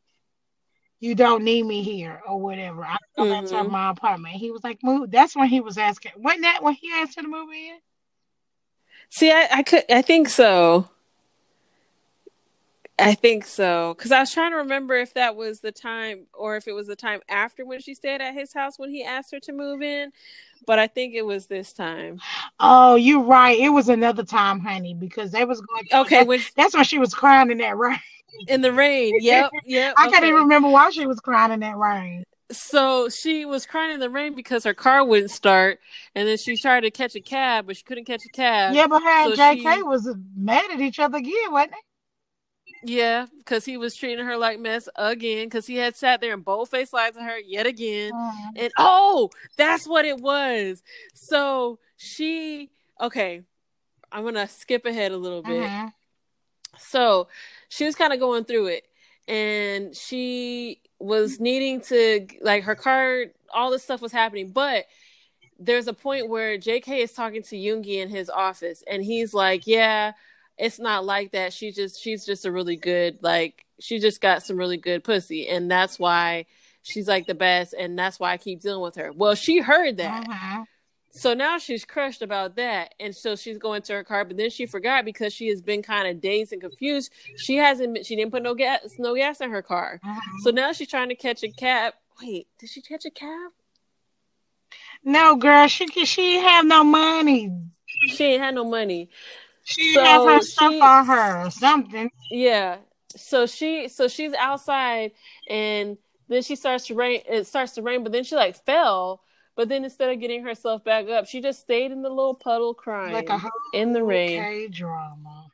you 0.99 1.15
don't 1.15 1.43
need 1.43 1.63
me 1.63 1.83
here 1.83 2.21
or 2.27 2.39
whatever. 2.39 2.83
I 2.83 2.97
can 2.97 2.99
go 3.17 3.25
back 3.25 3.43
to 3.45 3.63
Mhm. 3.63 3.69
my 3.69 3.89
apartment." 3.89 4.35
He 4.35 4.51
was 4.51 4.63
like, 4.63 4.83
"Move." 4.83 5.11
That's 5.11 5.35
when 5.35 5.47
he 5.49 5.61
was 5.61 5.77
asking. 5.77 6.13
Wasn't 6.17 6.43
that 6.43 6.63
when 6.63 6.73
he 6.75 6.91
asked 6.93 7.15
her 7.15 7.21
to 7.21 7.27
move 7.27 7.49
in? 7.51 7.79
See, 9.09 9.31
I, 9.31 9.47
I 9.51 9.63
could, 9.63 9.83
I 9.89 10.01
think 10.01 10.29
so. 10.29 10.89
I 12.99 13.13
think 13.13 13.45
so 13.45 13.93
because 13.97 14.11
I 14.11 14.19
was 14.19 14.33
trying 14.33 14.51
to 14.51 14.57
remember 14.57 14.95
if 14.95 15.13
that 15.13 15.35
was 15.35 15.61
the 15.61 15.71
time 15.71 16.27
or 16.33 16.57
if 16.57 16.67
it 16.67 16.73
was 16.73 16.87
the 16.87 16.95
time 16.95 17.21
after 17.29 17.65
when 17.65 17.79
she 17.79 17.93
stayed 17.93 18.21
at 18.21 18.33
his 18.33 18.53
house 18.53 18.77
when 18.77 18.89
he 18.89 19.03
asked 19.03 19.31
her 19.31 19.39
to 19.41 19.53
move 19.53 19.81
in, 19.81 20.11
but 20.65 20.79
I 20.79 20.87
think 20.87 21.15
it 21.15 21.25
was 21.25 21.47
this 21.47 21.71
time. 21.71 22.19
Oh, 22.59 22.95
you're 22.95 23.23
right. 23.23 23.57
It 23.57 23.69
was 23.69 23.89
another 23.89 24.23
time, 24.23 24.59
honey, 24.59 24.93
because 24.93 25.31
they 25.31 25.45
was 25.45 25.61
going. 25.61 25.87
Okay, 25.93 26.23
when 26.23 26.41
That's 26.55 26.75
when 26.75 26.83
she 26.83 26.99
was 26.99 27.13
crying 27.13 27.51
in 27.51 27.59
that 27.59 27.77
rain. 27.77 27.99
in 28.47 28.61
the 28.61 28.73
rain. 28.73 29.15
Yep, 29.21 29.51
yep. 29.63 29.93
I 29.97 30.09
can't 30.09 30.25
even 30.25 30.41
remember 30.41 30.69
why 30.69 30.89
she 30.89 31.07
was 31.07 31.19
crying 31.19 31.51
in 31.51 31.61
that 31.61 31.77
rain. 31.77 32.23
So 32.51 33.09
she 33.09 33.45
was 33.45 33.65
crying 33.67 33.93
in 33.93 33.99
the 33.99 34.09
rain 34.09 34.33
because 34.33 34.63
her 34.63 34.73
car 34.73 35.05
wouldn't 35.05 35.29
start, 35.31 35.79
and 36.15 36.27
then 36.27 36.37
she 36.37 36.57
tried 36.57 36.81
to 36.81 36.91
catch 36.91 37.15
a 37.15 37.21
cab, 37.21 37.67
but 37.67 37.77
she 37.77 37.83
couldn't 37.83 38.05
catch 38.05 38.25
a 38.25 38.29
cab. 38.29 38.73
Yeah, 38.73 38.87
but 38.87 39.03
her 39.03 39.09
and 39.09 39.33
JK 39.33 39.75
she- 39.75 39.83
was 39.83 40.15
mad 40.35 40.71
at 40.71 40.79
each 40.81 40.97
other 40.99 41.19
again, 41.19 41.51
wasn't 41.51 41.73
it? 41.73 41.79
Yeah, 42.81 43.25
because 43.37 43.65
he 43.65 43.75
was 43.77 43.93
treating 43.95 44.25
her 44.25 44.37
like 44.37 44.57
mess 44.59 44.87
again 44.95 45.47
because 45.47 45.67
he 45.67 45.75
had 45.75 45.95
sat 45.97 46.21
there 46.21 46.33
and 46.33 46.45
bold 46.45 46.69
faced 46.69 46.93
lied 46.93 47.13
to 47.13 47.21
her 47.21 47.37
yet 47.37 47.67
again. 47.67 48.11
they? 48.55 48.63
And 48.63 48.71
oh, 48.77 49.29
that's 49.57 49.85
what 49.85 50.05
it 50.05 50.19
was. 50.19 50.81
So 51.13 51.77
she 51.97 52.69
okay, 53.01 53.41
I'm 54.11 54.23
gonna 54.23 54.47
skip 54.47 54.85
ahead 54.85 55.11
a 55.11 55.17
little 55.17 55.43
bit. 55.43 55.69
Mhm. 55.69 55.93
So 56.77 57.27
she 57.67 57.85
was 57.85 57.95
kind 57.95 58.13
of 58.13 58.19
going 58.19 58.45
through 58.45 58.67
it, 58.67 58.87
and 59.27 59.93
she 59.95 60.79
was 60.99 61.39
needing 61.39 61.81
to 61.81 62.27
like 62.41 62.63
her 62.63 62.75
car. 62.75 63.25
All 63.53 63.71
this 63.71 63.83
stuff 63.83 64.01
was 64.01 64.11
happening, 64.11 64.49
but 64.51 64.85
there's 65.59 65.87
a 65.87 65.93
point 65.93 66.29
where 66.29 66.57
J.K. 66.57 67.01
is 67.01 67.13
talking 67.13 67.43
to 67.43 67.55
Yoongi 67.55 67.97
in 68.01 68.09
his 68.09 68.29
office, 68.29 68.83
and 68.87 69.03
he's 69.03 69.33
like, 69.33 69.65
"Yeah, 69.65 70.13
it's 70.57 70.79
not 70.79 71.05
like 71.05 71.31
that. 71.31 71.53
She 71.53 71.71
just 71.71 72.01
she's 72.01 72.25
just 72.25 72.45
a 72.45 72.51
really 72.51 72.75
good 72.75 73.19
like 73.21 73.65
she 73.79 73.99
just 73.99 74.21
got 74.21 74.43
some 74.43 74.57
really 74.57 74.77
good 74.77 75.03
pussy, 75.03 75.47
and 75.47 75.69
that's 75.69 75.97
why." 75.99 76.45
She's 76.81 77.09
like 77.09 77.27
the 77.27 77.35
best, 77.35 77.73
and 77.73 77.99
that's 77.99 78.19
why 78.19 78.31
I 78.31 78.37
keep 78.37 78.61
dealing 78.61 78.81
with 78.81 78.95
her. 78.95 79.11
Well, 79.11 79.35
she 79.35 79.59
heard 79.59 79.97
that, 79.97 80.25
Mhm. 80.25 80.65
So 81.11 81.33
now 81.33 81.57
she's 81.57 81.85
crushed 81.85 82.21
about 82.21 82.55
that, 82.57 82.93
and 82.99 83.15
so 83.15 83.35
she's 83.35 83.57
going 83.57 83.81
to 83.83 83.93
her 83.93 84.03
car. 84.03 84.23
But 84.25 84.37
then 84.37 84.49
she 84.49 84.65
forgot 84.67 85.05
because 85.05 85.33
she 85.33 85.47
has 85.49 85.61
been 85.61 85.81
kind 85.81 86.07
of 86.07 86.21
dazed 86.21 86.53
and 86.53 86.61
confused. 86.61 87.11
She 87.37 87.55
hasn't. 87.55 88.05
She 88.05 88.15
didn't 88.15 88.31
put 88.31 88.43
no 88.43 88.53
gas, 88.53 88.95
no 88.99 89.15
gas 89.15 89.41
in 89.41 89.49
her 89.49 89.61
car. 89.63 89.99
Uh-huh. 90.03 90.19
So 90.43 90.51
now 90.51 90.71
she's 90.71 90.87
trying 90.87 91.09
to 91.09 91.15
catch 91.15 91.43
a 91.43 91.49
cab. 91.49 91.93
Wait, 92.21 92.47
did 92.59 92.69
she 92.69 92.81
catch 92.81 93.05
a 93.05 93.09
cab? 93.11 93.51
No, 95.03 95.35
girl, 95.35 95.67
she 95.67 95.87
she 96.05 96.35
have 96.35 96.65
no 96.65 96.83
money. 96.83 97.51
She 98.07 98.23
ain't 98.25 98.41
had 98.43 98.55
no 98.55 98.63
money. 98.65 99.09
She 99.63 99.93
So 99.93 100.03
have 100.03 100.25
her 100.25 100.41
stuff 100.41 100.71
she- 100.73 100.81
on 100.81 101.05
her 101.05 101.45
or 101.45 101.51
something. 101.51 102.11
Yeah. 102.29 102.77
So 103.15 103.45
she 103.47 103.87
so 103.87 104.07
she's 104.07 104.33
outside 104.33 105.11
and 105.49 105.97
then 106.27 106.43
she 106.43 106.55
starts 106.55 106.87
to 106.87 106.95
rain 106.95 107.21
it 107.27 107.47
starts 107.47 107.73
to 107.73 107.81
rain, 107.81 108.03
but 108.03 108.11
then 108.11 108.23
she 108.23 108.35
like 108.35 108.55
fell. 108.65 109.21
But 109.59 109.67
then 109.67 109.83
instead 109.83 110.09
of 110.09 110.21
getting 110.21 110.41
herself 110.45 110.85
back 110.85 111.09
up, 111.09 111.27
she 111.27 111.41
just 111.41 111.59
stayed 111.59 111.91
in 111.91 112.01
the 112.01 112.07
little 112.07 112.33
puddle 112.33 112.73
crying 112.73 113.11
Like 113.11 113.29
a 113.29 113.41
in 113.73 113.91
the 113.91 114.01
rain. 114.01 114.41
K 114.41 114.67
drama. 114.69 115.47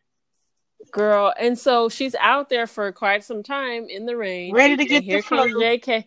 Girl. 0.92 1.34
And 1.40 1.58
so 1.58 1.90
she's 1.90 2.14
out 2.14 2.48
there 2.48 2.68
for 2.68 2.92
quite 2.92 3.24
some 3.24 3.42
time 3.42 3.88
in 3.90 4.06
the 4.06 4.16
rain. 4.16 4.54
Ready 4.54 4.78
to 4.78 4.86
get 4.86 5.02
here 5.02 5.22
the 5.22 5.24
comes 5.24 5.52
flu. 5.54 5.60
JK. 5.60 6.06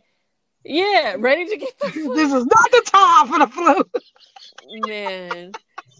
Yeah, 0.64 1.16
ready 1.18 1.46
to 1.46 1.56
get 1.56 1.76
the 1.80 1.88
flu. 1.92 2.14
This 2.14 2.32
is 2.32 2.46
not 2.46 2.70
the 2.70 2.82
time 2.86 3.26
for 3.26 3.38
the 3.40 3.48
flu. 3.48 3.84
Man. 4.86 5.50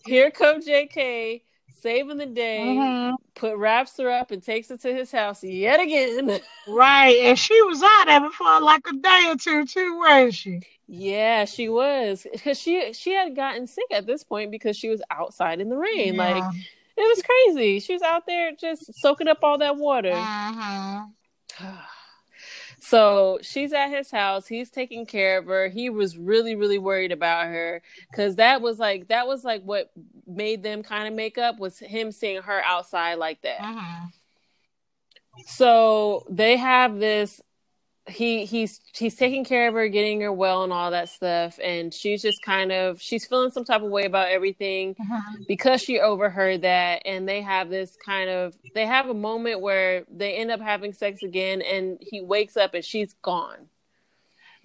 Here 0.07 0.30
comes 0.30 0.68
JK 0.68 1.42
saving 1.80 2.18
the 2.18 2.26
day, 2.26 2.64
Mhm. 2.66 3.16
put 3.34 3.56
wraps 3.56 3.96
her 3.98 4.10
up 4.10 4.30
and 4.30 4.42
takes 4.42 4.68
her 4.68 4.76
to 4.76 4.94
his 4.94 5.10
house 5.12 5.42
yet 5.44 5.80
again. 5.80 6.40
Right, 6.66 7.16
and 7.20 7.38
she 7.38 7.60
was 7.62 7.82
out 7.82 8.04
there 8.06 8.20
before 8.20 8.60
like 8.60 8.86
a 8.88 8.92
day 8.94 9.24
or 9.28 9.36
two 9.36 9.64
too, 9.64 9.98
wasn't 9.98 10.34
she? 10.34 10.60
Yeah, 10.86 11.44
she 11.44 11.68
was 11.68 12.26
because 12.30 12.58
she 12.58 12.92
she 12.94 13.12
had 13.12 13.36
gotten 13.36 13.66
sick 13.66 13.84
at 13.90 14.06
this 14.06 14.24
point 14.24 14.50
because 14.50 14.76
she 14.76 14.88
was 14.88 15.02
outside 15.10 15.60
in 15.60 15.68
the 15.68 15.76
rain. 15.76 16.16
Like 16.16 16.42
it 16.96 17.02
was 17.02 17.22
crazy. 17.22 17.78
She 17.80 17.92
was 17.92 18.02
out 18.02 18.26
there 18.26 18.52
just 18.52 18.90
soaking 19.00 19.28
up 19.28 19.38
all 19.42 19.58
that 19.58 19.76
water. 19.76 20.12
Mhm. 20.12 21.12
So 22.80 23.38
she's 23.42 23.72
at 23.72 23.90
his 23.90 24.10
house. 24.10 24.46
He's 24.46 24.70
taking 24.70 25.04
care 25.04 25.38
of 25.38 25.46
her. 25.46 25.68
He 25.68 25.90
was 25.90 26.16
really 26.16 26.54
really 26.54 26.78
worried 26.78 27.12
about 27.12 27.46
her 27.46 27.82
because 28.10 28.36
that 28.36 28.60
was 28.60 28.78
like 28.78 29.08
that 29.08 29.26
was 29.26 29.44
like 29.44 29.62
what 29.62 29.90
made 30.26 30.62
them 30.62 30.82
kind 30.82 31.08
of 31.08 31.14
make 31.14 31.38
up 31.38 31.58
was 31.58 31.78
him 31.78 32.12
seeing 32.12 32.42
her 32.42 32.62
outside 32.64 33.14
like 33.14 33.40
that. 33.42 33.60
Mhm. 33.60 34.12
So 35.46 36.24
they 36.28 36.56
have 36.56 36.98
this. 36.98 37.40
He 38.09 38.44
he's 38.46 38.80
he's 38.94 39.14
taking 39.16 39.44
care 39.44 39.68
of 39.68 39.74
her, 39.74 39.88
getting 39.88 40.20
her 40.22 40.32
well, 40.32 40.64
and 40.64 40.72
all 40.72 40.90
that 40.90 41.09
stuff. 41.09 41.59
And 41.62 41.92
she's 41.92 42.22
just 42.22 42.42
kind 42.42 42.72
of 42.72 43.00
she's 43.00 43.26
feeling 43.26 43.50
some 43.50 43.64
type 43.64 43.82
of 43.82 43.90
way 43.90 44.04
about 44.04 44.28
everything 44.28 44.94
Mhm. 44.94 45.46
because 45.46 45.82
she 45.82 46.00
overheard 46.00 46.62
that. 46.62 47.02
And 47.04 47.28
they 47.28 47.42
have 47.42 47.68
this 47.70 47.96
kind 48.04 48.30
of 48.30 48.56
they 48.74 48.86
have 48.86 49.09
a 49.09 49.14
moment 49.14 49.61
where 49.61 50.04
they 50.11 50.34
end 50.36 50.50
up 50.50 50.61
having 50.61 50.92
sex 50.92 51.22
again, 51.22 51.62
and 51.62 51.98
he 52.00 52.20
wakes 52.20 52.56
up 52.56 52.74
and 52.74 52.84
she's 52.84 53.14
gone. 53.22 53.68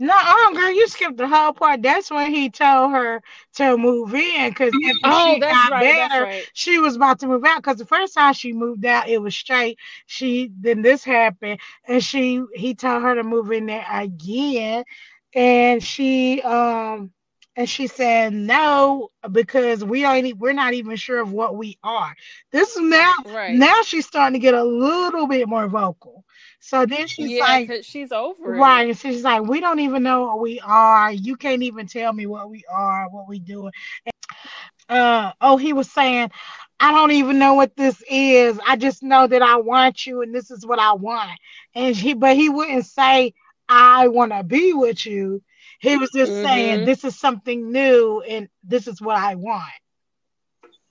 No, 0.03 0.13
uh, 0.15 0.51
girl, 0.53 0.71
you 0.71 0.87
skipped 0.87 1.17
the 1.17 1.27
whole 1.27 1.53
part. 1.53 1.81
That's 1.81 2.11
when 2.11 2.31
he 2.31 2.49
told 2.49 2.91
her 2.91 3.21
to 3.55 3.77
move 3.77 4.13
in 4.13 4.49
because 4.51 4.75
Oh, 5.03 5.37
she 5.37 5.41
got 5.41 5.77
right. 5.77 5.77
Better, 5.77 6.27
right. 6.27 6.47
she 6.53 6.79
was 6.79 6.95
about 6.95 7.19
to 7.19 7.27
move 7.27 7.43
out. 7.45 7.57
Because 7.63 7.77
the 7.77 7.85
first 7.85 8.13
time 8.15 8.33
she 8.33 8.53
moved 8.53 8.85
out, 8.85 9.07
it 9.09 9.21
was 9.21 9.35
straight. 9.35 9.77
She 10.05 10.51
then 10.59 10.81
this 10.81 11.03
happened, 11.03 11.59
and 11.87 12.03
she 12.03 12.43
he 12.53 12.75
told 12.75 13.03
her 13.03 13.15
to 13.15 13.23
move 13.23 13.51
in 13.51 13.67
there 13.67 13.85
again, 13.91 14.83
and 15.33 15.83
she 15.83 16.41
um 16.41 17.11
and 17.55 17.69
she 17.69 17.87
said 17.87 18.33
no 18.33 19.09
because 19.31 19.83
we 19.83 20.05
e- 20.05 20.33
we're 20.33 20.53
not 20.53 20.73
even 20.73 20.95
sure 20.95 21.21
of 21.21 21.31
what 21.31 21.55
we 21.55 21.77
are. 21.83 22.13
This 22.51 22.75
is 22.75 22.81
now 22.81 23.13
Right. 23.23 23.47
now 23.47 23.81
she's 23.83 24.05
starting 24.05 24.33
to 24.33 24.39
get 24.39 24.53
a 24.53 24.63
little 24.63 25.27
bit 25.27 25.47
more 25.47 25.67
vocal. 25.67 26.23
So 26.65 26.85
then 26.85 27.07
she's 27.07 27.29
yeah, 27.29 27.41
like. 27.41 27.83
she's 27.83 28.13
over 28.13 28.55
it. 28.55 28.57
Right. 28.57 28.87
And 28.87 28.97
she's 28.97 29.21
like, 29.21 29.43
we 29.43 29.59
don't 29.59 29.79
even 29.79 30.01
know 30.01 30.23
what 30.27 30.39
we 30.39 30.61
are. 30.61 31.11
You 31.11 31.35
can't 31.35 31.61
even 31.61 31.87
tell 31.87 32.13
me 32.13 32.25
what 32.25 32.49
we 32.49 32.63
are, 32.71 33.09
what 33.09 33.27
we 33.27 33.39
doing. 33.39 33.73
Uh 34.87 35.33
oh, 35.41 35.57
he 35.57 35.73
was 35.73 35.91
saying, 35.91 36.31
I 36.79 36.91
don't 36.93 37.11
even 37.11 37.37
know 37.37 37.55
what 37.55 37.75
this 37.75 38.01
is. 38.09 38.59
I 38.65 38.77
just 38.77 39.03
know 39.03 39.27
that 39.27 39.41
I 39.41 39.57
want 39.57 40.05
you 40.05 40.21
and 40.21 40.33
this 40.33 40.51
is 40.51 40.65
what 40.65 40.79
I 40.79 40.93
want. 40.93 41.37
And 41.75 41.95
he 41.95 42.13
but 42.13 42.37
he 42.37 42.47
wouldn't 42.47 42.85
say 42.85 43.33
I 43.67 44.07
want 44.07 44.31
to 44.31 44.43
be 44.43 44.71
with 44.71 45.05
you. 45.05 45.41
He 45.79 45.97
was 45.97 46.11
just 46.11 46.31
saying 46.41 46.79
Mhm. 46.81 46.85
this 46.85 47.03
is 47.03 47.19
something 47.19 47.73
new 47.73 48.21
and 48.21 48.47
this 48.63 48.87
is 48.87 49.01
what 49.01 49.17
I 49.17 49.35
want. 49.35 49.63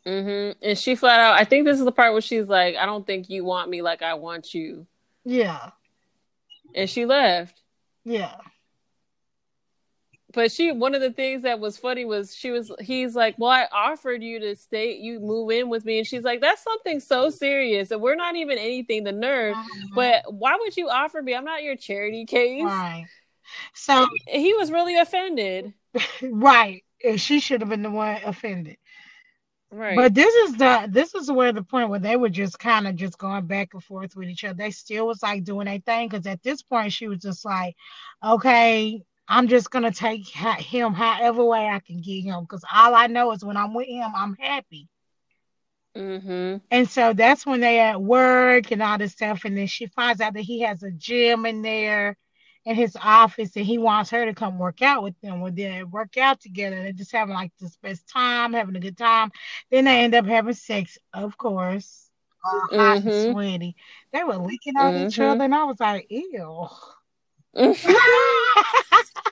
Mm-hmm. 0.07 0.59
And 0.63 0.79
she 0.79 0.97
flat 0.97 1.21
out. 1.21 1.39
I 1.41 1.45
think 1.45 1.65
this 1.65 1.79
is 1.79 1.85
the 1.85 1.93
part 1.93 2.13
where 2.13 2.21
she's 2.21 2.49
like, 2.49 2.77
"I 2.77 2.85
don't 2.87 3.07
think 3.07 3.31
you 3.31 3.45
want 3.45 3.71
me 3.71 3.81
like 3.83 4.03
I 4.03 4.15
want 4.15 4.53
you," 4.53 4.87
Yeah. 5.25 5.71
and 6.75 6.89
she 6.89 7.07
left. 7.07 7.61
Yeah. 8.05 8.35
But 10.35 10.51
she, 10.51 10.73
one 10.73 10.95
of 10.95 11.03
the 11.03 11.13
things 11.13 11.43
that 11.43 11.61
was 11.61 11.77
funny 11.77 12.07
was 12.07 12.35
she 12.35 12.51
was, 12.51 12.73
he's 12.81 13.15
like, 13.15 13.35
well, 13.39 13.51
I 13.51 13.67
offered 13.71 14.23
you 14.23 14.41
to 14.41 14.57
stay, 14.57 14.97
you 14.97 15.21
move 15.21 15.51
in 15.51 15.69
with 15.69 15.85
me. 15.85 15.99
And 15.99 16.07
she's 16.07 16.23
like, 16.25 16.41
that's 16.41 16.63
something 16.63 17.01
so 17.01 17.29
serious. 17.29 17.91
And 17.91 18.01
we're 18.01 18.15
not 18.15 18.35
even 18.37 18.57
anything, 18.57 19.05
the 19.05 19.13
nerve. 19.13 19.55
Uh-huh. 19.55 19.89
But 19.95 20.33
why 20.33 20.57
would 20.59 20.75
you 20.77 20.89
offer 20.89 21.21
me? 21.21 21.35
I'm 21.35 21.45
not 21.45 21.63
your 21.63 21.77
charity 21.77 22.25
case. 22.25 22.65
right. 22.65 23.05
So 23.75 24.07
he 24.27 24.55
was 24.55 24.71
really 24.73 24.97
offended. 24.97 25.75
right. 26.23 26.83
And 27.05 27.21
she 27.21 27.39
should 27.39 27.61
have 27.61 27.69
been 27.69 27.83
the 27.83 27.91
one 27.91 28.19
offended. 28.25 28.79
Right. 29.73 29.97
But 29.97 30.15
this 30.15 30.35
is 30.35 30.57
the 30.59 30.87
this 30.91 31.15
is 31.15 31.33
where 31.33 31.51
the 31.51 31.63
point 31.63 31.89
where 31.89 31.99
they 31.99 32.17
were 32.17 32.29
just 32.29 32.59
kind 32.59 32.87
of 32.87 32.95
just 32.95 33.17
going 33.17 33.47
back 33.47 33.71
and 33.73 33.83
forth 33.83 34.15
with 34.15 34.29
each 34.29 34.45
other. 34.45 34.55
They 34.55 34.71
still 34.71 35.07
was 35.07 35.23
like 35.23 35.45
doing 35.45 35.65
their 35.65 35.79
thing 35.79 36.09
because 36.09 36.27
at 36.27 36.43
this 36.43 36.61
point 36.61 36.93
she 36.93 37.09
was 37.09 37.21
just 37.21 37.43
like, 37.43 37.75
okay, 38.23 39.03
I'm 39.27 39.49
just 39.49 39.71
gonna 39.71 39.91
take 39.91 40.29
ha- 40.29 40.57
him 40.57 40.93
however 40.93 41.43
way 41.43 41.67
I 41.69 41.79
can 41.81 42.03
get 42.03 42.23
him 42.23 42.43
because 42.43 42.63
all 42.71 42.95
I 42.95 43.07
know 43.07 43.33
is 43.33 43.43
when 43.43 43.57
I'm 43.57 43.73
with 43.73 43.89
him, 43.89 44.11
I'm 44.15 44.37
happy. 44.39 44.89
Mm-hmm. 45.97 46.59
And 46.71 46.91
so 46.91 47.15
that's 47.15 47.47
when 47.47 47.61
they 47.61 47.81
at 47.81 48.01
work 48.01 48.73
and 48.73 48.83
all 48.83 48.99
this 48.99 49.13
stuff, 49.13 49.47
and 49.47 49.57
then 49.57 49.69
she 49.69 49.87
finds 49.87 50.21
out 50.21 50.35
that 50.35 50.41
he 50.41 50.61
has 50.61 50.83
a 50.83 50.91
gym 50.91 51.47
in 51.47 51.63
there 51.63 52.19
in 52.65 52.77
his 52.77 52.97
office, 53.01 53.57
and 53.57 53.67
he 53.67 53.79
wants 53.79 54.11
her 54.11 54.25
to 54.25 54.35
come 54.35 54.59
work 54.59 54.83
out 54.83 55.03
with 55.03 55.21
them. 55.21 55.41
Well, 55.41 55.53
they 55.53 55.83
work 55.85 56.17
out 56.17 56.41
together. 56.41 56.77
They're 56.83 56.93
just 56.93 57.13
having 57.13 57.35
like 57.35 57.53
this 57.59 57.77
best 57.77 58.09
time, 58.09 58.53
having 58.53 58.77
a 58.77 58.81
good 58.81 58.97
time. 58.97 59.33
Then 59.71 59.85
they 59.85 60.05
end 60.05 60.15
up 60.15 60.27
having 60.27 60.55
sex, 60.55 60.99
of 61.13 61.37
course. 61.37 62.09
All 62.45 62.61
hot 62.71 62.97
and 62.99 63.07
Mhm. 63.07 63.33
sweaty. 63.33 63.77
They 64.13 64.25
were 64.25 64.37
licking 64.37 64.77
on 64.77 64.97
each 64.97 65.19
Mhm. 65.19 65.33
other, 65.33 65.45
and 65.45 65.55
I 65.55 65.65
was 65.65 65.81
like, 65.81 66.07
ew. 66.11 66.69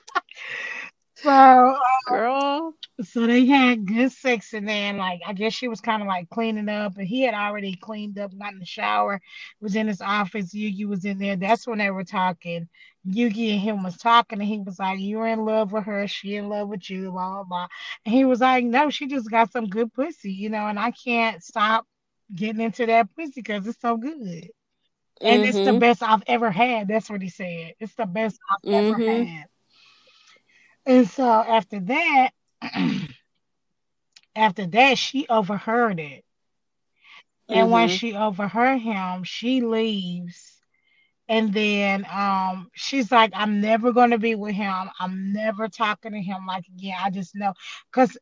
so 1.23 1.31
uh, 1.31 1.77
Girl. 2.05 2.75
so 3.03 3.25
they 3.27 3.45
had 3.45 3.85
good 3.87 4.11
sex 4.11 4.53
and 4.53 4.67
then 4.67 4.97
like 4.97 5.21
I 5.27 5.33
guess 5.33 5.53
she 5.53 5.67
was 5.67 5.81
kind 5.81 6.01
of 6.01 6.07
like 6.07 6.29
cleaning 6.29 6.69
up 6.69 6.97
and 6.97 7.07
he 7.07 7.23
had 7.23 7.33
already 7.35 7.75
cleaned 7.75 8.19
up, 8.19 8.37
got 8.37 8.53
in 8.53 8.59
the 8.59 8.65
shower, 8.65 9.21
was 9.61 9.75
in 9.75 9.87
his 9.87 10.01
office, 10.01 10.53
Yoongi 10.53 10.87
was 10.87 11.05
in 11.05 11.17
there. 11.19 11.35
That's 11.35 11.67
when 11.67 11.79
they 11.79 11.91
were 11.91 12.03
talking. 12.03 12.69
Yoongi 13.07 13.53
and 13.53 13.61
him 13.61 13.83
was 13.83 13.97
talking 13.97 14.39
and 14.39 14.47
he 14.47 14.59
was 14.59 14.79
like, 14.79 14.99
You're 14.99 15.27
in 15.27 15.45
love 15.45 15.71
with 15.71 15.85
her, 15.85 16.07
she 16.07 16.35
in 16.35 16.49
love 16.49 16.67
with 16.69 16.89
you, 16.89 17.11
blah 17.11 17.29
blah 17.35 17.43
blah. 17.43 17.67
And 18.05 18.13
he 18.15 18.25
was 18.25 18.41
like, 18.41 18.65
No, 18.65 18.89
she 18.89 19.07
just 19.07 19.29
got 19.31 19.51
some 19.51 19.67
good 19.67 19.93
pussy, 19.93 20.31
you 20.33 20.49
know, 20.49 20.67
and 20.67 20.79
I 20.79 20.91
can't 20.91 21.43
stop 21.43 21.85
getting 22.35 22.61
into 22.61 22.85
that 22.87 23.07
pussy 23.15 23.33
because 23.37 23.67
it's 23.67 23.81
so 23.81 23.97
good. 23.97 24.49
And 25.27 25.45
it's 25.45 25.61
the 25.61 25.73
Mhm. 25.73 25.79
best 25.79 26.03
I've 26.03 26.23
ever 26.27 26.51
had. 26.51 26.87
That's 26.87 27.09
what 27.09 27.21
he 27.21 27.29
said. 27.29 27.73
It's 27.79 27.95
the 27.95 28.05
best 28.07 28.39
I've 28.51 28.79
ever 28.85 28.97
Mhm. 28.97 28.99
had. 28.99 29.45
And 30.85 31.07
so 31.07 31.23
after 31.25 31.79
that, 31.79 32.31
after 34.35 34.65
that, 34.67 34.97
she 34.97 35.27
overheard 35.27 35.99
it. 35.99 36.23
And 37.51 37.71
when 37.71 37.87
Mhm. 37.87 37.89
she 37.89 38.13
overheard 38.13 38.79
him, 38.81 39.23
she 39.23 39.61
leaves. 39.61 40.61
And 41.27 41.53
then 41.53 42.05
um 42.11 42.69
she's 42.73 43.11
like, 43.11 43.31
I'm 43.35 43.61
never 43.61 43.91
gonna 43.93 44.17
be 44.17 44.35
with 44.35 44.55
him. 44.55 44.89
I'm 44.99 45.33
never 45.33 45.67
talking 45.67 46.11
to 46.13 46.21
him 46.21 46.45
like 46.47 46.65
again. 46.67 46.95
I 46.99 47.09
just 47.09 47.35
know 47.35 47.53
because 47.91 48.17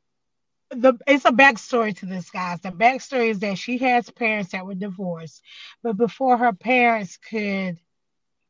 the 0.70 0.93
it's 1.07 1.26
a 1.26 1.32
backstory 1.32 1.95
to 1.97 2.05
this 2.05 2.30
guys. 2.32 2.62
The 2.62 2.70
backstory 2.72 3.30
is 3.30 3.39
that 3.39 3.57
she 3.57 3.78
has 3.80 4.10
parents 4.10 4.51
that 4.51 4.66
were 4.66 4.76
divorced, 4.76 5.43
but 5.84 5.97
before 5.97 6.38
her 6.38 6.53
parents 6.53 7.18
could 7.18 7.80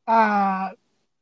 uh 0.06 0.70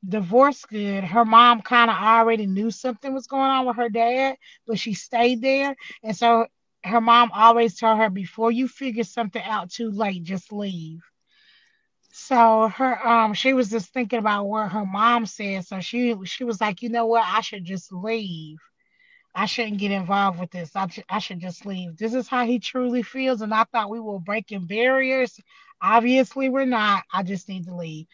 divorce 0.07 0.64
good, 0.64 1.05
her 1.05 1.24
mom 1.24 1.62
kind 1.62 1.90
of 1.90 1.96
already 1.96 2.46
knew 2.46 2.70
something 2.70 3.12
was 3.12 3.26
going 3.26 3.42
on 3.51 3.66
with 3.66 3.76
her 3.76 3.88
dad, 3.88 4.36
but 4.66 4.78
she 4.78 4.94
stayed 4.94 5.42
there. 5.42 5.76
And 6.03 6.16
so 6.16 6.46
her 6.84 7.01
mom 7.01 7.30
always 7.34 7.78
told 7.78 7.99
her 7.99 8.11
before 8.11 8.51
you 8.53 8.68
figure 8.68 9.05
something 9.05 9.42
out 9.42 9.70
too 9.70 9.90
late, 9.90 10.22
just 10.22 10.53
leave. 10.53 11.01
So 12.12 12.68
her 12.68 13.07
um 13.07 13.34
she 13.34 13.53
was 13.53 13.70
just 13.70 13.92
thinking 13.92 14.18
about 14.18 14.46
what 14.46 14.72
her 14.72 14.84
mom 14.86 15.26
said. 15.26 15.66
So 15.66 15.80
she 15.80 16.14
she 16.24 16.44
was 16.44 16.61
like, 16.61 16.82
you 16.82 16.88
know 16.88 17.07
what, 17.07 17.24
I 17.26 17.40
should 17.40 17.64
just 17.64 17.92
leave. 17.92 18.59
I 19.34 19.46
shouldn't 19.46 19.78
get 19.78 19.92
involved 19.92 20.40
with 20.40 20.51
this. 20.51 20.74
I, 20.74 20.88
I 21.09 21.20
should 21.20 21.38
just 21.40 21.64
leave. 21.64 21.96
This 21.96 22.14
is 22.14 22.26
how 22.28 22.44
he 22.44 22.59
truly 22.59 23.03
feels. 23.03 23.40
And 23.40 23.55
I 23.55 23.64
thought 23.64 23.90
we 23.90 24.01
were 24.01 24.18
breaking 24.18 24.66
barriers. 24.66 25.38
Obviously, 25.80 26.49
we're 26.49 26.64
not. 26.64 27.05
I 27.12 27.22
just 27.22 27.49
need 27.49 27.66
to 27.66 27.76
leave. 27.76 28.07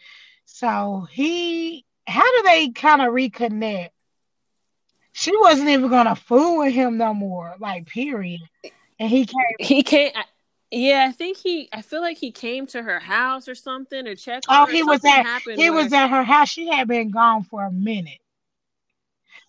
So 0.47 1.07
he, 1.11 1.85
how 2.07 2.23
do 2.23 2.43
they 2.49 2.71
kind 2.71 3.03
of 3.03 3.09
reconnect? 3.09 3.91
She 5.13 5.37
wasn't 5.37 5.69
even 5.69 5.89
going 5.89 6.07
to 6.07 6.17
fool 6.17 6.59
with 6.59 6.75
him 6.75 6.99
no 6.99 7.15
more, 7.15 7.55
like, 7.61 7.87
period. 7.87 8.41
And 8.99 9.09
he 9.09 9.27
came. 9.27 9.57
He 9.59 9.83
came. 9.83 10.13
Yeah, 10.71 11.07
I 11.09 11.13
think 11.13 11.37
he. 11.37 11.69
I 11.73 11.83
feel 11.83 12.01
like 12.01 12.17
he 12.17 12.33
came 12.33 12.67
to 12.69 12.83
her 12.83 12.99
house 12.99 13.49
or 13.49 13.55
something 13.55 14.05
to 14.07 14.17
check. 14.17 14.43
Oh, 14.49 14.67
he 14.67 14.83
was 14.83 15.05
at. 15.05 15.41
He 15.43 15.71
where... 15.71 15.85
was 15.85 15.93
at 15.93 16.09
her 16.09 16.25
house. 16.25 16.49
She 16.49 16.69
had 16.69 16.89
been 16.89 17.11
gone 17.11 17.45
for 17.45 17.65
a 17.65 17.71
minute. 17.71 18.19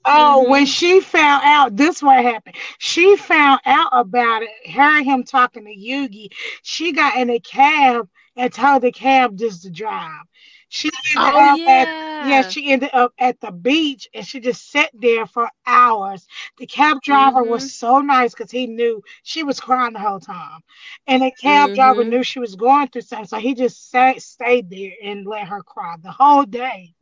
Oh, 0.06 0.42
mm-hmm. 0.42 0.52
when 0.52 0.66
she 0.68 1.00
found 1.00 1.44
out, 1.46 1.76
this 1.76 2.04
what 2.04 2.24
happened. 2.24 2.56
She 2.78 3.18
found 3.18 3.60
out 3.66 3.90
about 3.92 4.44
it, 4.44 4.72
her 4.72 5.02
him 5.02 5.24
talking 5.24 5.66
to 5.66 5.76
Yoongi. 5.76 6.30
She 6.62 6.92
got 6.92 7.18
in 7.18 7.32
a 7.32 7.40
cab 7.40 8.08
and 8.36 8.54
told 8.54 8.84
the 8.84 8.92
cab 8.92 9.36
just 9.36 9.64
to 9.64 9.72
drive. 9.72 10.26
She 10.70 10.88
ended 10.88 11.34
oh, 11.34 11.54
up 11.54 11.60
yeah. 11.60 11.68
At, 11.68 12.28
yeah, 12.28 12.42
she 12.50 12.72
ended 12.72 12.90
up 12.94 13.14
at 13.20 13.40
the 13.40 13.52
beach 13.52 14.10
and 14.14 14.26
she 14.26 14.40
just 14.40 14.72
sat 14.72 14.90
there 14.94 15.26
for 15.26 15.50
hours. 15.66 16.26
The 16.58 16.66
cab 16.66 17.02
driver 17.02 17.42
mm-hmm. 17.42 17.52
was 17.52 17.74
so 17.74 18.02
nice 18.02 18.34
because 18.34 18.52
he 18.52 18.68
knew 18.68 19.02
she 19.24 19.44
was 19.44 19.60
crying 19.60 19.94
the 19.94 20.00
whole 20.00 20.20
time. 20.20 20.62
And 21.08 21.22
the 21.22 21.32
cab 21.32 21.68
mm-hmm. 21.68 21.76
driver 21.76 22.04
knew 22.04 22.24
she 22.24 22.40
was 22.40 22.56
going 22.56 22.88
through 22.88 23.02
something. 23.02 23.28
So 23.28 23.38
he 23.38 23.54
just 23.54 23.90
sat, 23.90 24.22
stayed 24.22 24.70
there 24.70 24.94
and 25.04 25.26
let 25.26 25.48
her 25.48 25.62
cry 25.62 25.96
the 26.02 26.12
whole 26.12 26.46
day. 26.46 26.94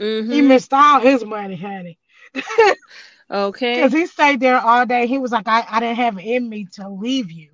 Mm-hmm. 0.00 0.32
He 0.32 0.40
missed 0.40 0.72
all 0.72 1.00
his 1.00 1.24
money, 1.24 1.56
honey. 1.56 1.98
okay. 3.30 3.74
Because 3.74 3.92
he 3.92 4.06
stayed 4.06 4.40
there 4.40 4.58
all 4.58 4.86
day. 4.86 5.06
He 5.06 5.18
was 5.18 5.32
like, 5.32 5.46
I, 5.46 5.66
I 5.68 5.80
didn't 5.80 5.96
have 5.96 6.18
it 6.18 6.24
in 6.24 6.48
me 6.48 6.66
to 6.72 6.88
leave 6.88 7.30
you. 7.30 7.50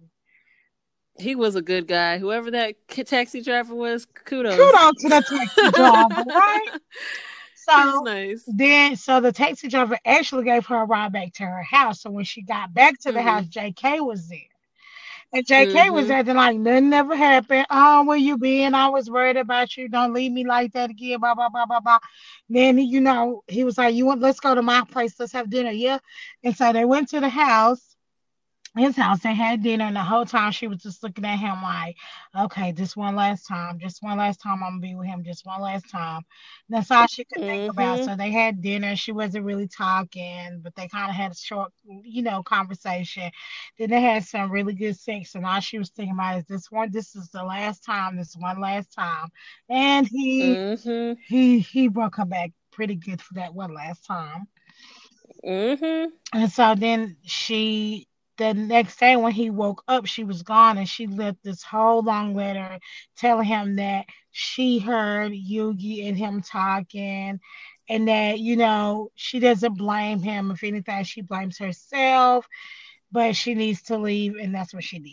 He 1.18 1.34
was 1.34 1.56
a 1.56 1.62
good 1.62 1.86
guy. 1.86 2.18
Whoever 2.18 2.50
that 2.50 2.76
taxi 2.88 3.40
driver 3.42 3.74
was, 3.74 4.06
kudos. 4.24 4.56
Kudos 4.56 5.02
to 5.02 5.08
the 5.08 5.22
taxi 5.22 5.70
driver, 5.76 6.24
right? 6.28 6.80
So 7.54 8.00
nice. 8.00 8.44
then, 8.46 8.96
so 8.96 9.20
the 9.20 9.32
taxi 9.32 9.68
driver 9.68 9.98
actually 10.04 10.44
gave 10.44 10.66
her 10.66 10.82
a 10.82 10.84
ride 10.84 11.12
back 11.12 11.32
to 11.34 11.44
her 11.44 11.62
house. 11.62 12.02
So 12.02 12.10
when 12.10 12.24
she 12.24 12.42
got 12.42 12.72
back 12.72 12.98
to 13.00 13.12
the 13.12 13.18
mm-hmm. 13.18 13.28
house, 13.28 13.46
JK 13.46 14.06
was 14.06 14.28
there. 14.28 14.38
And 15.32 15.44
JK 15.44 15.72
mm-hmm. 15.72 15.94
was 15.94 16.08
acting 16.08 16.36
like 16.36 16.56
nothing 16.56 16.92
ever 16.92 17.16
happened. 17.16 17.66
Oh, 17.68 18.04
where 18.04 18.16
you 18.16 18.38
been? 18.38 18.74
I 18.74 18.88
was 18.88 19.10
worried 19.10 19.36
about 19.36 19.76
you. 19.76 19.88
Don't 19.88 20.12
leave 20.12 20.30
me 20.30 20.46
like 20.46 20.72
that 20.74 20.90
again. 20.90 21.18
Blah 21.18 21.34
blah 21.34 21.48
blah 21.48 21.66
blah 21.66 21.80
blah. 21.80 21.98
Then 22.48 22.78
you 22.78 23.00
know 23.00 23.42
he 23.48 23.64
was 23.64 23.76
like, 23.76 23.96
"You 23.96 24.06
want? 24.06 24.20
Let's 24.20 24.38
go 24.38 24.54
to 24.54 24.62
my 24.62 24.84
place. 24.88 25.18
Let's 25.18 25.32
have 25.32 25.50
dinner." 25.50 25.72
Yeah. 25.72 25.98
And 26.44 26.56
so 26.56 26.72
they 26.72 26.84
went 26.84 27.08
to 27.08 27.20
the 27.20 27.28
house 27.28 27.95
his 28.76 28.96
house 28.96 29.24
and 29.24 29.36
had 29.36 29.62
dinner 29.62 29.86
and 29.86 29.96
the 29.96 30.02
whole 30.02 30.24
time 30.24 30.52
she 30.52 30.68
was 30.68 30.82
just 30.82 31.02
looking 31.02 31.24
at 31.24 31.38
him 31.38 31.62
like 31.62 31.96
okay 32.38 32.72
just 32.72 32.96
one 32.96 33.16
last 33.16 33.46
time 33.46 33.78
just 33.78 34.02
one 34.02 34.18
last 34.18 34.40
time 34.40 34.62
i'm 34.62 34.72
gonna 34.72 34.80
be 34.80 34.94
with 34.94 35.06
him 35.06 35.24
just 35.24 35.46
one 35.46 35.60
last 35.60 35.88
time 35.88 36.22
that's 36.68 36.90
all 36.90 37.06
she 37.06 37.24
could 37.24 37.42
mm-hmm. 37.42 37.48
think 37.48 37.72
about 37.72 37.98
mm-hmm. 37.98 38.10
so 38.10 38.16
they 38.16 38.30
had 38.30 38.60
dinner 38.60 38.94
she 38.94 39.12
wasn't 39.12 39.44
really 39.44 39.66
talking 39.66 40.60
but 40.62 40.74
they 40.74 40.86
kind 40.88 41.08
of 41.08 41.16
had 41.16 41.32
a 41.32 41.34
short 41.34 41.72
you 42.02 42.22
know 42.22 42.42
conversation 42.42 43.30
then 43.78 43.88
they 43.88 44.00
had 44.00 44.24
some 44.24 44.50
really 44.50 44.74
good 44.74 44.98
sex 44.98 45.34
and 45.34 45.46
all 45.46 45.60
she 45.60 45.78
was 45.78 45.90
thinking 45.90 46.14
about 46.14 46.38
is 46.38 46.44
this 46.44 46.70
one 46.70 46.90
this 46.92 47.16
is 47.16 47.28
the 47.30 47.42
last 47.42 47.84
time 47.84 48.16
this 48.16 48.36
one 48.36 48.60
last 48.60 48.92
time 48.92 49.28
and 49.70 50.06
he 50.06 50.42
mm-hmm. 50.54 51.18
he 51.26 51.60
he 51.60 51.88
broke 51.88 52.16
her 52.16 52.26
back 52.26 52.52
pretty 52.72 52.94
good 52.94 53.22
for 53.22 53.34
that 53.34 53.54
one 53.54 53.72
last 53.72 54.04
time 54.04 54.46
mm-hmm. 55.42 56.10
and 56.34 56.52
so 56.52 56.74
then 56.74 57.16
she 57.24 58.05
the 58.36 58.54
next 58.54 58.98
day 58.98 59.16
when 59.16 59.32
he 59.32 59.50
woke 59.50 59.82
up, 59.88 60.06
she 60.06 60.24
was 60.24 60.42
gone, 60.42 60.78
and 60.78 60.88
she 60.88 61.06
left 61.06 61.42
this 61.42 61.62
whole 61.62 62.02
long 62.02 62.34
letter 62.34 62.78
telling 63.16 63.46
him 63.46 63.76
that 63.76 64.06
she 64.30 64.78
heard 64.78 65.32
Yoongi 65.32 66.08
and 66.08 66.16
him 66.16 66.42
talking, 66.42 67.40
and 67.88 68.08
that 68.08 68.38
you 68.38 68.56
know 68.56 69.10
she 69.14 69.38
doesn't 69.38 69.78
blame 69.78 70.20
him. 70.20 70.50
If 70.50 70.62
anything, 70.64 71.04
she 71.04 71.22
blames 71.22 71.58
herself, 71.58 72.46
but 73.10 73.36
she 73.36 73.54
needs 73.54 73.82
to 73.82 73.98
leave, 73.98 74.36
and 74.36 74.54
that's 74.54 74.74
what 74.74 74.84
she 74.84 74.98
did. 74.98 75.12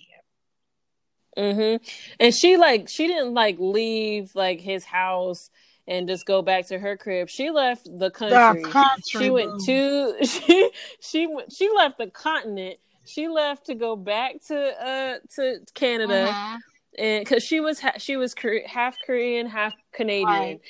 Mhm. 1.37 1.79
And 2.19 2.33
she 2.33 2.57
like 2.57 2.89
she 2.89 3.07
didn't 3.07 3.33
like 3.33 3.57
leave 3.59 4.35
like 4.35 4.61
his 4.61 4.85
house 4.85 5.49
and 5.87 6.07
just 6.07 6.25
go 6.25 6.41
back 6.41 6.67
to 6.67 6.79
her 6.79 6.97
crib. 6.97 7.29
She 7.29 7.49
left 7.49 7.85
the 7.85 8.11
country. 8.11 8.63
The 8.63 8.69
country 8.69 9.01
she 9.07 9.29
went 9.29 9.61
to 9.65 10.15
she 10.25 10.71
she 10.99 11.27
she 11.49 11.69
left 11.75 11.97
the 11.97 12.07
continent 12.07 12.79
she 13.05 13.27
left 13.27 13.65
to 13.67 13.75
go 13.75 13.95
back 13.95 14.35
to 14.47 14.55
uh 14.57 15.17
to 15.35 15.59
Canada, 15.73 16.27
uh-huh. 16.29 16.57
and 16.97 17.25
because 17.25 17.43
she 17.43 17.59
was 17.59 17.79
ha- 17.79 17.97
she 17.97 18.17
was 18.17 18.35
half 18.65 18.97
Korean, 19.05 19.47
half 19.47 19.73
Canadian. 19.91 20.27
Right. 20.27 20.61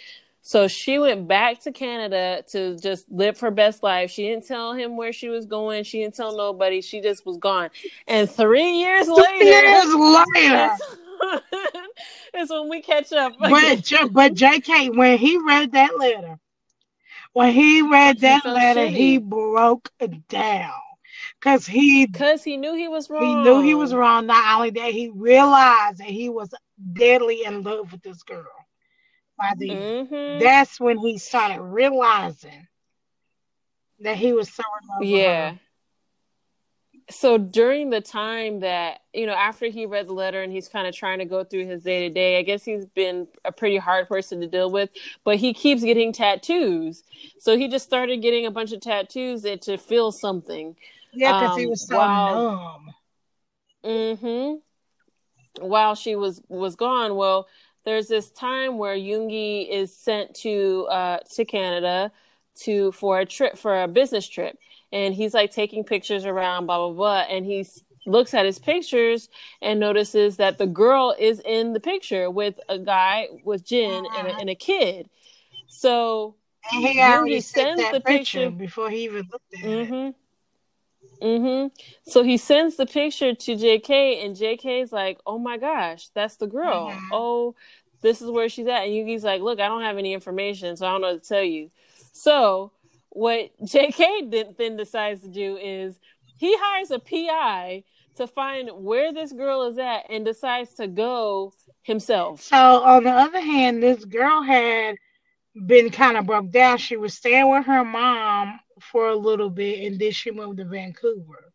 So 0.46 0.68
she 0.68 1.00
went 1.00 1.26
back 1.26 1.62
to 1.62 1.72
Canada 1.72 2.44
to 2.50 2.78
just 2.78 3.10
live 3.10 3.40
her 3.40 3.50
best 3.50 3.82
life. 3.82 4.12
She 4.12 4.28
didn't 4.28 4.46
tell 4.46 4.74
him 4.74 4.98
where 4.98 5.14
she 5.14 5.30
was 5.30 5.46
going. 5.46 5.86
She 5.86 6.02
didn't 6.02 6.16
tell 6.16 6.36
nobody. 6.36 6.82
She 6.82 7.00
just 7.00 7.26
was 7.26 7.38
gone. 7.38 7.70
And 8.10 8.30
three 8.30 8.80
years 8.80 9.06
three 9.06 9.16
later, 9.16 9.46
years 9.46 9.96
later, 9.96 10.70
is 12.36 12.50
when 12.50 12.68
we 12.68 12.82
catch 12.82 13.14
up. 13.14 13.34
But, 13.40 13.52
but 14.12 14.34
JK, 14.34 14.98
when 14.98 15.18
he 15.18 15.38
read 15.38 15.72
that 15.72 15.98
letter, 15.98 16.38
when 17.32 17.54
he 17.54 17.82
read 17.82 18.20
that 18.20 18.46
letter, 18.46 18.82
shitty. 18.82 18.96
he 18.98 19.18
broke 19.20 19.90
down. 20.28 20.74
Cause 21.44 21.68
he, 21.68 22.08
cause 22.08 22.42
he 22.42 22.56
knew 22.56 22.74
he 22.74 22.88
was 22.88 23.10
wrong. 23.10 23.24
He 23.24 23.36
knew 23.36 23.62
he 23.62 23.76
was 23.76 23.94
wrong. 23.94 24.28
Not 24.28 24.56
only 24.56 24.70
that, 24.72 24.94
he 24.94 25.10
realized 25.10 25.98
that 25.98 26.08
he 26.08 26.30
was 26.30 26.54
deadly 26.94 27.44
in 27.44 27.64
love 27.64 27.92
with 27.92 28.02
this 28.02 28.24
girl. 28.24 28.46
By 29.38 29.54
the, 29.58 29.70
mm-hmm. 29.70 30.40
that's 30.40 30.80
when 30.80 30.98
he 30.98 31.18
started 31.18 31.62
realizing 31.62 32.68
that 34.00 34.16
he 34.16 34.32
was 34.32 34.54
so 34.54 34.64
in 34.82 34.88
love. 34.88 35.04
Yeah. 35.04 35.56
So 37.10 37.38
during 37.38 37.90
the 37.90 38.00
time 38.00 38.62
that 38.62 39.02
you 39.14 39.26
know, 39.26 39.34
after 39.34 39.68
he 39.68 39.86
read 39.86 40.08
the 40.08 40.14
letter 40.14 40.42
and 40.42 40.54
he's 40.54 40.70
kind 40.70 40.88
of 40.88 40.96
trying 40.96 41.20
to 41.20 41.26
go 41.26 41.44
through 41.44 41.68
his 41.68 41.84
day 41.84 42.08
to 42.08 42.14
day, 42.14 42.40
I 42.40 42.44
guess 42.44 42.64
he's 42.64 42.86
been 42.86 43.28
a 43.44 43.52
pretty 43.52 43.78
hard 43.78 44.08
person 44.08 44.40
to 44.40 44.48
deal 44.48 44.72
with. 44.72 44.90
But 45.26 45.36
he 45.36 45.54
keeps 45.54 45.84
getting 45.84 46.14
tattoos, 46.14 47.04
so 47.38 47.58
he 47.58 47.68
just 47.68 47.86
started 47.86 48.22
getting 48.22 48.46
a 48.46 48.52
bunch 48.52 48.72
of 48.72 48.80
tattoos 48.80 49.42
to 49.42 49.78
feel 49.78 50.14
something. 50.14 50.78
Yeah, 51.14 51.40
because 51.40 51.54
um, 51.54 51.60
he 51.60 51.68
was 51.68 51.88
so 51.88 51.98
while, 51.98 52.52
numb. 52.52 52.94
Mm-hmm. 53.86 55.68
While 55.68 55.96
she 55.96 56.16
was 56.16 56.42
was 56.48 56.76
gone, 56.76 57.16
well, 57.16 57.48
there's 57.86 58.08
this 58.08 58.32
time 58.32 58.78
where 58.78 58.96
Yoongi 58.96 59.70
is 59.70 59.96
sent 59.96 60.34
to 60.36 60.88
uh 60.90 61.20
to 61.36 61.46
Canada 61.46 62.12
to 62.62 62.92
for 62.94 63.20
a 63.20 63.26
trip 63.26 63.58
for 63.58 63.84
a 63.84 63.88
business 63.88 64.28
trip, 64.28 64.58
and 64.92 65.14
he's 65.14 65.34
like 65.34 65.52
taking 65.52 65.84
pictures 65.84 66.26
around, 66.26 66.66
blah 66.66 66.78
blah 66.78 66.94
blah, 66.94 67.36
and 67.36 67.46
he 67.46 67.66
looks 68.06 68.34
at 68.34 68.46
his 68.46 68.60
pictures 68.60 69.30
and 69.62 69.80
notices 69.80 70.38
that 70.38 70.58
the 70.58 70.68
girl 70.68 71.16
is 71.18 71.42
in 71.46 71.74
the 71.74 71.80
picture 71.80 72.30
with 72.30 72.60
a 72.70 72.78
guy 72.78 73.28
with 73.44 73.64
Jin 73.66 73.94
and, 73.94 74.06
a, 74.06 74.32
uh-huh. 74.32 74.38
and 74.42 74.50
a 74.50 74.56
kid. 74.56 75.10
So 75.68 76.36
and 76.72 76.86
he 76.86 77.00
already 77.00 77.42
sends 77.42 77.82
the 77.92 78.02
picture, 78.02 78.40
picture, 78.40 78.50
before 78.52 78.90
he 78.90 79.06
even 79.06 79.28
looked 79.32 79.54
at 79.54 79.60
mm-hmm. 79.60 79.94
it. 79.94 80.16
Mm-hmm. 81.24 81.68
So 82.10 82.22
he 82.24 82.38
sends 82.38 82.76
the 82.76 82.86
picture 82.86 83.34
to 83.34 83.56
JK, 83.56 84.26
and 84.26 84.36
JK's 84.36 84.92
like, 84.92 85.20
"Oh 85.26 85.40
my 85.40 85.58
gosh, 85.58 86.10
that's 86.10 86.36
the 86.36 86.48
girl. 86.48 86.90
Mm-hmm. 86.90 87.10
Oh, 87.14 87.56
this 88.02 88.22
is 88.22 88.30
where 88.30 88.50
she's 88.50 88.68
at." 88.68 88.84
And 88.84 88.92
Yoongi's 88.92 89.24
like, 89.24 89.42
"Look, 89.42 89.60
I 89.60 89.68
don't 89.70 89.84
have 89.84 89.98
any 89.98 90.14
information, 90.14 90.76
so 90.76 90.86
I 90.86 90.92
don't 90.92 91.02
know 91.02 91.14
what 91.14 91.24
to 91.24 91.30
tell 91.30 91.44
you." 91.44 91.72
So 92.12 92.72
what 93.10 93.52
JK 93.64 94.58
then 94.58 94.76
decides 94.76 95.22
to 95.22 95.30
do 95.30 95.58
is 95.58 95.98
he 96.38 96.56
hires 96.60 96.92
a 96.92 97.00
PI 97.00 97.84
to 98.16 98.28
find 98.28 98.70
where 98.74 99.14
this 99.14 99.32
girl 99.32 99.64
is 99.64 99.78
at 99.78 100.10
and 100.10 100.26
decides 100.26 100.74
to 100.76 100.88
go 100.88 101.54
himself. 101.84 102.42
So 102.42 102.84
on 102.84 103.04
the 103.04 103.12
other 103.12 103.40
hand, 103.40 103.82
this 103.82 104.04
girl 104.06 104.42
had 104.42 104.98
been 105.66 105.90
kind 105.90 106.18
of 106.18 106.26
broke 106.26 106.52
down. 106.52 106.78
She 106.78 106.98
was 106.98 107.14
staying 107.14 107.50
with 107.50 107.66
her 107.66 107.84
mom 107.84 108.60
for 108.82 109.10
a 109.10 109.16
little 109.16 109.50
bit, 109.50 109.86
and 109.86 110.00
then 110.00 110.12
she 110.12 110.32
moved 110.32 110.58
to 110.58 110.66
Vancouver. 110.66 111.52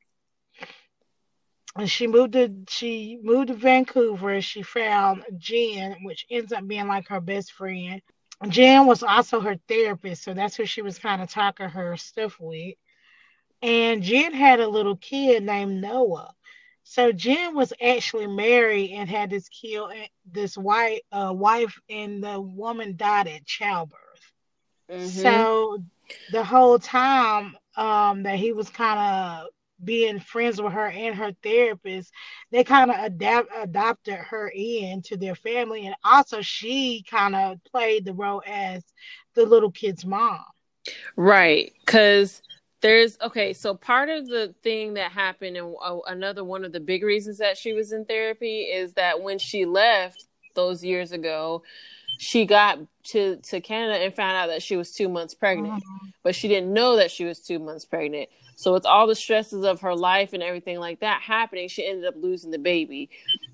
And 1.76 1.88
she 1.88 2.06
moved 2.06 2.32
to 2.32 2.52
she 2.68 3.18
moved 3.22 3.48
to 3.48 3.54
Vancouver. 3.54 4.30
And 4.30 4.44
she 4.44 4.62
found 4.62 5.24
Jen, 5.36 5.98
which 6.02 6.26
ends 6.30 6.52
up 6.52 6.66
being 6.66 6.88
like 6.88 7.08
her 7.08 7.20
best 7.20 7.52
friend. 7.52 8.02
Jen 8.48 8.86
was 8.86 9.02
also 9.02 9.40
her 9.40 9.58
therapist, 9.68 10.22
so 10.22 10.32
that's 10.32 10.56
who 10.56 10.64
she 10.64 10.82
was 10.82 10.98
kind 10.98 11.22
of 11.22 11.30
talking 11.30 11.68
her 11.68 11.96
stuff 11.96 12.36
with. 12.40 12.74
And 13.62 14.02
Jen 14.02 14.32
had 14.32 14.60
a 14.60 14.68
little 14.68 14.96
kid 14.96 15.42
named 15.42 15.80
Noah. 15.80 16.32
So 16.84 17.12
Jen 17.12 17.54
was 17.54 17.72
actually 17.82 18.28
married 18.28 18.92
and 18.92 19.10
had 19.10 19.28
this 19.28 19.48
kid, 19.48 19.82
this 20.30 20.56
white 20.56 21.02
uh, 21.12 21.32
wife, 21.36 21.78
and 21.90 22.22
the 22.22 22.40
woman 22.40 22.96
died 22.96 23.26
at 23.28 23.44
childbirth. 23.44 23.98
Mm-hmm. 24.90 25.06
So 25.06 25.82
the 26.32 26.44
whole 26.44 26.78
time 26.78 27.56
um, 27.76 28.22
that 28.24 28.38
he 28.38 28.52
was 28.52 28.68
kind 28.68 28.98
of 28.98 29.48
being 29.84 30.18
friends 30.18 30.60
with 30.60 30.72
her 30.72 30.88
and 30.88 31.14
her 31.14 31.32
therapist, 31.42 32.12
they 32.50 32.64
kind 32.64 32.90
of 32.90 32.96
adapt 32.98 33.48
adopted 33.56 34.14
her 34.14 34.48
into 34.48 35.16
their 35.16 35.34
family, 35.34 35.86
and 35.86 35.94
also 36.04 36.40
she 36.40 37.04
kind 37.08 37.34
of 37.34 37.58
played 37.64 38.04
the 38.04 38.12
role 38.12 38.42
as 38.46 38.84
the 39.34 39.44
little 39.44 39.70
kid's 39.70 40.04
mom. 40.04 40.44
Right, 41.16 41.72
because 41.84 42.42
there's 42.80 43.18
okay. 43.20 43.52
So 43.52 43.74
part 43.74 44.08
of 44.08 44.26
the 44.26 44.54
thing 44.62 44.94
that 44.94 45.12
happened, 45.12 45.56
and 45.56 45.74
uh, 45.82 45.98
another 46.06 46.44
one 46.44 46.64
of 46.64 46.72
the 46.72 46.80
big 46.80 47.02
reasons 47.02 47.38
that 47.38 47.56
she 47.56 47.72
was 47.72 47.92
in 47.92 48.04
therapy 48.04 48.62
is 48.62 48.94
that 48.94 49.22
when 49.22 49.38
she 49.38 49.64
left 49.64 50.26
those 50.54 50.82
years 50.84 51.12
ago, 51.12 51.62
she 52.18 52.44
got 52.44 52.78
to 53.04 53.36
to 53.36 53.60
Canada 53.60 54.04
and 54.04 54.14
found 54.14 54.36
out 54.36 54.48
that 54.48 54.62
she 54.62 54.76
was 54.76 54.92
two 54.92 55.08
months 55.08 55.34
pregnant, 55.34 55.82
mm-hmm. 55.82 56.08
but 56.22 56.34
she 56.34 56.48
didn't 56.48 56.72
know 56.72 56.96
that 56.96 57.10
she 57.10 57.24
was 57.24 57.38
two 57.38 57.58
months 57.58 57.84
pregnant. 57.84 58.28
So 58.56 58.72
with 58.72 58.84
all 58.84 59.06
the 59.06 59.14
stresses 59.14 59.62
of 59.62 59.80
her 59.82 59.94
life 59.94 60.32
and 60.32 60.42
everything 60.42 60.80
like 60.80 60.98
that 60.98 61.22
happening, 61.22 61.68
she 61.68 61.86
ended 61.86 62.06
up 62.06 62.16
losing 62.16 62.50
the 62.50 62.58
baby. 62.58 63.08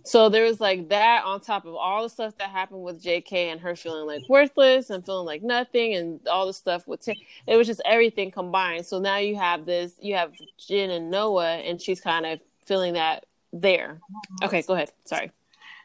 So 0.07 0.31
there 0.31 0.45
was 0.45 0.61
like 0.61 0.89
that 0.89 1.25
on 1.27 1.41
top 1.41 1.67
of 1.67 1.75
all 1.75 2.05
the 2.05 2.09
stuff 2.09 2.39
that 2.39 2.49
happened 2.49 2.83
with 2.83 3.05
JK 3.05 3.33
and 3.33 3.61
her 3.61 3.77
feeling 3.77 4.07
like 4.07 4.27
worthless 4.31 4.89
and 4.89 5.05
feeling 5.05 5.27
like 5.27 5.43
nothing 5.43 5.95
and 5.95 6.27
all 6.27 6.47
the 6.47 6.55
stuff 6.55 6.89
with 6.89 7.03
T- 7.03 7.23
it 7.47 7.57
was 7.57 7.67
just 7.67 7.83
everything 7.85 8.31
combined. 8.31 8.87
So 8.87 8.99
now 8.99 9.19
you 9.19 9.37
have 9.37 9.67
this, 9.67 9.93
you 10.01 10.15
have 10.15 10.33
Jen 10.57 10.89
and 10.89 11.11
Noah, 11.11 11.57
and 11.57 11.79
she's 11.79 12.01
kind 12.01 12.25
of 12.25 12.41
feeling 12.65 12.95
that 12.95 13.27
there. 13.53 14.01
Okay, 14.43 14.63
go 14.63 14.73
ahead. 14.73 14.91
Sorry. 15.05 15.31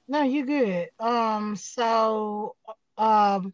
No, 0.09 0.23
you 0.23 0.43
good. 0.43 0.89
Um, 0.99 1.55
so 1.55 2.55
um 2.97 3.53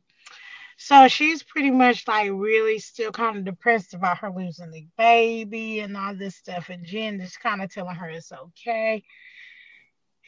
so 0.78 1.08
she's 1.10 1.44
pretty 1.44 1.70
much 1.70 2.08
like 2.08 2.32
really 2.34 2.80
still 2.80 3.12
kind 3.12 3.38
of 3.38 3.46
depressed 3.46 3.94
about 3.94 4.20
her 4.20 4.32
losing 4.32 4.72
the 4.72 4.88
baby 4.98 5.82
and 5.82 5.98
all 5.98 6.16
this 6.16 6.38
stuff. 6.38 6.70
And 6.70 6.86
Jen 6.86 7.20
is 7.20 7.36
kind 7.38 7.62
of 7.62 7.74
telling 7.74 7.96
her 7.96 8.10
it's 8.10 8.32
okay. 8.32 9.04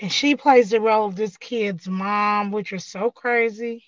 And 0.01 0.11
she 0.11 0.36
plays 0.36 0.69
the 0.69 0.82
role 0.82 1.07
of 1.07 1.15
this 1.15 1.38
kid's 1.38 1.88
mom, 1.88 2.51
which 2.51 2.73
is 2.73 2.86
so 2.86 3.09
crazy 3.09 3.86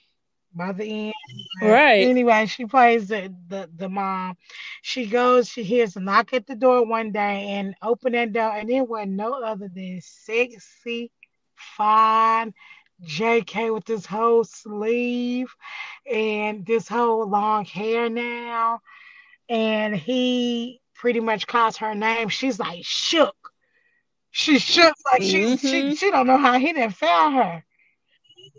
by 0.55 0.71
the 0.71 1.07
end. 1.07 1.13
Right. 1.61 2.07
Anyway, 2.07 2.45
she 2.45 2.65
plays 2.65 3.09
the, 3.09 3.33
the, 3.47 3.69
the 3.75 3.89
mom. 3.89 4.37
She 4.81 5.07
goes, 5.07 5.49
she 5.49 5.63
hears 5.63 5.95
a 5.95 5.99
knock 5.99 6.33
at 6.33 6.47
the 6.47 6.55
door 6.55 6.85
one 6.85 7.11
day 7.11 7.47
and 7.49 7.75
open 7.81 8.13
that 8.13 8.33
door, 8.33 8.51
and 8.51 8.69
it 8.69 8.87
was 8.87 9.07
no 9.07 9.33
other 9.43 9.69
than 9.73 9.99
sexy, 10.01 11.11
fine, 11.60 12.53
JK 13.03 13.74
with 13.74 13.86
this 13.86 14.05
whole 14.05 14.43
sleeve 14.43 15.53
and 16.12 16.66
this 16.66 16.88
whole 16.88 17.28
long 17.28 17.66
hair 17.66 18.10
now. 18.10 18.82
And 19.47 19.95
he 19.95 20.82
pretty 20.95 21.20
much 21.20 21.47
calls 21.47 21.78
her 21.78 21.95
name. 21.95 22.30
She's 22.30 22.60
like 22.60 22.84
shook. 22.84 23.36
She 24.32 24.60
shook 24.60 24.93
like 25.05 25.22
mm-hmm. 25.22 25.55
she, 25.55 25.68
she 25.68 25.95
she 25.95 26.12
don't 26.12 26.28
know 26.28 26.38
how 26.38 26.60
he 26.60 26.74
didn't 26.74 26.95
fail 26.95 27.32
her. 27.32 27.64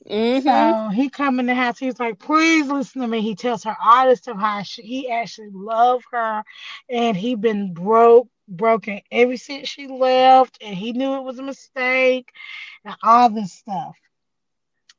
Mm-hmm. 0.09 0.47
So 0.47 0.89
he 0.89 1.09
come 1.09 1.39
in 1.39 1.47
the 1.47 1.55
house. 1.55 1.79
He's 1.79 2.01
like, 2.01 2.19
"Please 2.19 2.67
listen 2.67 3.03
to 3.03 3.09
me." 3.09 3.21
He 3.21 3.37
tells 3.37 3.63
her 3.65 3.77
all 3.83 4.09
this 4.09 4.19
stuff 4.19 4.39
how 4.39 4.63
she, 4.63 4.83
he 4.83 5.11
actually 5.11 5.51
loved 5.53 6.05
her, 6.11 6.43
and 6.89 7.17
he 7.17 7.37
been 7.37 7.73
broke, 7.73 8.29
broken 8.49 9.01
ever 9.13 9.37
since 9.37 9.69
she 9.69 9.87
left, 9.87 10.59
and 10.61 10.75
he 10.75 10.93
knew 10.93 11.15
it 11.15 11.23
was 11.23 11.39
a 11.39 11.43
mistake, 11.43 12.33
and 12.85 12.97
all 13.03 13.31
this 13.31 13.53
stuff 13.53 13.97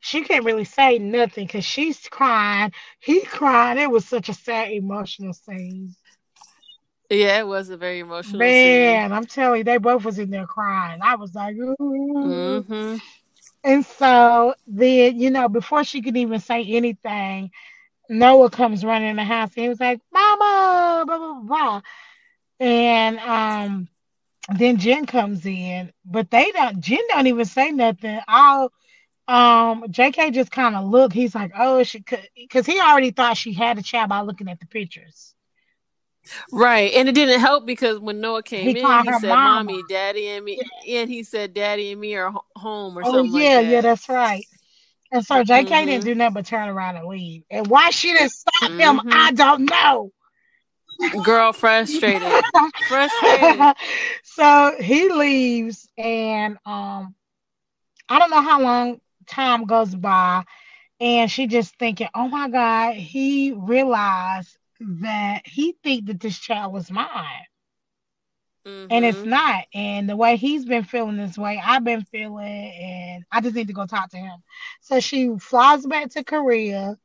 she 0.02 0.24
can't 0.24 0.44
really 0.44 0.66
say 0.66 0.98
nothing 0.98 1.46
because 1.46 1.64
she's 1.64 2.00
crying. 2.10 2.74
He 3.00 3.22
crying. 3.22 3.78
It 3.78 3.90
was 3.90 4.06
such 4.06 4.30
a 4.30 4.34
sad, 4.34 4.72
emotional 4.72 5.32
scene. 5.32 5.96
Yeah, 7.10 7.40
it 7.40 7.48
was 7.48 7.70
a 7.70 7.78
very 7.78 8.00
emotional 8.00 8.40
Man, 8.40 9.06
scene. 9.06 9.12
I'm 9.16 9.26
telling 9.26 9.60
you, 9.60 9.64
they 9.64 9.78
both 9.78 10.04
was 10.04 10.18
in 10.18 10.32
there 10.32 10.48
crying. 10.48 11.02
I 11.04 11.16
was 11.16 11.36
like, 11.36 11.56
mm-hmm. 11.56 12.96
and 13.64 13.86
so 13.86 14.56
then, 14.66 15.20
you 15.20 15.30
know, 15.30 15.48
before 15.48 15.84
she 15.84 16.02
could 16.02 16.18
even 16.18 16.40
say 16.40 16.64
anything, 16.64 17.52
Noah 18.10 18.50
comes 18.50 18.84
running 18.84 19.10
in 19.10 19.18
the 19.18 19.24
house 19.24 19.52
and 19.56 19.64
he 19.64 19.70
was 19.70 19.80
like, 19.80 20.02
Mama, 20.12 21.04
blah, 21.06 21.18
blah, 21.18 21.42
blah. 21.42 21.82
And 22.60 23.20
um, 23.20 23.88
then 24.58 24.78
Jen 24.78 25.06
comes 25.06 25.46
in, 25.46 25.92
but 26.06 26.30
they 26.32 26.52
don't, 26.52 26.80
Jen 26.80 27.02
don't 27.10 27.28
even 27.28 27.46
say 27.46 27.72
nothing. 27.72 28.20
All 28.28 28.72
um, 29.28 29.84
JK 29.84 30.34
just 30.34 30.52
kind 30.52 30.76
of 30.76 30.86
look. 30.86 31.14
He's 31.14 31.34
like, 31.34 31.52
oh, 31.58 31.84
she 31.84 32.02
could, 32.02 32.28
because 32.36 32.66
he 32.66 32.80
already 32.80 33.12
thought 33.12 33.38
she 33.38 33.54
had 33.54 33.78
a 33.78 33.84
child 33.84 34.10
by 34.10 34.22
looking 34.22 34.50
at 34.50 34.60
the 34.60 34.66
pictures. 34.66 35.34
Right, 36.52 36.94
and 36.94 37.10
it 37.10 37.14
didn't 37.14 37.40
help 37.40 37.66
because 37.66 38.00
when 38.00 38.22
Noah 38.22 38.44
came 38.44 38.64
he 38.64 38.70
in, 38.72 38.76
he 38.76 38.82
said, 38.82 39.30
Mama. 39.30 39.64
"Mommy, 39.64 39.82
Daddy, 39.90 40.28
and 40.28 40.46
me," 40.46 40.60
yeah. 40.84 41.02
and 41.02 41.10
he 41.10 41.24
said, 41.24 41.54
"Daddy 41.54 41.92
and 41.94 42.00
me 42.00 42.16
are 42.16 42.32
home" 42.56 42.98
or 42.98 43.02
oh, 43.04 43.12
something. 43.12 43.34
Oh 43.34 43.38
yeah, 43.40 43.56
like 43.58 43.68
yeah, 43.68 43.82
that's 43.82 44.08
right. 44.08 44.46
And 45.12 45.26
so 45.26 45.44
JK 45.44 45.66
mm-hmm. 45.66 45.86
didn't 45.86 46.04
do 46.04 46.16
nothing 46.16 46.34
but 46.36 46.46
turn 46.46 46.70
around 46.70 46.98
and 46.98 47.08
leave. 47.08 47.44
And 47.50 47.68
why 47.68 47.90
she 47.90 48.12
didn't 48.12 48.32
stop 48.32 48.70
mm-hmm. 48.70 48.80
him, 48.80 49.02
I 49.12 49.32
don't 49.32 49.70
know. 49.70 50.12
Girl, 51.24 51.54
frustrated, 51.54 52.22
frustrated. 52.88 53.76
so 54.24 54.76
he 54.80 55.10
leaves, 55.10 55.88
and 55.98 56.58
um, 56.66 57.16
I 58.08 58.20
don't 58.20 58.30
know 58.30 58.42
how 58.42 58.62
long 58.62 59.02
time 59.28 59.66
goes 59.66 59.94
by 59.96 60.44
and 61.02 61.32
she 61.32 61.48
just 61.48 61.76
thinking, 61.80 62.10
oh 62.14 62.28
my 62.28 62.48
God, 62.48 62.96
he 62.96 63.54
realized 63.54 64.56
that 64.80 65.42
he 65.46 65.76
think 65.84 66.06
that 66.06 66.20
this 66.20 66.38
child 66.38 66.72
was 66.72 66.92
mine. 66.92 67.08
Mm-hmm. 68.68 68.88
And 68.92 69.06
it's 69.06 69.18
mm-hmm. 69.18 69.30
not. 69.32 69.66
And 69.74 70.08
the 70.08 70.16
way 70.16 70.36
he's 70.36 70.64
been 70.64 70.84
feeling 70.84 71.18
this 71.18 71.40
way, 71.40 71.60
I've 71.64 71.84
been 71.84 72.04
feeling, 72.04 72.46
and 72.46 73.24
I 73.32 73.42
just 73.42 73.56
need 73.56 73.68
to 73.68 73.74
go 73.74 73.88
talk 73.88 74.12
to 74.12 74.18
him. 74.18 74.44
So 74.82 75.00
she 75.00 75.32
flies 75.40 75.88
back 75.88 76.12
to 76.12 76.24
Korea 76.24 77.00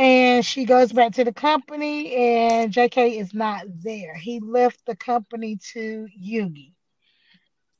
and 0.00 0.46
she 0.46 0.64
goes 0.64 0.92
back 0.92 1.12
to 1.12 1.24
the 1.24 1.32
company, 1.32 2.14
and 2.14 2.72
JK 2.72 3.20
is 3.20 3.34
not 3.34 3.66
there. 3.82 4.14
He 4.14 4.40
left 4.40 4.80
the 4.86 4.96
company 4.96 5.58
to 5.74 6.08
Yoongi. 6.18 6.72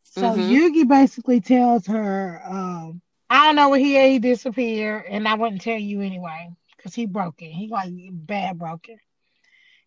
So 0.03 0.23
mm-hmm. 0.23 0.41
Yoongi 0.41 0.87
basically 0.87 1.41
tells 1.41 1.87
her, 1.87 2.43
um, 2.45 3.01
I 3.31 3.47
don't 3.47 3.57
know 3.57 3.71
where 3.71 3.81
he 3.81 3.99
He 4.11 4.19
disappeared, 4.19 5.07
and 5.09 5.27
I 5.27 5.33
wouldn't 5.33 5.63
tell 5.63 5.79
you 5.79 6.03
anyway 6.03 6.51
because 6.77 6.95
he 6.95 7.07
broke 7.07 7.41
it. 7.41 7.53
He 7.53 7.69
like 7.69 7.91
bad 8.13 8.59
broken. 8.59 8.99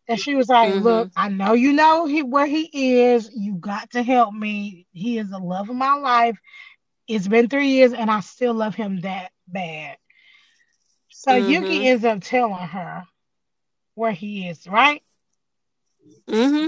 And 0.07 0.19
she 0.19 0.34
was 0.34 0.49
like, 0.49 0.73
mm-hmm. 0.73 0.84
"Look, 0.84 1.11
I 1.15 1.29
know 1.29 1.53
you 1.53 1.71
know 1.71 2.07
he, 2.07 2.23
where 2.23 2.47
he 2.47 3.03
is. 3.03 3.29
You 3.31 3.53
got 3.53 3.91
to 3.91 4.01
help 4.01 4.34
me. 4.34 4.88
He 4.91 5.19
is 5.19 5.29
the 5.29 5.38
love 5.38 5.69
of 5.69 5.75
my 5.75 5.93
life. 5.93 6.39
It's 7.07 7.27
been 7.27 7.47
three 7.47 7.67
years, 7.67 7.93
and 7.93 8.09
I 8.09 8.21
still 8.21 8.55
love 8.55 8.73
him 8.73 9.01
that 9.01 9.29
bad." 9.47 9.97
So 11.24 11.32
mm-hmm. 11.32 11.49
Yoongi 11.49 11.86
ends 11.86 12.03
up 12.03 12.19
telling 12.21 12.67
her 12.67 13.05
where 13.95 14.11
he 14.11 14.49
is, 14.49 14.67
right? 14.67 15.01
Mm-hmm. 16.28 16.67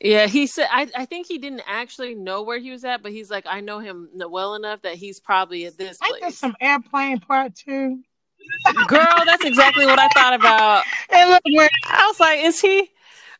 Yeah, 0.00 0.26
he 0.26 0.48
said. 0.48 0.66
I, 0.68 0.88
I 0.96 1.04
think 1.04 1.28
he 1.28 1.38
didn't 1.38 1.62
actually 1.64 2.16
know 2.16 2.42
where 2.42 2.58
he 2.58 2.72
was 2.72 2.84
at, 2.84 3.04
but 3.04 3.12
he's 3.12 3.30
like, 3.30 3.46
I 3.46 3.60
know 3.60 3.78
him 3.78 4.08
well 4.14 4.56
enough 4.56 4.82
that 4.82 4.94
he's 4.94 5.20
probably 5.20 5.64
at 5.66 5.78
this 5.78 5.98
place. 5.98 6.22
I 6.24 6.30
some 6.30 6.56
airplane 6.60 7.20
part 7.20 7.54
two. 7.54 8.02
Girl, 8.88 9.06
that's 9.24 9.44
exactly 9.44 9.86
what 9.86 10.00
I 10.00 10.08
thought 10.08 10.34
about. 10.34 10.84
And 11.08 11.30
look, 11.30 11.42
when, 11.44 11.68
I 11.84 12.06
was 12.06 12.18
like, 12.18 12.40
is 12.40 12.60
he? 12.60 12.90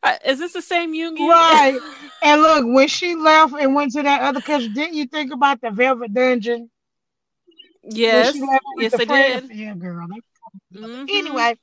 Uh, 0.04 0.16
is 0.24 0.38
this 0.38 0.52
the 0.52 0.62
same 0.62 0.94
Yoongi? 0.94 1.28
Right. 1.28 1.80
and 2.22 2.42
look, 2.42 2.64
when 2.64 2.86
she 2.86 3.16
left 3.16 3.54
and 3.54 3.74
went 3.74 3.90
to 3.94 4.04
that 4.04 4.20
other 4.20 4.40
country, 4.40 4.68
didn't 4.68 4.94
you 4.94 5.07
think 5.07 5.32
about 5.32 5.61
the 5.61 5.70
Velvet 5.72 6.14
Dungeon? 6.14 6.70
Yes. 7.89 8.37
Yes, 8.78 8.95
I 8.99 9.05
did. 9.05 9.51
Yeah, 9.51 9.74
girl. 9.74 10.09
Mm-hmm. 10.74 11.05
Anyway, 11.09 11.57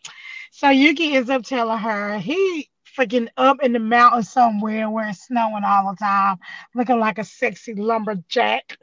so 0.52 0.68
Yoongi 0.68 1.14
ends 1.14 1.30
up 1.30 1.44
telling 1.44 1.78
her 1.78 2.18
he 2.20 2.70
freaking 2.98 3.28
up 3.38 3.58
in 3.64 3.74
the 3.74 3.80
mountains 3.80 4.30
somewhere 4.30 4.90
where 4.90 5.10
it's 5.10 5.28
snowing 5.28 5.64
all 5.66 5.92
the 5.92 5.98
time, 5.98 6.38
looking 6.76 7.00
like 7.00 7.18
a 7.18 7.24
sexy 7.24 7.74
lumberjack. 7.74 8.78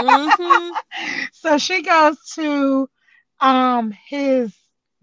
Mm-hmm. 0.00 1.24
so 1.32 1.58
she 1.58 1.82
goes 1.82 2.16
to 2.34 2.88
um 3.40 3.92
his 4.06 4.54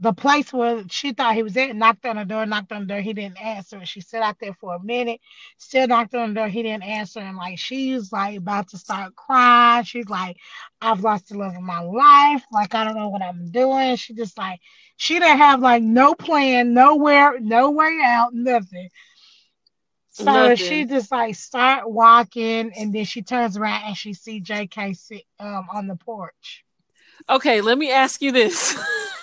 the 0.02 0.14
place 0.14 0.52
where 0.52 0.84
she 0.90 1.14
thought 1.14 1.36
he 1.36 1.44
was 1.44 1.56
at, 1.56 1.76
knocked 1.76 2.08
on 2.08 2.16
the 2.16 2.26
door, 2.26 2.44
knocked 2.48 2.72
on 2.72 2.82
the 2.82 2.88
door, 2.88 3.02
he 3.02 3.14
didn't 3.14 3.40
answer. 3.40 3.86
She 3.86 4.02
sat 4.02 4.24
out 4.24 4.38
there 4.42 4.56
for 4.56 4.74
a 4.74 4.84
minute, 4.84 5.22
still 5.60 5.88
knocked 5.88 6.16
on 6.16 6.30
the 6.30 6.40
door, 6.40 6.48
he 6.48 6.64
didn't 6.64 6.84
answer. 6.84 7.20
And 7.20 7.38
like 7.38 7.60
she's 7.60 8.12
like 8.12 8.40
about 8.40 8.70
to 8.70 8.80
start 8.80 9.16
crying. 9.16 9.84
She's 9.84 10.10
like, 10.10 10.38
I've 10.82 11.02
lost 11.02 11.30
the 11.30 11.38
love 11.38 11.56
of 11.56 11.62
my 11.62 11.82
life. 11.82 12.44
Like, 12.52 12.74
I 12.74 12.84
don't 12.84 12.96
know 12.96 13.10
what 13.10 13.22
I'm 13.22 13.52
doing. 13.52 13.96
She 13.96 14.16
just 14.16 14.40
like 14.40 14.60
she 14.98 15.20
didn't 15.20 15.38
have 15.38 15.60
like 15.60 15.84
no 15.84 16.16
plan, 16.16 16.74
nowhere, 16.74 17.40
no 17.40 17.70
way 17.70 18.00
out, 18.04 18.34
nothing. 18.34 18.90
So 20.10 20.24
nothing. 20.26 20.56
she 20.56 20.86
just 20.86 21.12
like 21.12 21.36
start 21.36 21.88
walking 21.88 22.72
and 22.76 22.92
then 22.92 23.06
she 23.06 23.22
turns 23.22 23.56
around 23.56 23.84
and 23.86 23.96
she 23.96 24.16
see 24.16 24.42
JK 24.42 24.98
sit 24.98 25.26
um 25.40 25.68
on 25.72 25.86
the 25.86 25.96
porch. 25.96 26.66
Okay, 27.30 27.62
let 27.62 27.78
me 27.78 27.92
ask 27.92 28.20
you 28.24 28.32
this. 28.32 28.76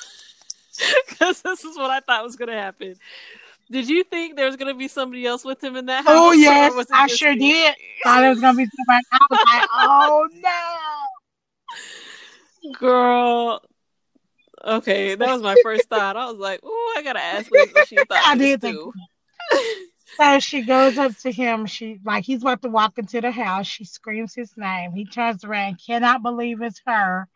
because 1.08 1.42
this 1.42 1.64
is 1.64 1.76
what 1.76 1.90
I 1.90 2.00
thought 2.00 2.24
was 2.24 2.36
going 2.36 2.48
to 2.48 2.60
happen. 2.60 2.96
Did 3.70 3.88
you 3.88 4.02
think 4.04 4.36
there 4.36 4.46
was 4.46 4.56
gonna 4.56 4.72
be 4.72 4.88
somebody 4.88 5.26
else 5.26 5.44
with 5.44 5.62
him 5.62 5.76
in 5.76 5.84
that 5.86 6.04
oh, 6.06 6.10
house? 6.10 6.16
Oh 6.16 6.32
yes, 6.32 6.86
I 6.90 7.06
sure 7.06 7.32
you? 7.32 7.38
did. 7.38 7.74
Thought 8.02 8.24
it 8.24 8.28
was 8.30 8.40
gonna 8.40 8.56
be 8.56 8.64
somebody. 8.64 9.04
I 9.12 9.18
was 9.30 9.40
like, 9.52 9.68
oh 9.74 10.28
no. 12.64 12.72
Girl. 12.78 13.62
Okay, 14.64 15.14
that 15.14 15.32
was 15.32 15.42
my 15.42 15.56
first 15.62 15.88
thought. 15.88 16.16
I 16.16 16.30
was 16.30 16.38
like, 16.38 16.60
"Oh, 16.64 16.94
I 16.96 17.02
gotta 17.02 17.20
ask 17.20 17.50
Liz 17.50 17.68
what 17.72 17.86
she 17.88 17.96
thought." 18.08 18.22
I 18.26 18.36
did 18.36 18.60
too. 18.60 18.92
So 20.16 20.40
she 20.40 20.62
goes 20.62 20.98
up 20.98 21.16
to 21.18 21.30
him. 21.30 21.66
She 21.66 22.00
like 22.04 22.24
he's 22.24 22.42
about 22.42 22.62
to 22.62 22.68
walk 22.68 22.98
into 22.98 23.20
the 23.20 23.30
house. 23.30 23.66
She 23.66 23.84
screams 23.84 24.34
his 24.34 24.56
name. 24.56 24.92
He 24.92 25.04
turns 25.04 25.44
around, 25.44 25.80
cannot 25.84 26.22
believe 26.22 26.60
it's 26.60 26.80
her. 26.86 27.28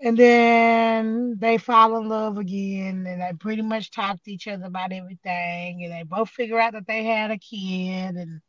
And 0.00 0.16
then 0.16 1.36
they 1.38 1.58
fall 1.58 1.96
in 1.96 2.08
love 2.08 2.38
again, 2.38 3.04
and 3.06 3.20
they 3.20 3.32
pretty 3.38 3.62
much 3.62 3.90
talk 3.90 4.22
to 4.22 4.32
each 4.32 4.46
other 4.46 4.66
about 4.66 4.92
everything. 4.92 5.84
And 5.84 5.92
they 5.92 6.04
both 6.04 6.30
figure 6.30 6.60
out 6.60 6.74
that 6.74 6.86
they 6.86 7.04
had 7.04 7.32
a 7.32 7.38
kid, 7.38 8.14
and 8.14 8.40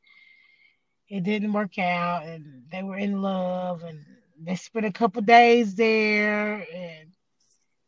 it 1.07 1.23
didn't 1.23 1.53
work 1.53 1.79
out. 1.79 2.25
And 2.25 2.63
they 2.71 2.83
were 2.83 2.97
in 2.97 3.21
love, 3.21 3.83
and 3.83 4.05
they 4.41 4.55
spent 4.55 4.85
a 4.85 4.91
couple 4.91 5.21
days 5.23 5.75
there, 5.75 6.65
and 6.73 7.09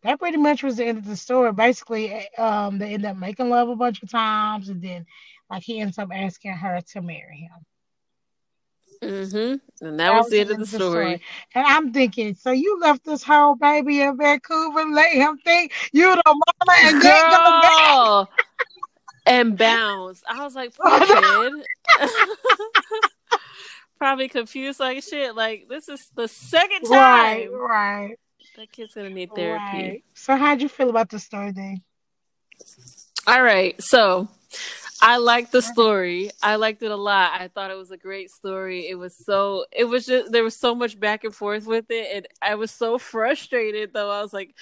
that 0.03 0.19
pretty 0.19 0.37
much 0.37 0.63
was 0.63 0.77
the 0.77 0.85
end 0.85 0.97
of 0.97 1.05
the 1.05 1.15
story. 1.15 1.53
Basically, 1.53 2.27
um, 2.37 2.79
they 2.79 2.93
end 2.93 3.05
up 3.05 3.17
making 3.17 3.49
love 3.49 3.69
a 3.69 3.75
bunch 3.75 4.01
of 4.01 4.09
times, 4.09 4.69
and 4.69 4.81
then 4.81 5.05
like 5.49 5.63
he 5.63 5.79
ends 5.79 5.99
up 5.99 6.09
asking 6.11 6.53
her 6.53 6.81
to 6.93 7.01
marry 7.01 7.37
him. 7.37 7.65
Mm-hmm. 9.01 9.85
And 9.85 9.99
that, 9.99 10.13
was 10.13 10.29
the 10.29 10.39
end 10.41 10.51
of 10.51 10.59
the 10.59 10.65
story. 10.67 11.21
And 11.55 11.65
I'm 11.65 11.91
thinking, 11.91 12.35
so 12.35 12.51
you 12.51 12.79
left 12.79 13.03
this 13.03 13.23
whole 13.23 13.55
baby 13.55 14.01
in 14.01 14.15
Vancouver, 14.17 14.85
let 14.85 15.11
him 15.11 15.37
think 15.43 15.71
you 15.91 16.15
the 16.15 16.21
mama, 16.25 16.79
and 16.83 17.01
then 17.01 17.01
go 17.01 17.61
back. 17.61 17.87
Girl, 17.87 18.29
and 19.25 19.57
bounce. 19.57 20.21
I 20.29 20.43
was 20.43 20.53
like, 20.55 20.75
poor 20.75 20.99
kid. 21.05 21.53
Probably 23.97 24.29
confused 24.29 24.79
like 24.79 25.03
shit. 25.03 25.35
Like 25.35 25.67
this 25.69 25.87
is 25.87 25.99
the 26.15 26.27
second 26.27 26.89
Right, 26.89 27.47
time 27.49 27.53
right, 27.53 28.15
that 28.57 28.71
kid's 28.71 28.93
gonna 28.95 29.11
need 29.11 29.29
therapy. 29.35 29.61
right. 29.63 30.03
So 30.15 30.35
how'd 30.35 30.61
you 30.61 30.69
feel 30.69 30.89
about 30.89 31.09
the 31.09 31.19
story 31.19 31.51
then? 31.51 31.81
All 33.27 33.43
right, 33.43 33.79
so 33.81 34.27
I 35.01 35.17
liked 35.17 35.51
the 35.51 35.61
story. 35.61 36.29
I 36.43 36.55
liked 36.57 36.83
it 36.83 36.91
a 36.91 36.95
lot. 36.95 37.39
I 37.39 37.47
thought 37.47 37.71
it 37.71 37.77
was 37.77 37.91
a 37.91 37.97
great 37.97 38.29
story. 38.29 38.87
It 38.87 38.95
was 38.95 39.15
so. 39.15 39.65
It 39.71 39.85
was 39.85 40.05
just 40.05 40.31
there 40.31 40.43
was 40.43 40.55
so 40.55 40.75
much 40.75 40.99
back 40.99 41.23
and 41.23 41.33
forth 41.33 41.65
with 41.65 41.85
it, 41.89 42.15
and 42.15 42.27
I 42.41 42.55
was 42.55 42.71
so 42.71 42.97
frustrated 42.97 43.93
though. 43.93 44.11
I 44.11 44.21
was 44.21 44.31
like, 44.31 44.53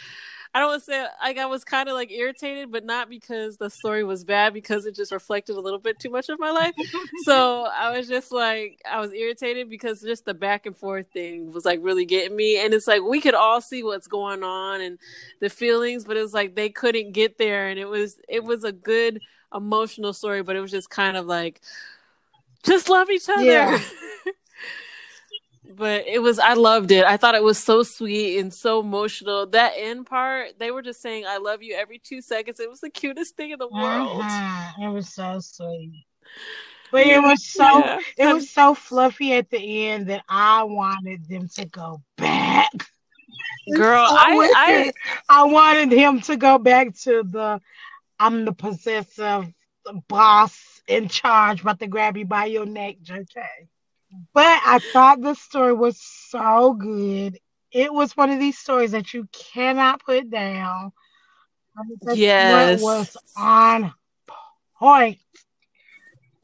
I 0.53 0.59
don't 0.59 0.69
want 0.69 0.81
to 0.81 0.85
say 0.85 1.05
like 1.21 1.37
I 1.37 1.45
was 1.45 1.63
kind 1.63 1.89
of 1.89 1.95
like 1.95 2.09
irritated, 2.11 2.71
but 2.71 2.85
not 2.85 3.09
because 3.09 3.57
the 3.57 3.69
story 3.69 4.03
was 4.03 4.23
bad, 4.23 4.53
because 4.53 4.85
it 4.85 4.95
just 4.95 5.11
reflected 5.11 5.57
a 5.57 5.61
little 5.61 5.77
bit 5.77 5.99
too 5.99 6.09
much 6.09 6.29
of 6.29 6.39
my 6.39 6.51
life. 6.51 6.73
so 7.23 7.65
I 7.65 7.95
was 7.95 8.07
just 8.07 8.31
like 8.31 8.81
I 8.89 9.01
was 9.01 9.11
irritated 9.11 9.69
because 9.69 10.01
just 10.01 10.25
the 10.25 10.33
back 10.33 10.65
and 10.65 10.75
forth 10.75 11.07
thing 11.11 11.51
was 11.51 11.65
like 11.65 11.79
really 11.83 12.05
getting 12.05 12.35
me, 12.35 12.63
and 12.63 12.73
it's 12.73 12.87
like 12.87 13.03
we 13.03 13.21
could 13.21 13.35
all 13.35 13.61
see 13.61 13.83
what's 13.83 14.07
going 14.07 14.43
on 14.43 14.81
and 14.81 14.99
the 15.41 15.49
feelings, 15.49 16.05
but 16.05 16.17
it 16.17 16.21
was 16.21 16.33
like 16.33 16.55
they 16.55 16.69
couldn't 16.69 17.11
get 17.11 17.37
there, 17.37 17.67
and 17.67 17.77
it 17.77 17.89
was 17.89 18.19
it 18.29 18.43
was 18.43 18.63
a 18.63 18.71
good 18.71 19.21
emotional 19.53 20.13
story, 20.13 20.43
but 20.43 20.55
it 20.55 20.61
was 20.61 20.71
just 20.71 20.89
kind 20.89 21.17
of 21.17 21.25
like 21.25 21.61
just 22.63 22.89
love 22.89 23.09
each 23.09 23.29
other. 23.29 23.43
Yeah. 23.43 23.79
but 25.75 26.05
it 26.07 26.21
was 26.21 26.39
I 26.39 26.53
loved 26.53 26.91
it. 26.91 27.05
I 27.05 27.17
thought 27.17 27.35
it 27.35 27.43
was 27.43 27.57
so 27.57 27.83
sweet 27.83 28.39
and 28.39 28.53
so 28.53 28.79
emotional. 28.79 29.45
That 29.47 29.73
end 29.77 30.05
part, 30.05 30.59
they 30.59 30.71
were 30.71 30.81
just 30.81 31.01
saying 31.01 31.25
I 31.27 31.37
love 31.37 31.61
you 31.63 31.75
every 31.75 31.99
2 31.99 32.21
seconds. 32.21 32.59
It 32.59 32.69
was 32.69 32.81
the 32.81 32.89
cutest 32.89 33.35
thing 33.35 33.51
in 33.51 33.59
the 33.59 33.67
world. 33.67 34.21
Mhm. 34.21 34.83
It 34.83 34.89
was 34.89 35.13
so 35.13 35.39
sweet. 35.39 36.05
But 36.91 37.05
it 37.05 37.21
was 37.21 37.45
so 37.45 37.63
Yeah. 37.79 37.99
it 38.17 38.33
was 38.33 38.49
so 38.49 38.73
fluffy 38.73 39.33
at 39.33 39.49
the 39.49 39.87
end 39.89 40.07
that 40.07 40.23
I 40.27 40.63
wanted 40.63 41.27
them 41.29 41.47
to 41.55 41.65
go 41.65 42.01
back. 42.17 42.71
Girl, 43.75 44.07
So 44.07 44.15
I 44.17 44.51
I, 44.55 44.91
I 45.29 45.43
wanted 45.43 45.91
him 45.91 46.21
to 46.21 46.35
go 46.35 46.57
back 46.57 46.95
to 47.03 47.21
the 47.23 47.61
I'm 48.19 48.45
the 48.45 48.53
possessive 48.53 49.51
boss 50.07 50.81
in 50.87 51.07
charge, 51.07 51.61
about 51.61 51.79
to 51.79 51.87
grab 51.87 52.17
you 52.17 52.25
by 52.25 52.45
your 52.45 52.65
neck, 52.65 52.97
JK. 53.01 53.41
But 54.33 54.61
I 54.65 54.79
thought 54.79 55.21
this 55.21 55.41
story 55.41 55.73
was 55.73 55.99
so 56.01 56.73
good. 56.73 57.37
It 57.71 57.93
was 57.93 58.17
one 58.17 58.31
of 58.31 58.39
these 58.39 58.57
stories 58.57 58.91
that 58.91 59.13
you 59.13 59.27
cannot 59.31 60.03
put 60.03 60.29
down. 60.29 60.91
Yes. 62.13 62.81
was 62.81 63.17
on 63.35 63.93
point. 64.77 65.19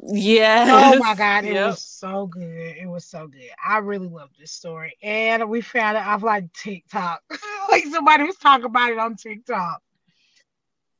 Oh 0.01 0.13
yes. 0.13 0.69
Oh 0.71 0.95
my 0.95 1.15
god, 1.15 1.45
it 1.45 1.53
Yep. 1.53 1.65
was 1.67 1.81
so 1.81 2.27
good. 2.27 2.77
It 2.77 2.87
was 2.87 3.05
so 3.05 3.27
good. 3.27 3.49
I 3.65 3.79
really 3.79 4.07
loved 4.07 4.35
this 4.39 4.51
story. 4.51 4.95
And 5.01 5.49
we 5.49 5.61
found 5.61 5.97
it 5.97 6.05
off 6.05 6.23
like 6.23 6.51
TikTok. 6.53 7.21
like 7.69 7.85
somebody 7.85 8.23
was 8.23 8.37
talking 8.37 8.65
about 8.65 8.91
it 8.91 8.97
on 8.97 9.15
TikTok. 9.15 9.81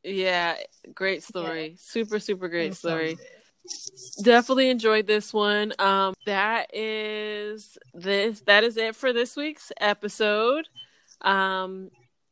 Yeah, 0.05 0.55
great 0.93 1.23
story. 1.23 1.75
Super 1.79 2.19
super 2.19 2.47
great 2.47 2.75
story. 2.75 3.17
Definitely 4.21 4.69
enjoyed 4.69 5.07
this 5.07 5.33
one. 5.33 5.73
Um, 5.79 6.13
that 6.27 6.67
is 6.73 7.77
this. 7.95 8.41
That 8.41 8.63
is 8.63 8.77
it 8.77 8.95
for 8.95 9.11
this 9.13 9.35
week's 9.35 9.71
episode. 9.81 10.67
Um, 11.21 11.89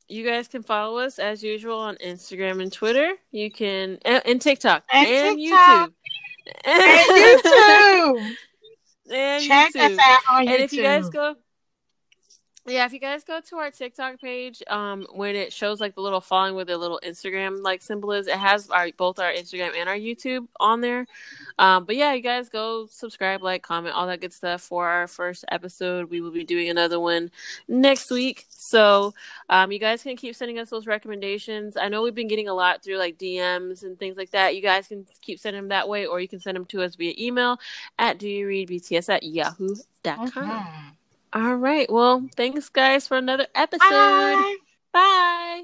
you 0.07 0.24
guys 0.24 0.47
can 0.47 0.61
follow 0.61 0.99
us 0.99 1.17
as 1.17 1.41
usual 1.41 1.80
on 1.80 1.95
Instagram 1.95 2.61
and 2.61 2.71
Twitter. 2.71 3.13
You 3.32 3.49
can 3.49 3.97
and, 4.05 4.21
and 4.26 4.39
TikTok 4.39 4.84
And 4.91 5.07
and, 5.07 5.38
TikTok. 5.39 5.89
YouTube. 5.89 5.93
And 6.65 7.41
YouTube. 7.43 8.36
and 9.11 9.43
Check 9.43 9.74
YouTube. 9.74 9.93
us 9.93 9.99
out 9.99 10.19
on 10.30 10.45
YouTube. 10.45 10.53
And 10.53 10.63
if 10.63 10.74
you 10.74 10.84
guys 10.84 11.09
go, 11.09 11.36
yeah, 12.66 12.86
if 12.86 12.93
you 12.93 12.99
guys 12.99 13.26
go 13.26 13.41
to 13.41 13.57
our 13.57 13.72
TikTok 13.72 14.22
page, 14.22 14.64
um, 14.68 15.05
when 15.11 15.36
it 15.36 15.51
shows 15.51 15.82
like 15.82 15.95
the 15.95 16.01
little 16.01 16.22
following 16.22 16.55
with 16.55 16.68
the 16.68 16.78
little 16.78 16.99
Instagram 17.03 17.61
like 17.61 17.82
symbol 17.82 18.14
is, 18.14 18.28
it 18.28 18.38
has 18.38 18.70
our 18.70 18.89
both 18.95 19.20
our 19.20 19.32
Instagram 19.32 19.76
and 19.76 19.89
our 19.89 19.97
YouTube 19.97 20.47
on 20.61 20.80
there. 20.80 21.05
Um, 21.59 21.84
but 21.84 21.97
yeah, 21.97 22.14
you 22.14 22.22
guys 22.22 22.47
go 22.47 22.88
subscribe, 22.88 23.43
like, 23.43 23.64
comment, 23.64 23.95
all 23.95 24.07
that 24.07 24.22
good 24.22 24.32
stuff 24.32 24.61
for 24.61 24.88
our 24.88 25.07
first 25.07 25.43
episode. 25.51 26.09
We 26.09 26.22
will 26.22 26.32
be 26.32 26.45
doing 26.45 26.70
another 26.70 27.01
one 27.01 27.32
next 27.68 28.09
week. 28.09 28.45
So, 28.49 29.14
um, 29.49 29.74
you 29.74 29.80
guys 29.80 30.01
can 30.01 30.16
keep 30.16 30.34
sending 30.34 30.57
us 30.57 30.70
those 30.70 30.88
recommendations. 30.88 31.76
I 31.76 31.89
know 31.89 32.01
we've 32.01 32.16
been 32.16 32.30
getting 32.30 32.47
a 32.47 32.53
lot 32.53 32.82
through 32.82 32.97
like 32.97 33.18
DMs 33.18 33.84
and 33.84 33.99
things 33.99 34.16
like 34.16 34.32
that. 34.32 34.55
You 34.55 34.61
guys 34.61 34.88
can 34.88 35.05
keep 35.22 35.38
sending 35.38 35.64
them 35.64 35.70
that 35.70 35.89
way, 35.89 36.05
or 36.05 36.22
you 36.22 36.30
can 36.30 36.39
send 36.39 36.55
them 36.55 36.66
to 36.68 36.82
us 36.82 36.95
via 36.95 37.14
email 37.20 37.59
at 37.99 38.20
do 38.20 38.30
you 38.30 38.47
read 38.47 38.70
BTS 38.70 39.09
at 39.09 39.24
yahoo.com. 39.24 40.30
Mhm. 40.30 40.95
All 41.34 41.55
right. 41.55 41.91
Well, 41.91 42.27
thanks 42.36 42.69
guys 42.69 43.07
for 43.07 43.17
another 43.17 43.47
episode. 43.55 43.89
Bye. 43.89 44.57
Bye. 44.93 45.63